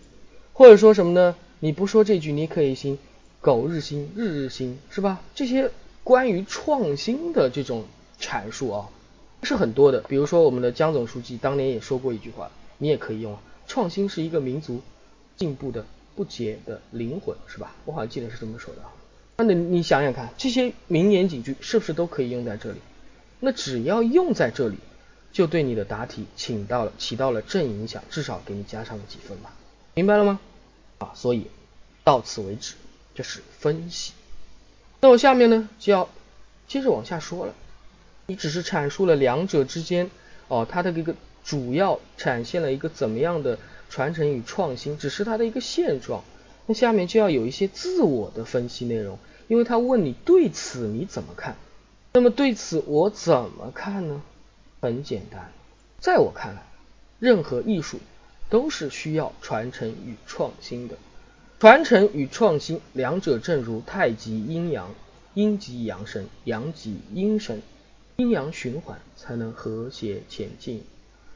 [0.52, 1.36] 或者说什么呢？
[1.60, 2.98] 你不说这句，你可以兴
[3.40, 5.20] “苟日新，日日新”，是吧？
[5.34, 5.70] 这些
[6.04, 7.84] 关于创新的这种
[8.20, 8.88] 阐述啊。
[9.42, 13.40] 是很多的，比如说我们的江总书记当年也说过一句话，你也可以用啊。
[13.66, 14.82] 创新是一个民族
[15.36, 17.74] 进步的不竭的灵魂，是吧？
[17.86, 18.92] 我好像记得是这么说的啊。
[19.42, 22.78] 那你你想想看，这些名言警句是不是都可以用在这里？
[23.40, 24.76] 那只要用在这里，
[25.32, 29.54] 就对你的答题起到了起到了正影响，至少给你加上了几分吧。
[29.94, 30.40] 明白了吗？
[30.98, 31.46] 啊，所以
[32.04, 32.74] 到此为止，
[33.14, 34.12] 这是分析。
[35.00, 36.10] 那我下面呢就要
[36.68, 37.54] 接着往下说了。
[38.26, 40.10] 你只是阐述了两者之间
[40.48, 43.58] 哦，它的这个主要展现了一个怎么样的
[43.88, 46.22] 传承与创新，只是它的一个现状。
[46.66, 49.18] 那下面就要有一些自我的分析内容，
[49.50, 51.56] 因为他问你对此你怎么看？
[52.12, 54.22] 那么对此我怎么看呢？
[54.80, 55.50] 很简单，
[55.98, 56.62] 在我看来，
[57.18, 57.98] 任何艺术
[58.48, 60.94] 都是需要传承与创新的。
[61.58, 64.94] 传承与创新两者正如太极阴阳，
[65.34, 67.60] 阴极阳生，阳极阴生。
[68.18, 70.84] 阴阳循环才能和谐前进，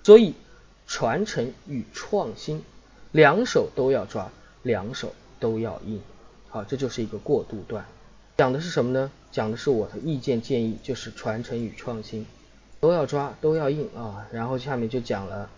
[0.05, 0.35] 所以
[0.87, 2.63] 传承与创新
[3.11, 4.31] 两手都要抓，
[4.63, 6.01] 两手都要硬。
[6.49, 7.85] 好，这就是一个过渡段，
[8.37, 9.13] 讲的是什么呢？
[9.31, 12.27] 讲的是我的意见建议，就是传承与创新
[12.81, 14.27] 都要抓，都要硬啊。
[14.33, 15.49] 然后下面就讲了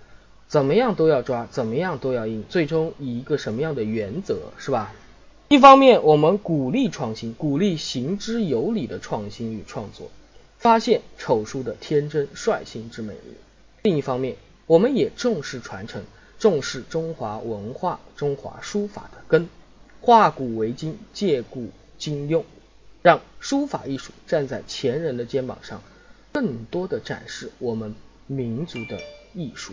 [0.47, 4.93] 怎么样都要抓，怎么样都要硬，最终以一个什么样的原则，是吧？
[5.49, 10.11] 一方面我们鼓励创新，鼓励行之有理的创新与创作。
[10.59, 13.15] 发现丑书的天真率性之美。
[13.83, 14.37] 另一方面，
[14.67, 16.03] 我们也重视传承，
[16.39, 19.49] 重视中华文化、中华书法的根，
[20.01, 22.45] 化古为今，借古今用，
[23.03, 25.83] 让书法艺术站在前人的肩膀上，
[26.33, 27.95] 更多的展示我们
[28.27, 29.01] 民族的
[29.35, 29.73] 艺术。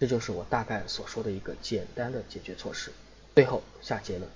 [0.00, 2.90] 这就是我大概所说的一个简单的解决措施。
[3.34, 4.28] 最后下结论：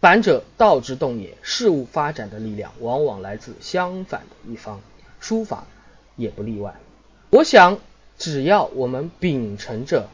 [0.00, 1.36] 反者道之动也。
[1.42, 4.80] 事物发展的力量往往来自相反的一方。
[5.18, 5.66] 书法
[6.16, 6.74] 也不例外。
[7.30, 7.80] 我想，
[8.18, 10.08] 只要我们秉承着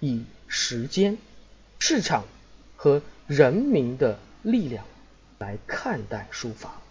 [0.00, 1.18] 以时间、
[1.78, 2.24] 市场
[2.76, 4.84] 和人民的力量
[5.38, 6.81] 来看待书法，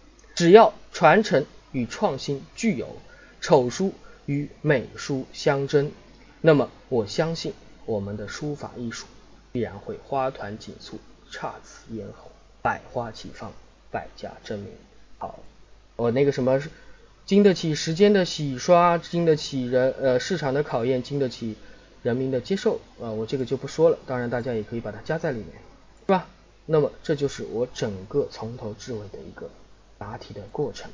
[0.42, 2.96] 只要传承与创新具有
[3.40, 3.92] 丑书
[4.26, 5.92] 与美书相争，
[6.40, 7.52] 那么我相信
[7.86, 9.06] 我们的书法艺术
[9.52, 10.98] 必然会花团锦簇、
[11.30, 13.52] 姹紫嫣红、百花齐放、
[13.92, 14.72] 百家争鸣。
[15.18, 15.38] 好，
[15.94, 16.60] 我那个什么。
[17.24, 21.54] 经得起时间的洗刷，经得起人呃市场的考验，经得起
[22.02, 23.98] 人民的接受啊，我这个就不说了。
[24.08, 25.52] 当然，大家也可以把它加在里面，
[26.00, 26.26] 是吧？
[26.66, 29.48] 那么这就是我整个从头至尾的一个
[30.02, 30.90] 答题的过程。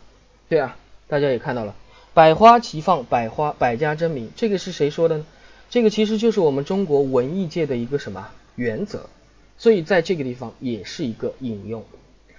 [0.51, 0.77] 对啊，
[1.07, 1.75] 大家也看到了，
[2.13, 5.27] 百花齐放，百花百家争鸣，这个是谁说的呢？
[5.71, 9.07] 这个其实就是我们中国文艺界的一个什么原则，
[9.57, 11.83] 所以在这个地方也是一个引用。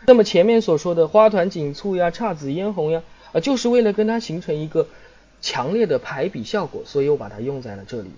[0.06, 3.02] 那么前面所说的花团锦簇呀，姹紫嫣红呀。
[3.32, 4.88] 啊，就是为了跟它形成一个
[5.40, 8.10] 强烈的排比效果，所以我把它用在了这里。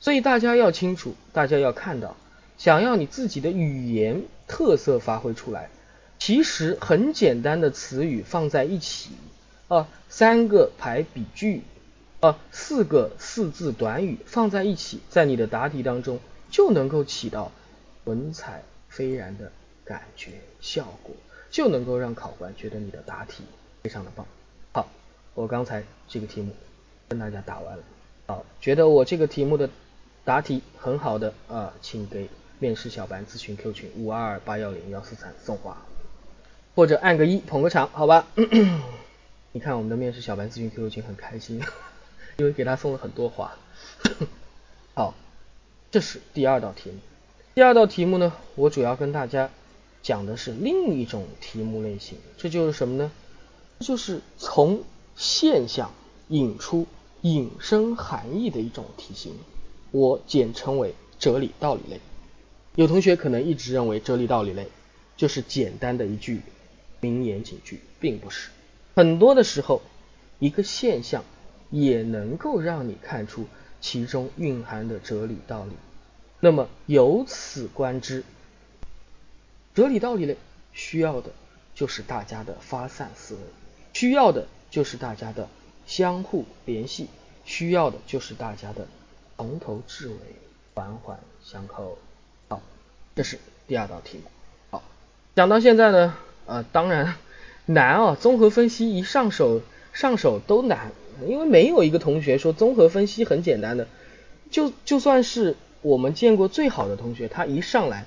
[0.00, 2.16] 所以大家要清楚，大家要看到，
[2.58, 5.70] 想要你自己的语言特色发挥出来，
[6.18, 9.10] 其实很简单的词语放在一起
[9.68, 11.62] 啊，三个排比句
[12.20, 16.18] 啊，四个四字短语放在一起，在你的答题当中
[16.50, 17.52] 就能够起到
[18.04, 19.52] 文采斐然的
[19.84, 21.14] 感觉效果，
[21.50, 23.44] 就能够让考官觉得你的答题
[23.82, 24.26] 非常的棒。
[24.72, 24.88] 好，
[25.34, 26.52] 我刚才这个题目
[27.08, 27.84] 跟大家答完了，
[28.26, 29.70] 好，觉得我这个题目的。
[30.24, 32.28] 答题很好的啊，请给
[32.58, 35.85] 面试小白咨询 Q 群五二二八幺零幺四三送花，
[36.76, 38.28] 或者按个一捧个场，好吧？
[39.52, 41.60] 你看我们的面试小白咨询 QQ 群很开心，
[42.36, 43.56] 因为给他送了很多花。
[44.92, 45.14] 好，
[45.90, 46.98] 这是第二道题目。
[47.54, 49.48] 第二道题目呢，我主要跟大家
[50.02, 53.10] 讲的是另一种题目类型，这就是什么呢？
[53.80, 54.82] 就是从
[55.16, 55.90] 现象
[56.28, 56.86] 引出
[57.22, 59.32] 引申含义的一种题型。
[59.92, 62.00] 我简称为哲理道理类。
[62.74, 64.68] 有同学可能一直认为哲理道理类
[65.16, 66.42] 就是简单的一句
[67.10, 68.50] 名言警句，并不是。
[68.94, 69.82] 很多的时候，
[70.38, 71.24] 一个现象
[71.70, 73.46] 也能够让你看出
[73.80, 75.72] 其中蕴含的哲理道理。
[76.40, 78.24] 那么由此观之，
[79.74, 80.34] 哲理道理呢
[80.72, 81.30] 需要的
[81.74, 83.40] 就是大家的发散思维，
[83.92, 85.48] 需要的就是大家的
[85.86, 87.08] 相互联系，
[87.44, 88.86] 需要的就是大家的。
[89.38, 90.16] 从头至尾
[90.74, 91.98] 环环相扣。
[92.48, 92.62] 好，
[93.14, 93.38] 这是
[93.68, 94.24] 第二道题目。
[94.70, 94.82] 好，
[95.34, 96.16] 讲到现在呢，
[96.46, 97.14] 呃，当然
[97.66, 99.60] 难啊，综合分析一上手
[99.92, 100.92] 上手都难，
[101.26, 103.88] 因为没有一个同学说综合分析很简单的。
[104.50, 108.06] 就就算是我们见过最好的同学，他一上来，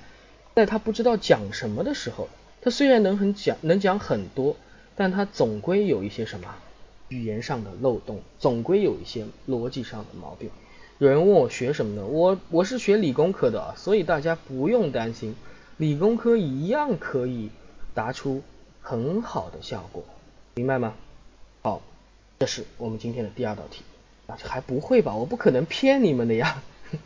[0.54, 2.28] 在他不知道讲什么的时候，
[2.62, 4.56] 他虽然能很讲能讲很多，
[4.96, 6.46] 但他总归有一些什么
[7.08, 10.50] 语言上的漏洞，总归有一些逻辑上的毛病。
[10.98, 12.06] 有人问我学什么呢？
[12.06, 15.34] 我我是学理工科的啊，所以大家不用担心，
[15.76, 17.50] 理工科一样可以
[17.94, 18.42] 答出
[18.80, 20.04] 很好的效果，
[20.54, 20.94] 明白吗？
[21.62, 21.82] 好，
[22.38, 23.82] 这是我们今天的第二道题，
[24.26, 25.14] 啊还不会吧？
[25.14, 26.62] 我不可能骗你们的呀。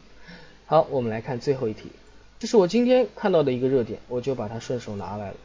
[0.66, 1.90] 好，我们来看最后一题，
[2.39, 5.36] 这是我今天看到的一个热点，我就把它顺手拿来了。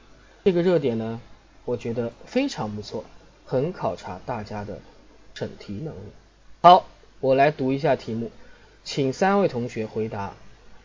[0.43, 1.19] 这个热点呢，
[1.65, 3.05] 我觉得非常不错，
[3.45, 4.79] 很考察大家的
[5.33, 6.11] 审题能力。
[6.61, 6.85] 好。
[7.21, 8.31] 我来读一下题目，
[8.85, 10.35] 请三位同学回答：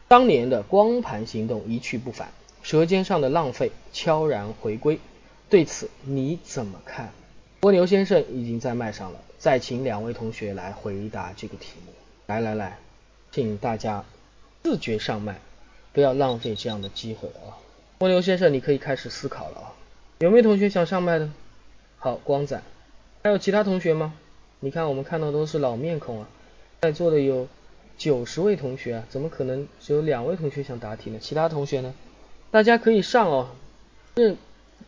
[0.08, 2.32] 当年的光盘行动一去不返，
[2.64, 4.98] 舌尖上的浪费悄然回归，
[5.50, 7.12] 对此你怎么看？
[7.60, 11.92] 蜗牛先生已经在麦上了，再请两位同学来回答这个题目。
[12.24, 12.78] 来来来，
[13.30, 14.02] 请大家
[14.62, 15.38] 自觉上麦，
[15.92, 17.52] 不要浪费这样的机会啊！
[17.98, 19.74] 蜗牛先生，你可以开始思考了啊！
[20.20, 21.30] 有没有同学想上麦的？
[21.98, 22.62] 好，光仔，
[23.22, 24.14] 还有其他同学吗？
[24.60, 26.28] 你看，我们看到都是老面孔啊，
[26.80, 27.46] 在座的有
[27.98, 31.18] 九十位同学啊，怎么可能只有两位同学想答题呢？
[31.20, 31.92] 其他同学呢？
[32.54, 33.48] 大家可以上哦，
[34.14, 34.36] 这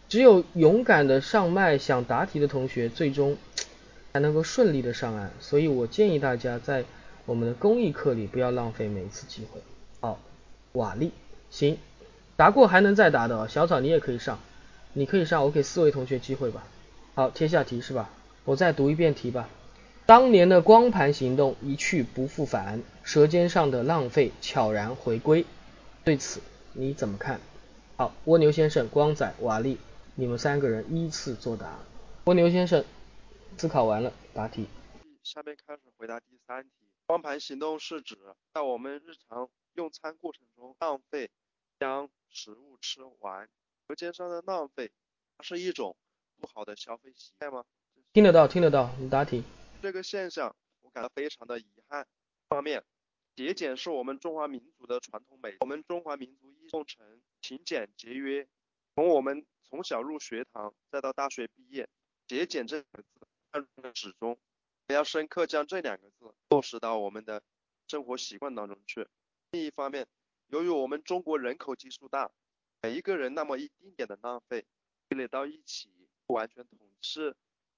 [0.08, 3.36] 只有勇敢的上麦想答题的同学，最终
[4.12, 5.32] 才能够顺利的上岸。
[5.40, 6.84] 所以我建议大家在
[7.24, 9.60] 我们的公益课里不要浪费每一次机会。
[9.98, 10.20] 好，
[10.74, 11.10] 瓦力，
[11.50, 11.76] 行，
[12.36, 14.38] 答过还能再答的，哦小草你也可以上，
[14.92, 16.62] 你可以上，我给四位同学机会吧。
[17.16, 18.10] 好，贴下题是吧？
[18.44, 19.48] 我再读一遍题吧。
[20.06, 25.44] 当年的光盘行动一去不复返，舌尖上的浪费悄然回归，
[26.04, 26.40] 对此
[26.72, 27.40] 你怎么看？
[27.98, 29.78] 好，蜗牛先生、光仔、瓦力，
[30.16, 31.78] 你们三个人依次作答。
[32.26, 32.84] 蜗牛先生，
[33.56, 34.66] 思考完了，答题。
[35.22, 36.70] 下面开始回答第三题。
[37.06, 38.18] 光盘行动是指
[38.52, 41.30] 在我们日常用餐过程中浪费
[41.80, 43.48] 将食物吃完，
[43.88, 44.92] 舌尖上的浪费
[45.38, 45.96] 它是一种
[46.38, 47.64] 不好的消费习惯吗？
[48.12, 49.42] 听得到，听得到，你答题。
[49.80, 52.06] 这个现象我感到非常的遗憾。
[52.50, 52.84] 方面，
[53.36, 58.48] 节俭是我们中华民族的传统美德，我们中华民族一奉承勤俭节约。
[58.94, 61.86] 从我们从小入学堂，再到大学毕业，
[62.26, 64.38] 节俭这两个字贯入始终。
[64.88, 67.42] 我要深刻将这两个字落实到我们的
[67.88, 69.06] 生活习惯当中去。
[69.50, 70.08] 另一方面，
[70.46, 72.30] 由于我们中国人口基数大，
[72.80, 74.64] 每一个人那么一丁点的浪费
[75.10, 75.90] 积累到一起，
[76.26, 77.34] 不完全统计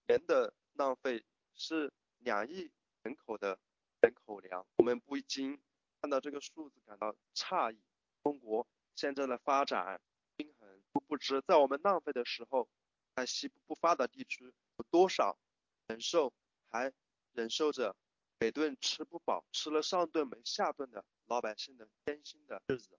[0.07, 1.25] 人的浪费。
[1.61, 2.71] 是两亿
[3.03, 3.59] 人口的
[4.01, 5.61] 人口粮，我们不禁
[6.01, 7.79] 看到这个数字感到诧异。
[8.23, 10.01] 中国现在的发展
[10.37, 12.69] 均衡，不知在我们浪费的时候，
[13.15, 14.45] 在西部不发达地区
[14.77, 15.39] 有多少
[15.89, 16.33] 忍受
[16.71, 16.93] 还
[17.33, 17.97] 忍受着
[18.39, 22.99] 每顿吃不饱，吃了上顿没下顿的老百姓的艰辛的日子。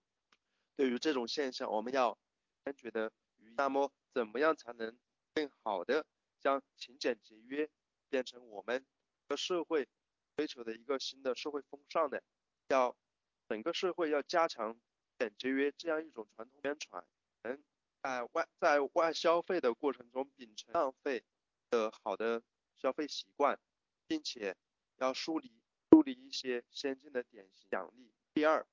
[0.75, 2.17] 对于这种现象，我们要
[2.65, 3.53] 坚决的予以。
[3.55, 4.97] 那么，怎么样才能
[5.33, 6.05] 更好的
[6.39, 7.69] 将勤俭节约？
[8.09, 8.85] 变成我们
[9.27, 9.87] 个社会
[10.39, 12.17] 追求的一个新的社会风尚呢，
[12.69, 12.95] 要
[13.49, 14.79] 整个社会要加强
[15.17, 17.05] 简节约这样一种传统宣传，
[17.43, 17.61] 能
[18.01, 21.25] 在外在外消费的过程中秉承浪费
[21.69, 22.41] 的好的
[22.77, 23.59] 消费习惯，
[24.07, 24.55] 并且
[24.95, 25.51] 要树立
[25.89, 28.13] 树立一些先进的典型奖励。
[28.33, 28.65] 第二，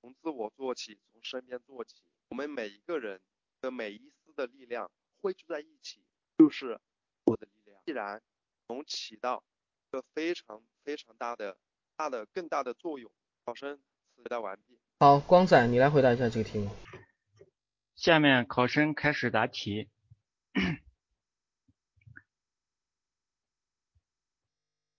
[0.00, 3.22] 从自我做起，从身边做起，我们每一个人
[3.60, 4.90] 的每一丝的力量
[5.20, 6.04] 汇聚在一起，
[6.36, 6.80] 就是
[7.26, 8.20] 我的力量，既然
[8.66, 9.44] 能起到
[9.92, 11.58] 个非常非常大的
[11.96, 13.12] 大的更大的作用。
[13.44, 13.78] 考生
[14.16, 14.80] 回答完毕。
[14.98, 16.70] 好，光仔，你来回答一下这个题目。
[17.94, 19.90] 下面考生开始答题。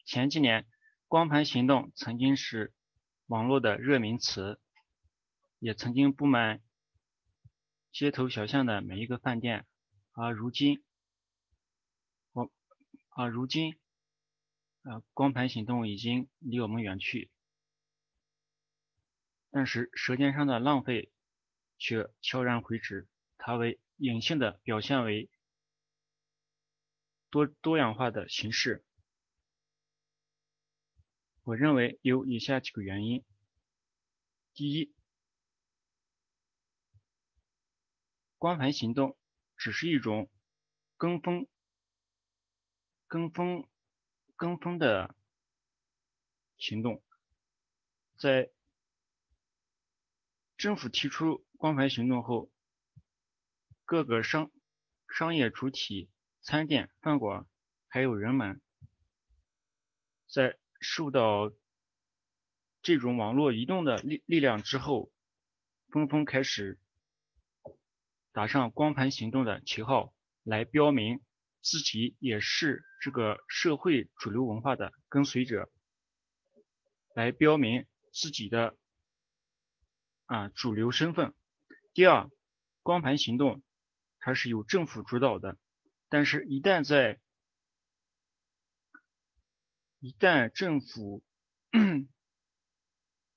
[0.06, 0.68] 前几年，
[1.08, 2.72] 光盘行动曾经是
[3.26, 4.60] 网络的热名词，
[5.58, 6.62] 也曾经布满
[7.92, 9.66] 街头小巷的每一个饭店。
[10.12, 10.84] 而如今，
[12.34, 12.52] 我
[13.10, 13.80] 而如今，
[14.84, 17.32] 呃，光盘行动已经离我们远去，
[19.50, 21.12] 但是舌尖上的浪费
[21.78, 23.08] 却悄然回止。
[23.38, 25.30] 它为隐性的表现为
[27.30, 28.86] 多多样化的形式。
[31.44, 33.24] 我认为有以下几个原因：
[34.54, 34.94] 第一，
[38.38, 39.18] 光盘行动
[39.58, 40.30] 只是一种
[40.98, 41.48] 跟风、
[43.08, 43.68] 跟风、
[44.36, 45.16] 跟风的
[46.58, 47.04] 行动。
[48.18, 48.50] 在
[50.58, 52.50] 政府提出光盘行动后，
[53.86, 54.52] 各个商
[55.10, 56.10] 商业主体、
[56.42, 57.46] 餐店、饭馆，
[57.88, 58.62] 还有人们，
[60.28, 61.52] 在受到
[62.82, 65.12] 这种网络移动的力力量之后，
[65.90, 66.80] 纷纷开始
[68.32, 71.22] 打上光盘行动的旗号，来标明
[71.64, 75.72] 自己也是这个社会主流文化的跟随者，
[77.16, 78.78] 来标明自己的
[80.26, 81.34] 啊主流身份。
[81.94, 82.30] 第二，
[82.82, 83.64] 光盘行动
[84.20, 85.58] 它是由政府主导的，
[86.10, 87.20] 但是一旦在
[90.00, 91.24] 一旦政府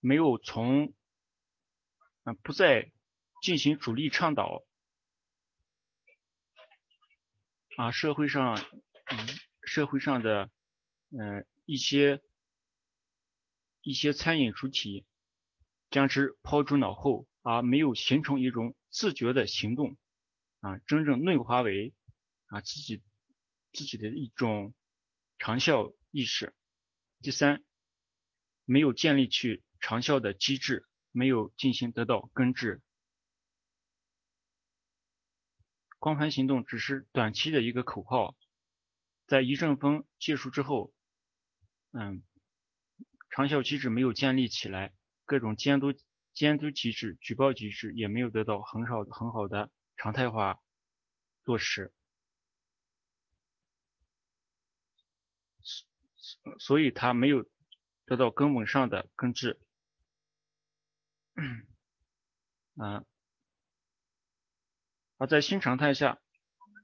[0.01, 0.93] 没有从
[2.25, 2.91] 啊不再
[3.41, 4.65] 进行主力倡导
[7.77, 8.59] 啊社会上
[9.63, 10.51] 社会上的
[11.11, 12.23] 嗯一些
[13.83, 15.05] 一些餐饮主体
[15.91, 19.97] 将之抛诸脑后，而没有形成一种自觉的行动
[20.61, 21.95] 啊真正内化为
[22.47, 23.03] 啊自己
[23.73, 24.75] 自己的一种
[25.39, 25.93] 长效。
[26.13, 26.55] 意识，
[27.21, 27.63] 第三，
[28.65, 32.81] 没有建立起长效的机制，没有进行得到根治。
[36.07, 38.37] 光盘行动只是短期的一个口号，
[39.27, 40.95] 在一阵风结束之后，
[41.91, 42.23] 嗯，
[43.29, 45.93] 长效机制没有建立起来，各种监督
[46.33, 50.61] 监督机制、举报机制也没有得到很好很好的常态化
[51.43, 51.93] 落实。
[56.61, 57.51] 所以它没有
[58.05, 59.59] 得到根本上的根治，
[62.77, 63.05] 啊，
[65.19, 66.21] 而在新常态下，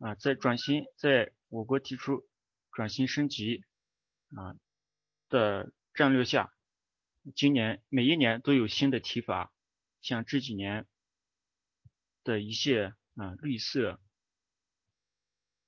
[0.01, 2.27] 啊，在转型，在我国提出
[2.73, 3.63] 转型升级
[4.35, 4.57] 啊
[5.29, 6.51] 的战略下，
[7.37, 9.53] 今年每一年都有新的提法，
[10.01, 10.87] 像这几年
[12.25, 14.01] 的一些啊绿色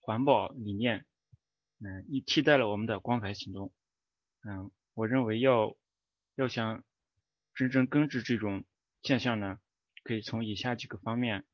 [0.01, 1.05] 环保理念，
[1.81, 3.75] 嗯，一替代了我们的光盘行动。
[4.41, 5.77] 嗯，我认为要
[6.35, 6.83] 要想
[7.55, 8.65] 真正根治这种
[9.03, 9.59] 现象呢，
[10.03, 11.45] 可以从以下几个方面。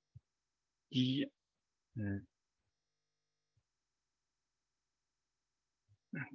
[0.90, 1.30] 第一，
[1.94, 2.26] 嗯，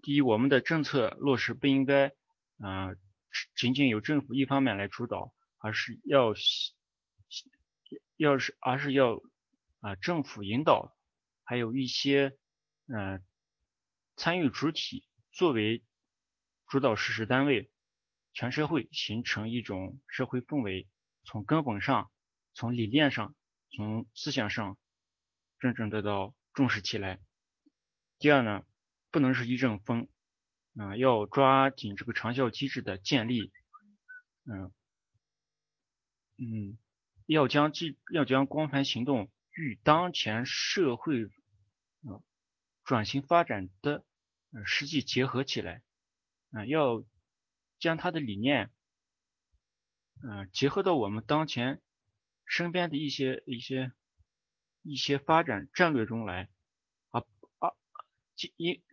[0.02, 2.08] 第一，我们的政策落实不应该
[2.58, 2.96] 啊
[3.56, 6.34] 仅仅由政府一方面来主导，而是要
[8.18, 9.22] 要是而是要
[9.82, 10.98] 啊政府引导，
[11.44, 12.36] 还有一些
[12.88, 13.24] 嗯
[14.16, 15.84] 参与主体作为。
[16.68, 17.70] 主导实施单位，
[18.34, 20.88] 全社会形成一种社会氛围，
[21.24, 22.12] 从根本上、
[22.56, 23.36] 从理念上、
[23.76, 24.78] 从思想上，
[25.60, 27.20] 真正得到重视起来。
[28.20, 28.66] 第二呢，
[29.12, 30.08] 不能是一阵风，
[30.78, 33.52] 啊，要抓紧这个长效机制的建立，
[34.46, 34.72] 嗯
[36.38, 36.78] 嗯，
[37.26, 42.24] 要将这要将光盘行动与当前社会啊
[42.86, 44.06] 转型发展的
[44.66, 45.82] 实际结合起来。
[46.52, 47.04] 啊，要
[47.80, 48.72] 将他的理念，
[50.24, 51.82] 嗯，结合到我们当前
[52.46, 53.92] 身边的一些一些
[54.82, 56.50] 一些发展战略中来，
[57.10, 57.22] 啊
[57.60, 57.74] 啊，
[58.36, 58.84] 今一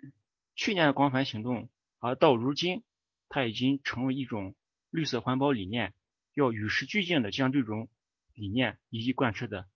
[0.54, 2.82] 去年的光盘行动而到如今，
[3.28, 4.54] 它已经成为一种
[4.90, 5.94] 绿色环保理念，
[6.34, 7.88] 要与时俱进的将这种
[8.32, 9.68] 理念一一贯彻的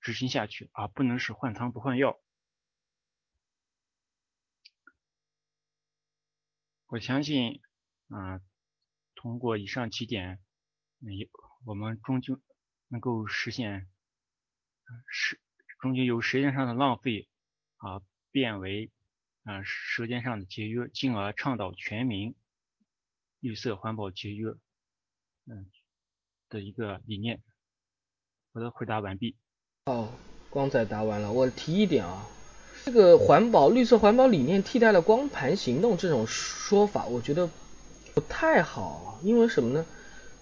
[0.00, 2.18] 执行下去，而不能是换汤不换药。
[6.86, 7.62] 我相信，
[8.08, 8.40] 啊，
[9.14, 10.40] 通过以上几点，
[10.98, 11.28] 有
[11.64, 12.40] 我们终究
[12.90, 13.88] 能够实现，
[15.08, 15.40] 是
[15.80, 17.28] 中间由时间上的浪费
[17.76, 18.02] 啊
[18.32, 18.90] 变为
[19.44, 22.34] 啊舌尖上的节约，进而倡导全民
[23.38, 24.50] 绿色环保节约，
[25.46, 25.70] 嗯
[26.48, 27.40] 的一个理念。
[28.52, 29.36] 我的回答完毕。
[29.84, 30.12] 哦，
[30.50, 31.30] 光仔答完了。
[31.30, 32.26] 我提一点啊。
[32.84, 37.48] 这个环保绿色环保理念替代了光盘行动这种说法，我觉得
[38.14, 39.20] 不太好。
[39.22, 39.86] 因为什么呢？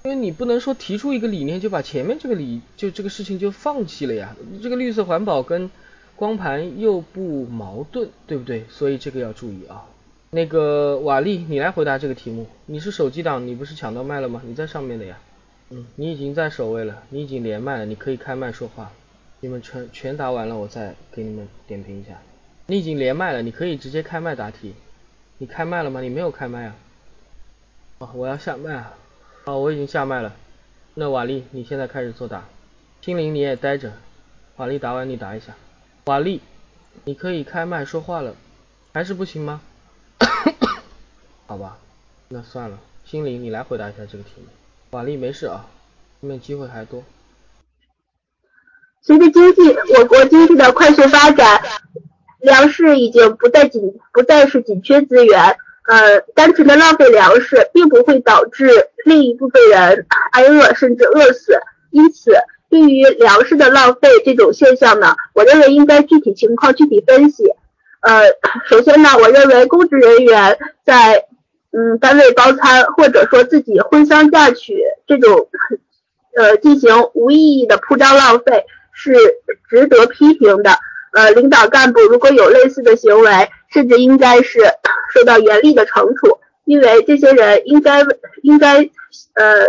[0.05, 4.37] 因为你不能说提出一个理念就把前面这个理就这个事情就放弃了呀。
[4.63, 5.71] 这个绿色环保跟
[6.17, 8.65] 光盘又不矛盾，对不对？
[8.71, 9.85] 所以这个要注意啊。
[10.31, 12.47] 那个瓦力，你来回答这个题目。
[12.67, 14.43] 你是手机党，你不是抢到麦了吗？
[14.45, 15.19] 你在上面的呀。
[15.71, 18.91] 嗯，你已经在首位了，你已经连麦了，你可以开麦说话。
[19.41, 22.21] 你们全全答完了，我再给你们点评一下。
[22.67, 24.75] 你已经连麦了，你可以直接开麦答题。
[25.39, 26.01] 你开麦了吗？
[26.01, 26.77] 你没有开麦啊。
[27.99, 28.95] 哦，我要下麦啊。
[29.49, 30.37] 好，我已经下麦了。
[30.93, 32.45] 那瓦力，你现在开始作答。
[33.01, 33.95] 心灵你也待着。
[34.59, 35.55] 瓦力答完你答一下。
[36.05, 36.43] 瓦力，
[37.05, 38.37] 你可以开麦说话了，
[38.93, 39.63] 还是不行吗？
[41.47, 41.79] 好吧，
[42.29, 42.79] 那算了。
[43.07, 44.49] 心灵，你来回答一下这个题目。
[44.91, 45.65] 瓦力没事啊，
[46.21, 47.03] 后面机会还多。
[49.01, 49.63] 随着经济，
[49.97, 51.63] 我国经济的快速发展，
[52.41, 55.57] 粮食已经不再紧，不再是紧缺资源。
[55.89, 58.69] 呃，单纯的浪费粮食，并不会导致
[59.05, 61.59] 另一部分人挨饿甚至饿死。
[61.91, 62.33] 因此，
[62.71, 67.45] 对于粮食的浪费这种现象呢，我认为应该具体情况具体分析。
[68.03, 68.25] 呃，
[68.69, 71.25] 首先呢，我认为公职人员在
[71.73, 75.49] 嗯单位包餐，或者说自己婚丧嫁娶这种
[76.37, 78.65] 呃进行无意义的铺张浪费。
[79.01, 79.15] 是
[79.71, 80.73] 值得批评的。
[81.13, 83.31] 呃，领导干部如果有类似的行为，
[83.71, 84.61] 甚至应该是
[85.15, 88.03] 受到严厉的惩处，因为这些人应该
[88.43, 88.79] 应该
[89.35, 89.67] 呃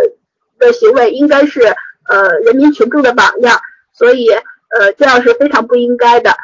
[0.58, 1.60] 的行为应该是
[2.08, 3.60] 呃人民群众的榜样，
[3.92, 6.34] 所以呃这样是非常不应该的。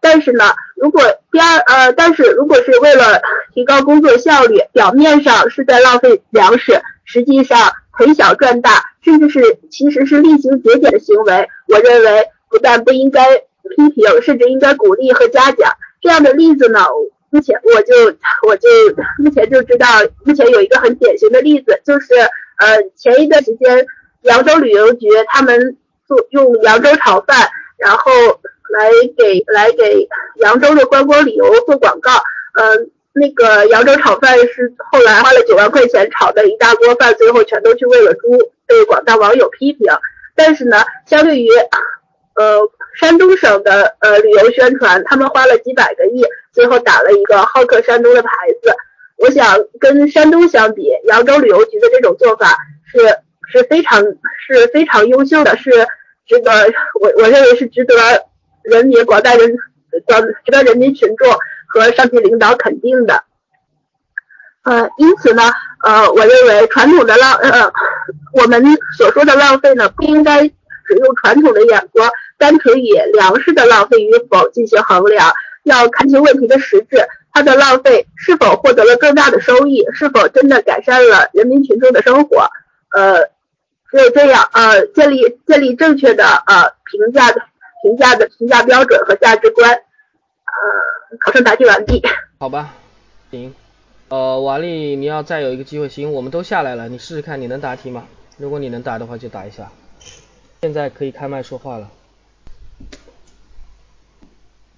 [0.00, 0.44] 但是呢，
[0.76, 1.02] 如果
[1.32, 3.20] 第二呃，但是如果是为了
[3.52, 8.84] 提高工作效率，表面上是在浪费粮食，实际上赔小赚大。
[9.02, 15.72] 甚至是其实是厉行节俭的行为，我认为不但不应该批评，甚至应该鼓励和嘉奖。
[16.00, 16.80] 这样的例子呢，
[17.30, 17.94] 目前我就
[18.46, 18.68] 我就
[19.18, 19.86] 目前就知道，
[20.24, 22.14] 目前有一个很典型的例子，就是
[22.58, 23.86] 呃前一段时间
[24.22, 28.10] 扬州旅游局他们做用扬州炒饭，然后
[28.72, 32.12] 来给来给扬州的观光旅游做广告，
[32.54, 32.90] 嗯。
[33.18, 39.86] 那个扬州炒饭是后来花了九万块钱炒的一大锅饭，最后全都去喂了猪，被广大网友批评。
[40.34, 41.48] 但是呢，相对于
[42.36, 42.60] 呃
[42.98, 48.30] 山东省的呃旅游宣传，他们花了几百个亿，最后打了一个好客山东的牌
[48.62, 48.74] 子。
[49.16, 52.98] 我想跟山东相比，扬州旅游局的这种做法是
[53.50, 55.70] 是非常是非常优秀的，是
[56.26, 56.50] 值得
[57.00, 57.94] 我我认为是值得
[58.62, 59.56] 人民广大人
[60.06, 61.28] 广值得人民群众。
[61.68, 63.24] 和上级领导肯定的，
[64.62, 65.42] 呃，因此呢，
[65.82, 67.70] 呃，我认为传统的浪，呃，
[68.32, 68.64] 我们
[68.96, 70.48] 所说的浪费呢，不应该
[70.86, 75.32] 只用传统的眼光，单纯以粮食的浪费与否进行衡量，
[75.64, 82.48] 要看清问题的实质，它的浪费是否获得了更大的收益，是否真的改善了人民群众的生活，
[82.92, 83.24] 呃，
[83.90, 87.42] 只有这样，呃，建立建立正确的呃评价的
[87.82, 89.70] 评价的评价标准和价值观。
[89.72, 92.02] 呃，考生答题完毕。
[92.38, 92.74] 好吧，
[93.30, 93.54] 行。
[94.08, 98.04] 呃，瓦力，你要再有一个机会，行，我们都下来了，你试试看你能答题吗？
[98.38, 99.70] 如果你能答的话，就答一下。
[100.66, 101.92] 现在可以开麦说话了。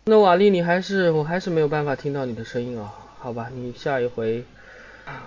[0.04, 2.94] 那瓦力，你还是，我还是没有办法听到你的声音啊。
[3.18, 4.44] 好吧，你下一回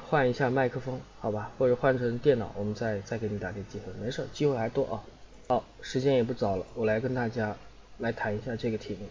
[0.07, 3.85] 换一下麦克风，好吧，或者换成电脑，我们再再给你答题机会。
[4.05, 5.01] 没事，机会还多啊。
[5.47, 7.55] 好，时间也不早了，我来跟大家
[7.97, 9.07] 来谈一下这个题目。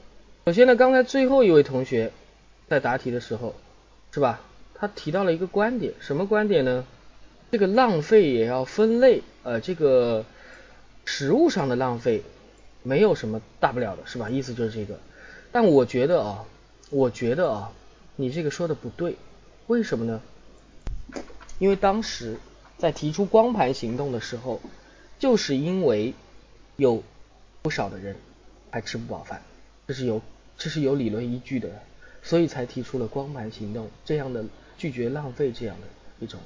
[0.46, 2.12] 首先呢，刚才最后一位同学
[2.68, 3.56] 在答题的时候，
[4.12, 4.40] 是吧？
[4.74, 6.86] 他提到了一个观点，什么观点呢？
[7.50, 10.24] 这个浪费也要分类，呃，这个
[11.12, 12.22] 食物上的浪费
[12.84, 14.30] 没有什么大不了的，是吧？
[14.30, 14.96] 意思就是这个。
[15.50, 16.44] 但我觉得啊，
[16.88, 17.72] 我觉得啊，
[18.14, 19.16] 你这个说的不对，
[19.66, 20.20] 为什么呢？
[21.58, 22.38] 因为当时
[22.78, 24.60] 在提出光盘行动的时候，
[25.18, 26.14] 就是因为
[26.76, 27.02] 有
[27.60, 28.14] 不少的人
[28.70, 29.42] 还吃不饱饭。
[29.88, 30.22] 这是有
[30.56, 31.68] 这是有理论依据的，
[32.22, 34.44] 所以才提出了光盘行动这样的
[34.78, 35.88] 拒绝浪费这样的
[36.24, 36.38] 一种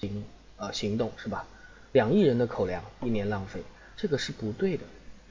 [0.00, 0.24] 行
[0.56, 1.46] 呃行动是吧？
[1.92, 3.62] 两亿人的口粮一年浪费，
[3.98, 4.84] 这个是不对的。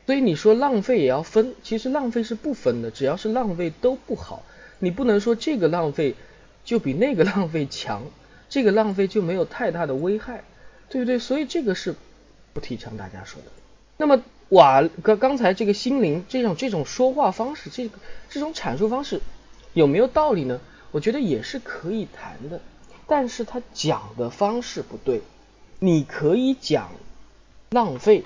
[0.05, 4.43] 所以你说浪费也要分，其实浪费是不分的，只要是浪费都不好。
[4.77, 6.13] 你不能说这个浪费
[6.63, 8.03] 就比那个浪费强，
[8.47, 10.43] 这个浪费就没有太大的危害，
[10.89, 11.17] 对不对？
[11.17, 11.95] 所以这个是
[12.53, 13.47] 不提倡大家说的。
[13.97, 17.97] 那么瓦刚刚才这个心灵这种这种说话方式，这个
[18.29, 19.19] 这种阐述方式
[19.73, 20.59] 有没有道理呢？
[20.91, 22.61] 我觉得也是可以谈的，
[23.07, 25.21] 但是他讲的方式不对。
[25.79, 26.91] 你可以讲
[27.71, 28.23] 浪费，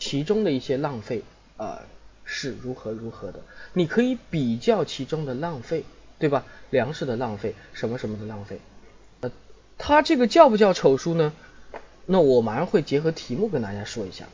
[0.00, 1.22] 其中的一些浪费，
[1.58, 1.82] 呃，
[2.24, 3.40] 是如何如何的，
[3.74, 5.84] 你可以比较其中的浪费，
[6.18, 6.44] 对吧？
[6.70, 8.58] 粮食的浪费，什么什么的浪费，
[9.20, 9.30] 呃，
[9.78, 11.32] 他这个叫不叫丑书呢？
[12.06, 14.24] 那我马上会结合题目跟大家说一下。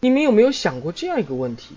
[0.00, 1.74] 你们有没有想过这样一个问题？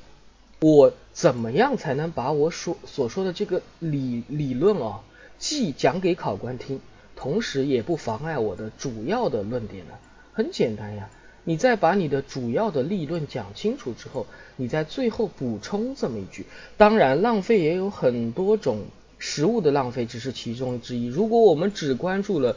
[0.61, 5.01] 我怎么样才能把我所所说的这个理理论啊，
[5.39, 6.80] 既讲给考官听，
[7.15, 9.93] 同时也不妨碍我的主要的论点呢？
[10.34, 11.09] 很简单呀，
[11.43, 14.27] 你再把你的主要的立论讲清楚之后，
[14.57, 16.45] 你在最后补充这么一句。
[16.77, 18.84] 当然，浪费也有很多种，
[19.18, 21.07] 食物的浪费只是其中之一。
[21.07, 22.55] 如果我们只关注了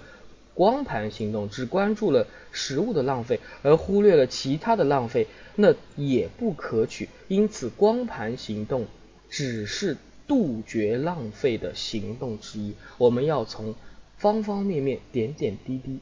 [0.52, 7.08] 光盘行动，只关注了食物的浪费，而忽略了其他的浪费，那也不可取。
[7.28, 8.86] 因此，光盘行动
[9.30, 9.96] 只是
[10.28, 12.74] 杜绝浪费的行动之一。
[12.98, 13.74] 我们要从
[14.18, 16.00] 方方面面、点点滴滴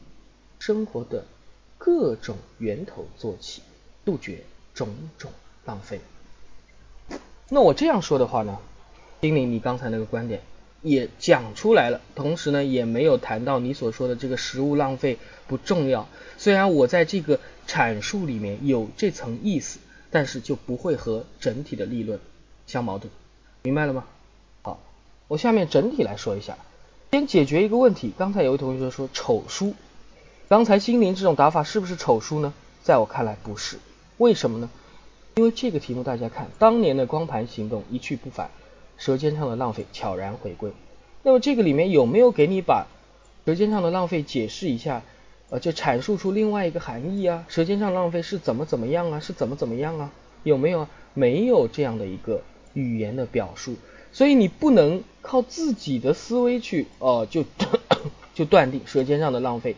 [0.59, 1.25] 生活的。
[1.85, 3.61] 各种源头做起，
[4.05, 4.89] 杜绝种
[5.19, 5.33] 种
[5.65, 6.01] 浪费。
[7.49, 8.59] 那我这样说的话呢，
[9.21, 10.43] 丁玲，你刚才那个观点
[10.81, 15.19] 也讲出来了，同时呢，也没有谈到你所说的这个食物浪费
[15.49, 16.07] 不重要。
[16.39, 19.81] 虽然我在这个阐述里面有这层意思，
[20.13, 22.21] 但是就不会和整体的立论
[22.69, 23.11] 相矛盾，
[23.63, 24.05] 明白了吗？
[24.63, 24.79] 好，
[25.27, 26.57] 我下面整体来说一下，
[27.11, 28.13] 先解决一个问题。
[28.17, 29.75] 刚才有位同学说丑书。
[30.53, 32.53] 刚才心灵这种打法是不是丑书呢？
[32.83, 33.79] 在我看来不是，
[34.19, 34.69] 为什么呢？
[35.37, 38.51] 因为这个题目大家看，当年的光盘行动一去不返，
[38.99, 40.71] 舌尖上的浪费悄然回归。
[41.23, 42.87] 那么这个里面有没有给你把
[43.47, 45.01] 舌尖上的浪费解释一下？
[45.49, 47.47] 呃，就阐述出另外一个含义啊？
[47.49, 49.21] 舌尖上浪费是怎么怎么样啊？
[49.21, 50.13] 是怎么怎么样啊？
[50.43, 50.87] 有没有？
[51.15, 52.43] 没有这样的一个
[52.75, 53.77] 语言的表述，
[54.13, 57.43] 所以你不能靠自己的思维去哦，就
[58.35, 59.77] 就断定舌尖上的浪费。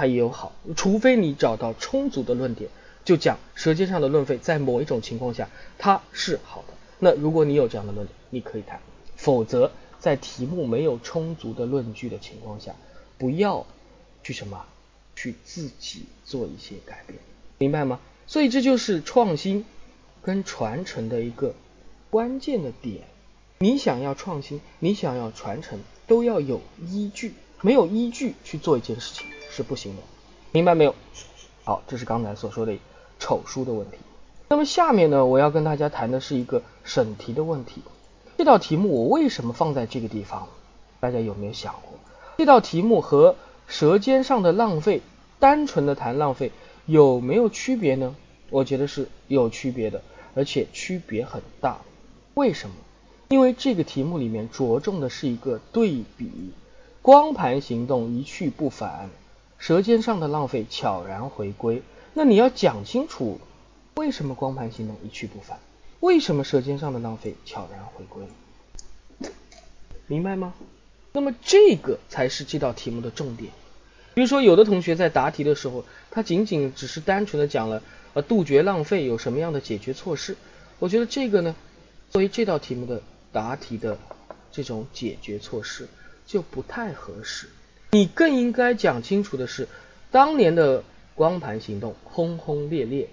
[0.00, 2.70] 它也有好，除非你找到充足的论点，
[3.04, 6.72] 就讲舌尖上的论费在某一种情况下它是好的。
[6.98, 8.78] 那如果你有这样的论点，你可以谈；
[9.18, 12.74] 否则，在题目没有充足的论据的情况下，
[13.18, 13.66] 不要
[14.22, 14.64] 去什么，
[15.14, 17.18] 去自己做一些改变，
[17.58, 18.00] 明白吗？
[18.26, 19.66] 所以这就是创新
[20.22, 21.54] 跟传承的一个
[22.08, 23.02] 关键的点。
[23.58, 29.26] 你想要创新，你想要传承，都要有依据，没有依据去做一件事情。
[29.50, 30.02] 是不行的，
[30.52, 30.94] 明白没有？
[31.64, 32.78] 好，这是刚才所说的
[33.18, 33.98] 丑书的问题。
[34.48, 37.82] 那么下面呢，我要跟大家谈的是一个审题的问题。
[38.38, 40.48] 这道题目我为什么放在这个地方？
[41.00, 41.98] 大家有没有想过？
[42.38, 43.36] 这道题目和
[43.68, 45.02] 舌尖上的浪费，
[45.38, 46.52] 单纯的谈浪费
[46.86, 48.16] 有没有区别呢？
[48.48, 50.02] 我觉得是有区别的，
[50.34, 51.78] 而且区别很大。
[52.34, 52.74] 为什么？
[53.28, 56.52] 因为这个题目里面着重的是一个对比，
[57.02, 59.10] 光盘行动一去不返。
[59.60, 61.82] 舌尖上的浪费悄然回归，
[62.14, 63.38] 那你要讲清楚，
[63.94, 65.60] 为什么光盘行动一去不返？
[66.00, 69.30] 为什么舌尖上的浪费悄然回归？
[70.06, 70.54] 明白吗？
[71.12, 73.52] 那么这个才是这道题目的重点。
[74.14, 77.82] 比如说，有的同学在答题的时候，他仅仅只是单纯的讲了
[78.14, 80.36] 呃杜绝浪费有什么样的解决措施，
[80.78, 81.54] 我觉得这个呢，
[82.08, 83.98] 作为这道题目的答题的
[84.50, 85.86] 这种解决措施
[86.26, 87.46] 就不太合适。
[87.92, 89.66] 你更应该讲清楚的是，
[90.12, 90.84] 当年的
[91.16, 93.08] 光盘行动轰轰烈烈，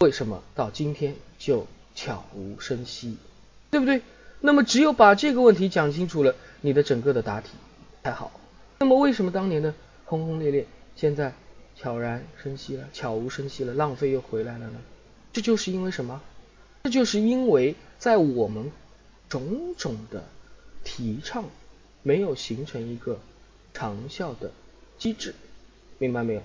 [0.00, 3.18] 为什么到今天就悄无声息，
[3.70, 4.00] 对不对？
[4.40, 7.50] 那么只有把这个问题讲清楚了，你的整个的答题
[8.02, 8.40] 才好。
[8.78, 9.74] 那么为什么当年的
[10.06, 11.34] 轰轰烈烈，现在
[11.76, 14.80] 悄然声息了，悄无声息了，浪费又回来了呢？
[15.34, 16.22] 这就是因为什么？
[16.84, 18.72] 这就是因为在我们
[19.28, 20.24] 种种的
[20.82, 21.44] 提倡
[22.02, 23.18] 没有形成一个。
[23.74, 24.52] 长效的
[24.96, 25.34] 机制，
[25.98, 26.42] 明白没有？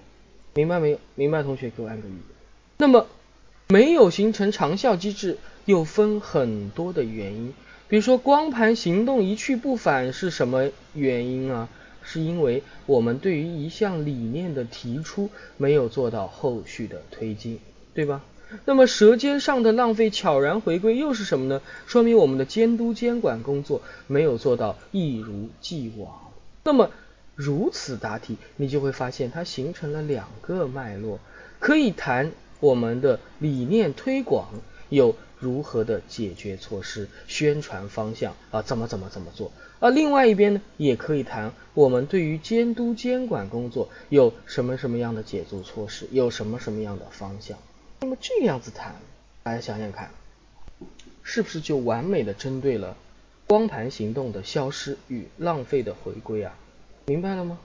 [0.56, 1.00] 明白没有？
[1.16, 2.12] 明白同学给我按个一。
[2.78, 3.08] 那么
[3.68, 7.54] 没有形成长效机制，又分很多的原因。
[7.88, 11.70] 比如说光盘行动一去不返是什么原因啊？
[12.02, 17.60] 是因为我们对于一项理念的提出没有做到后续的推进，
[17.94, 18.24] 对吧？
[18.66, 21.62] 那么舌尖上的浪费悄然回归又是什么呢？
[21.86, 26.32] 说明我们的监督监管工作没有做到一如既往。
[26.64, 26.90] 那么
[27.42, 31.22] 如此答题，你就会发现它形成了两个脉络，
[31.62, 34.50] 可以谈我们的理念推广
[34.90, 39.54] 有如何的解决措施、宣传方向啊，怎么怎么怎么做。
[39.80, 47.58] 而另外一边呢，也可以谈我们对于监督监管工作有什么什么样的解决措施，有什么什么样的方向。
[48.02, 48.96] 那么这样子谈，
[49.44, 50.12] 大家想想看，
[51.24, 52.98] 是不是就完美的针对了
[53.48, 56.54] 光盘行动的消失与浪费的回归啊？
[57.10, 57.58] 明白了吗？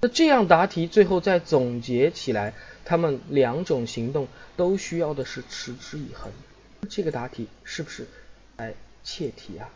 [0.00, 2.54] 那这样答题，最后再总结起来，
[2.86, 6.32] 他们两种行动都需要的是持之以恒。
[6.88, 8.06] 这个答题是不是
[8.56, 8.72] 来
[9.04, 9.68] 切题啊？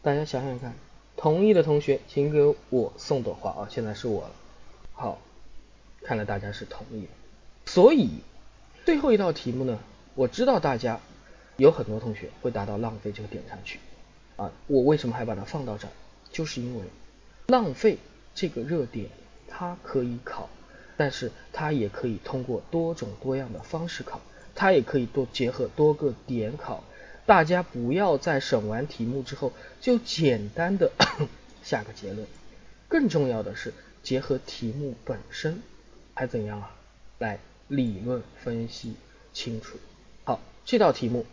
[0.00, 0.72] 大家想想看。
[1.18, 3.68] 同意的同学，请给我送朵花啊！
[3.70, 4.30] 现在是我了。
[4.94, 5.20] 好，
[6.02, 7.08] 看来大家是同意的。
[7.66, 8.20] 所以
[8.86, 9.78] 最后一道题目呢，
[10.14, 10.98] 我知道大家
[11.58, 13.80] 有很多同学会答到浪费这个点上去
[14.36, 14.50] 啊。
[14.66, 15.90] 我为什么还把它放到这儿？
[16.32, 16.84] 就是因为
[17.48, 17.98] 浪费
[18.40, 19.10] 这个热点
[19.46, 20.48] 它可以考，
[20.96, 24.18] 但是它也可以通过多种多样的方式考，
[24.54, 26.82] 它也可以多结合多个点考。
[27.26, 29.52] 大家不要在审完题目之后
[29.82, 30.90] 就简单的
[31.62, 32.26] 下个结论，
[32.88, 35.60] 更重要的是结合题目本身，
[36.14, 36.74] 还怎样啊？
[37.18, 37.38] 来
[37.68, 38.94] 理论分析
[39.34, 39.76] 清楚。
[40.24, 41.26] 好，这道题目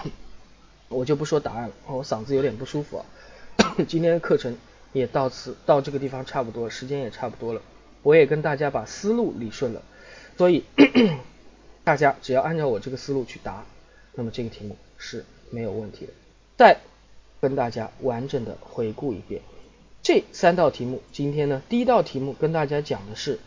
[0.88, 3.06] 我就不说答案了，我嗓子有点不舒服啊。
[3.88, 4.54] 今天的课程
[4.96, 7.60] 也到此到这个地方差不多，时间也差不多了，
[8.02, 9.82] 我也跟大家把思路理顺了，
[10.38, 10.64] 所以
[11.84, 13.66] 大家只要按照我这个思路去答，
[14.14, 14.76] 那么这个题目。
[14.98, 16.12] 是没有问题的。
[16.56, 16.78] 再
[17.42, 19.42] 跟大家完整的回顾一遍
[20.02, 21.02] 这三道题目。
[21.12, 23.38] 今天呢，第一道题目跟大家讲的是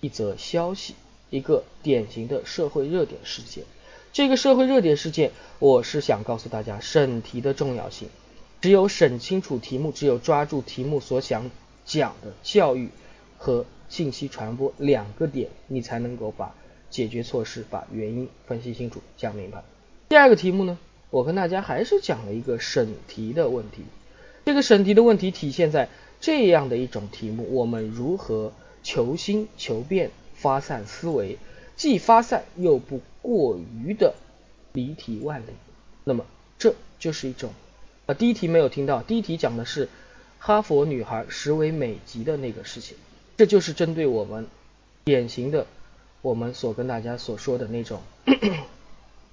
[0.00, 0.94] 一则消息，
[1.30, 3.64] 一个典型的社会热点事件。
[4.12, 8.10] 这个社会热点事件，我是想告诉大家审题的重要性。
[8.60, 11.50] 只有审清楚题目，只有抓住题目所想
[11.84, 12.90] 讲的教育
[13.38, 16.54] 和信息传播两个点，你才能够把
[16.90, 19.62] 解决措施、把原因分析清楚、讲明白。
[20.08, 20.78] 第二个题目呢？
[21.10, 23.82] 我跟大家还是讲了一个审题的问题，
[24.44, 25.88] 这个审题的问题体现在
[26.20, 28.52] 这样的一种题目：我们如何
[28.84, 31.38] 求新求变、发散思维，
[31.74, 34.14] 既发散又不过于的
[34.72, 35.52] 离题万里。
[36.04, 36.24] 那么
[36.58, 37.50] 这就是一种
[38.14, 39.88] 第一题没有听到，第一题讲的是
[40.38, 42.96] 哈佛女孩实为美籍的那个事情，
[43.36, 44.46] 这就是针对我们
[45.04, 45.66] 典型的
[46.22, 48.00] 我们所跟大家所说的那种。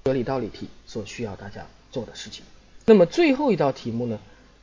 [0.05, 2.45] 哲理道理题所需要大家做的事情。
[2.85, 4.17] 那么最后一道题目呢，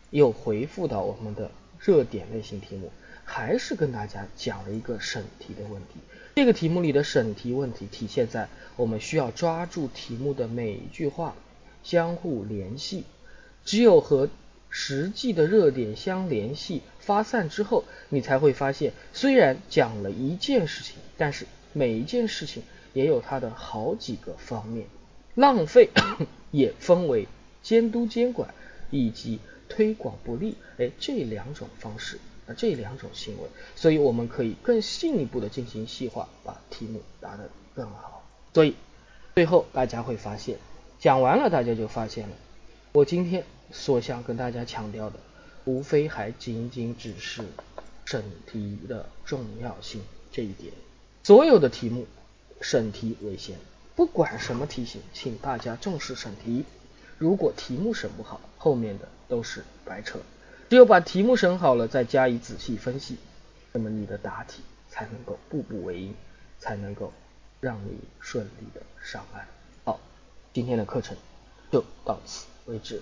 [0.09, 2.91] 又回复到我们的热点类型题目，
[3.27, 6.01] 还是跟大家讲了一个审题的问题。
[6.35, 11.35] 这个题目里的审题问题体现在我们需要抓住题目的每一句话
[11.82, 13.05] 相互联系，
[13.65, 14.28] 只有和
[14.70, 22.62] 实际的热点相联系发散之后，你才会发现，虽然讲了一件事情，但是每一件事情
[22.93, 24.86] 也有它的好几个方面。
[25.35, 25.91] 浪费
[26.53, 27.27] 也分为
[27.62, 28.55] 监督监管
[28.91, 38.24] 以及推广不利，哎，这两种方式啊，这两种行为，所以我们可以更进一步的进行细化，把题目答得更好。
[38.53, 38.77] 所以
[39.35, 40.59] 最后大家会发现，
[41.01, 42.36] 讲完了大家就发现了，
[42.93, 45.16] 我今天所想跟大家强调的，
[45.65, 47.43] 无非还仅仅只是
[48.05, 50.73] 审题的重要性这一点。
[51.23, 52.07] 所有的题目
[52.61, 53.57] 审题为先。
[53.97, 56.65] 不管什么题型，请大家重视审题。
[57.16, 60.19] 如果题目审不好，后面的都是白扯。
[60.69, 63.16] 只有把题目审好了，再加以仔细分析，
[63.73, 66.15] 那么你的答题才能够步步为营，
[66.59, 67.12] 才能够
[67.61, 69.47] 让你顺利的上岸。
[69.85, 70.01] 好，
[70.53, 71.16] 今天的课程
[71.70, 73.01] 就到此为止。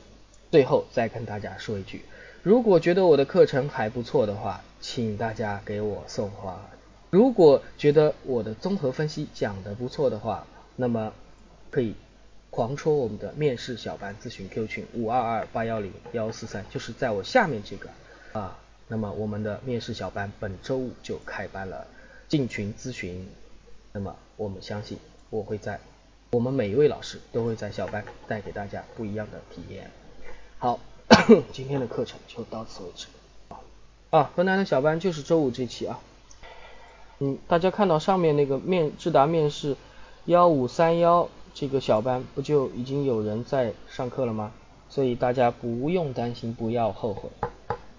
[0.53, 2.03] 最后再跟大家说一句，
[2.43, 6.61] 如果觉得我的课程还不错的话，请大家给我送花。
[7.09, 10.47] 如果觉得我的综合分析讲的不错的话，
[10.77, 11.15] 那么
[11.71, 11.95] 可以
[12.51, 17.89] 狂戳我们的面试小班咨询 Q 群五二二八幺零幺四三，就是在我下面这个
[18.39, 18.59] 啊。
[18.89, 21.87] 那么我们的面试小班本周五就开班了，
[22.29, 23.27] 进群咨询。
[23.95, 24.99] 那么我们相信
[25.31, 25.81] 我会在
[26.33, 29.91] 我们每一位老师都会在小班带给大家不一样的体验。
[30.63, 30.79] 好，
[31.51, 33.09] 今天的课程就到此为止。
[34.11, 35.99] 啊，河南的小班就是周五这期啊。
[37.19, 39.77] 嗯，大家看到上面那个面智达面试。
[40.27, 44.53] 幺五三幺这个小班不就已经有人在上课了吗？
[44.89, 47.29] 所以大家不用担心，不要后悔，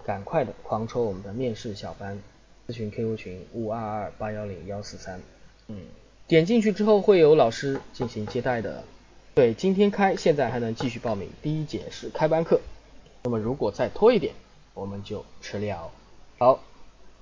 [0.02, 2.18] 赶快的狂抽我们的面试小班
[2.66, 5.20] 咨询 QQ 群五二二八幺零幺四三，
[5.68, 5.82] 嗯，
[6.26, 8.82] 点进去之后会有老师进行接待的。
[9.34, 11.28] 对，今天开，现在还能继续报名。
[11.42, 12.60] 第一节是开班课，
[13.24, 14.32] 那么如果再拖一点，
[14.74, 15.90] 我们就迟了。
[16.38, 16.60] 好，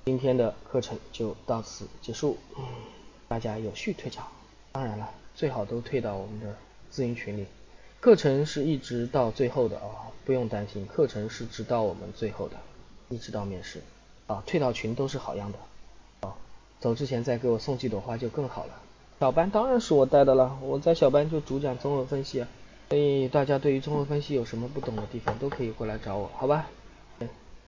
[0.05, 2.37] 今天的课程就到此结束，
[3.29, 4.29] 大家有序退场。
[4.73, 6.55] 当然了，最好都退到我们的
[6.91, 7.47] 自营群里。
[7.99, 12.57] 课程是一直到最后的啊，不用担心，课程是直到我们最后的，
[13.09, 13.81] 一直到面试
[14.27, 16.29] 啊，退到群都是好样的。
[16.29, 16.35] 啊，
[16.79, 18.82] 走之前再给我送几朵花就更好了。
[19.23, 22.45] 小班当然是我带的了，我在小班就主讲综合分析，
[22.89, 26.67] 所以大家对于综合分析有什么不懂的地方都可以过来找我，好吧？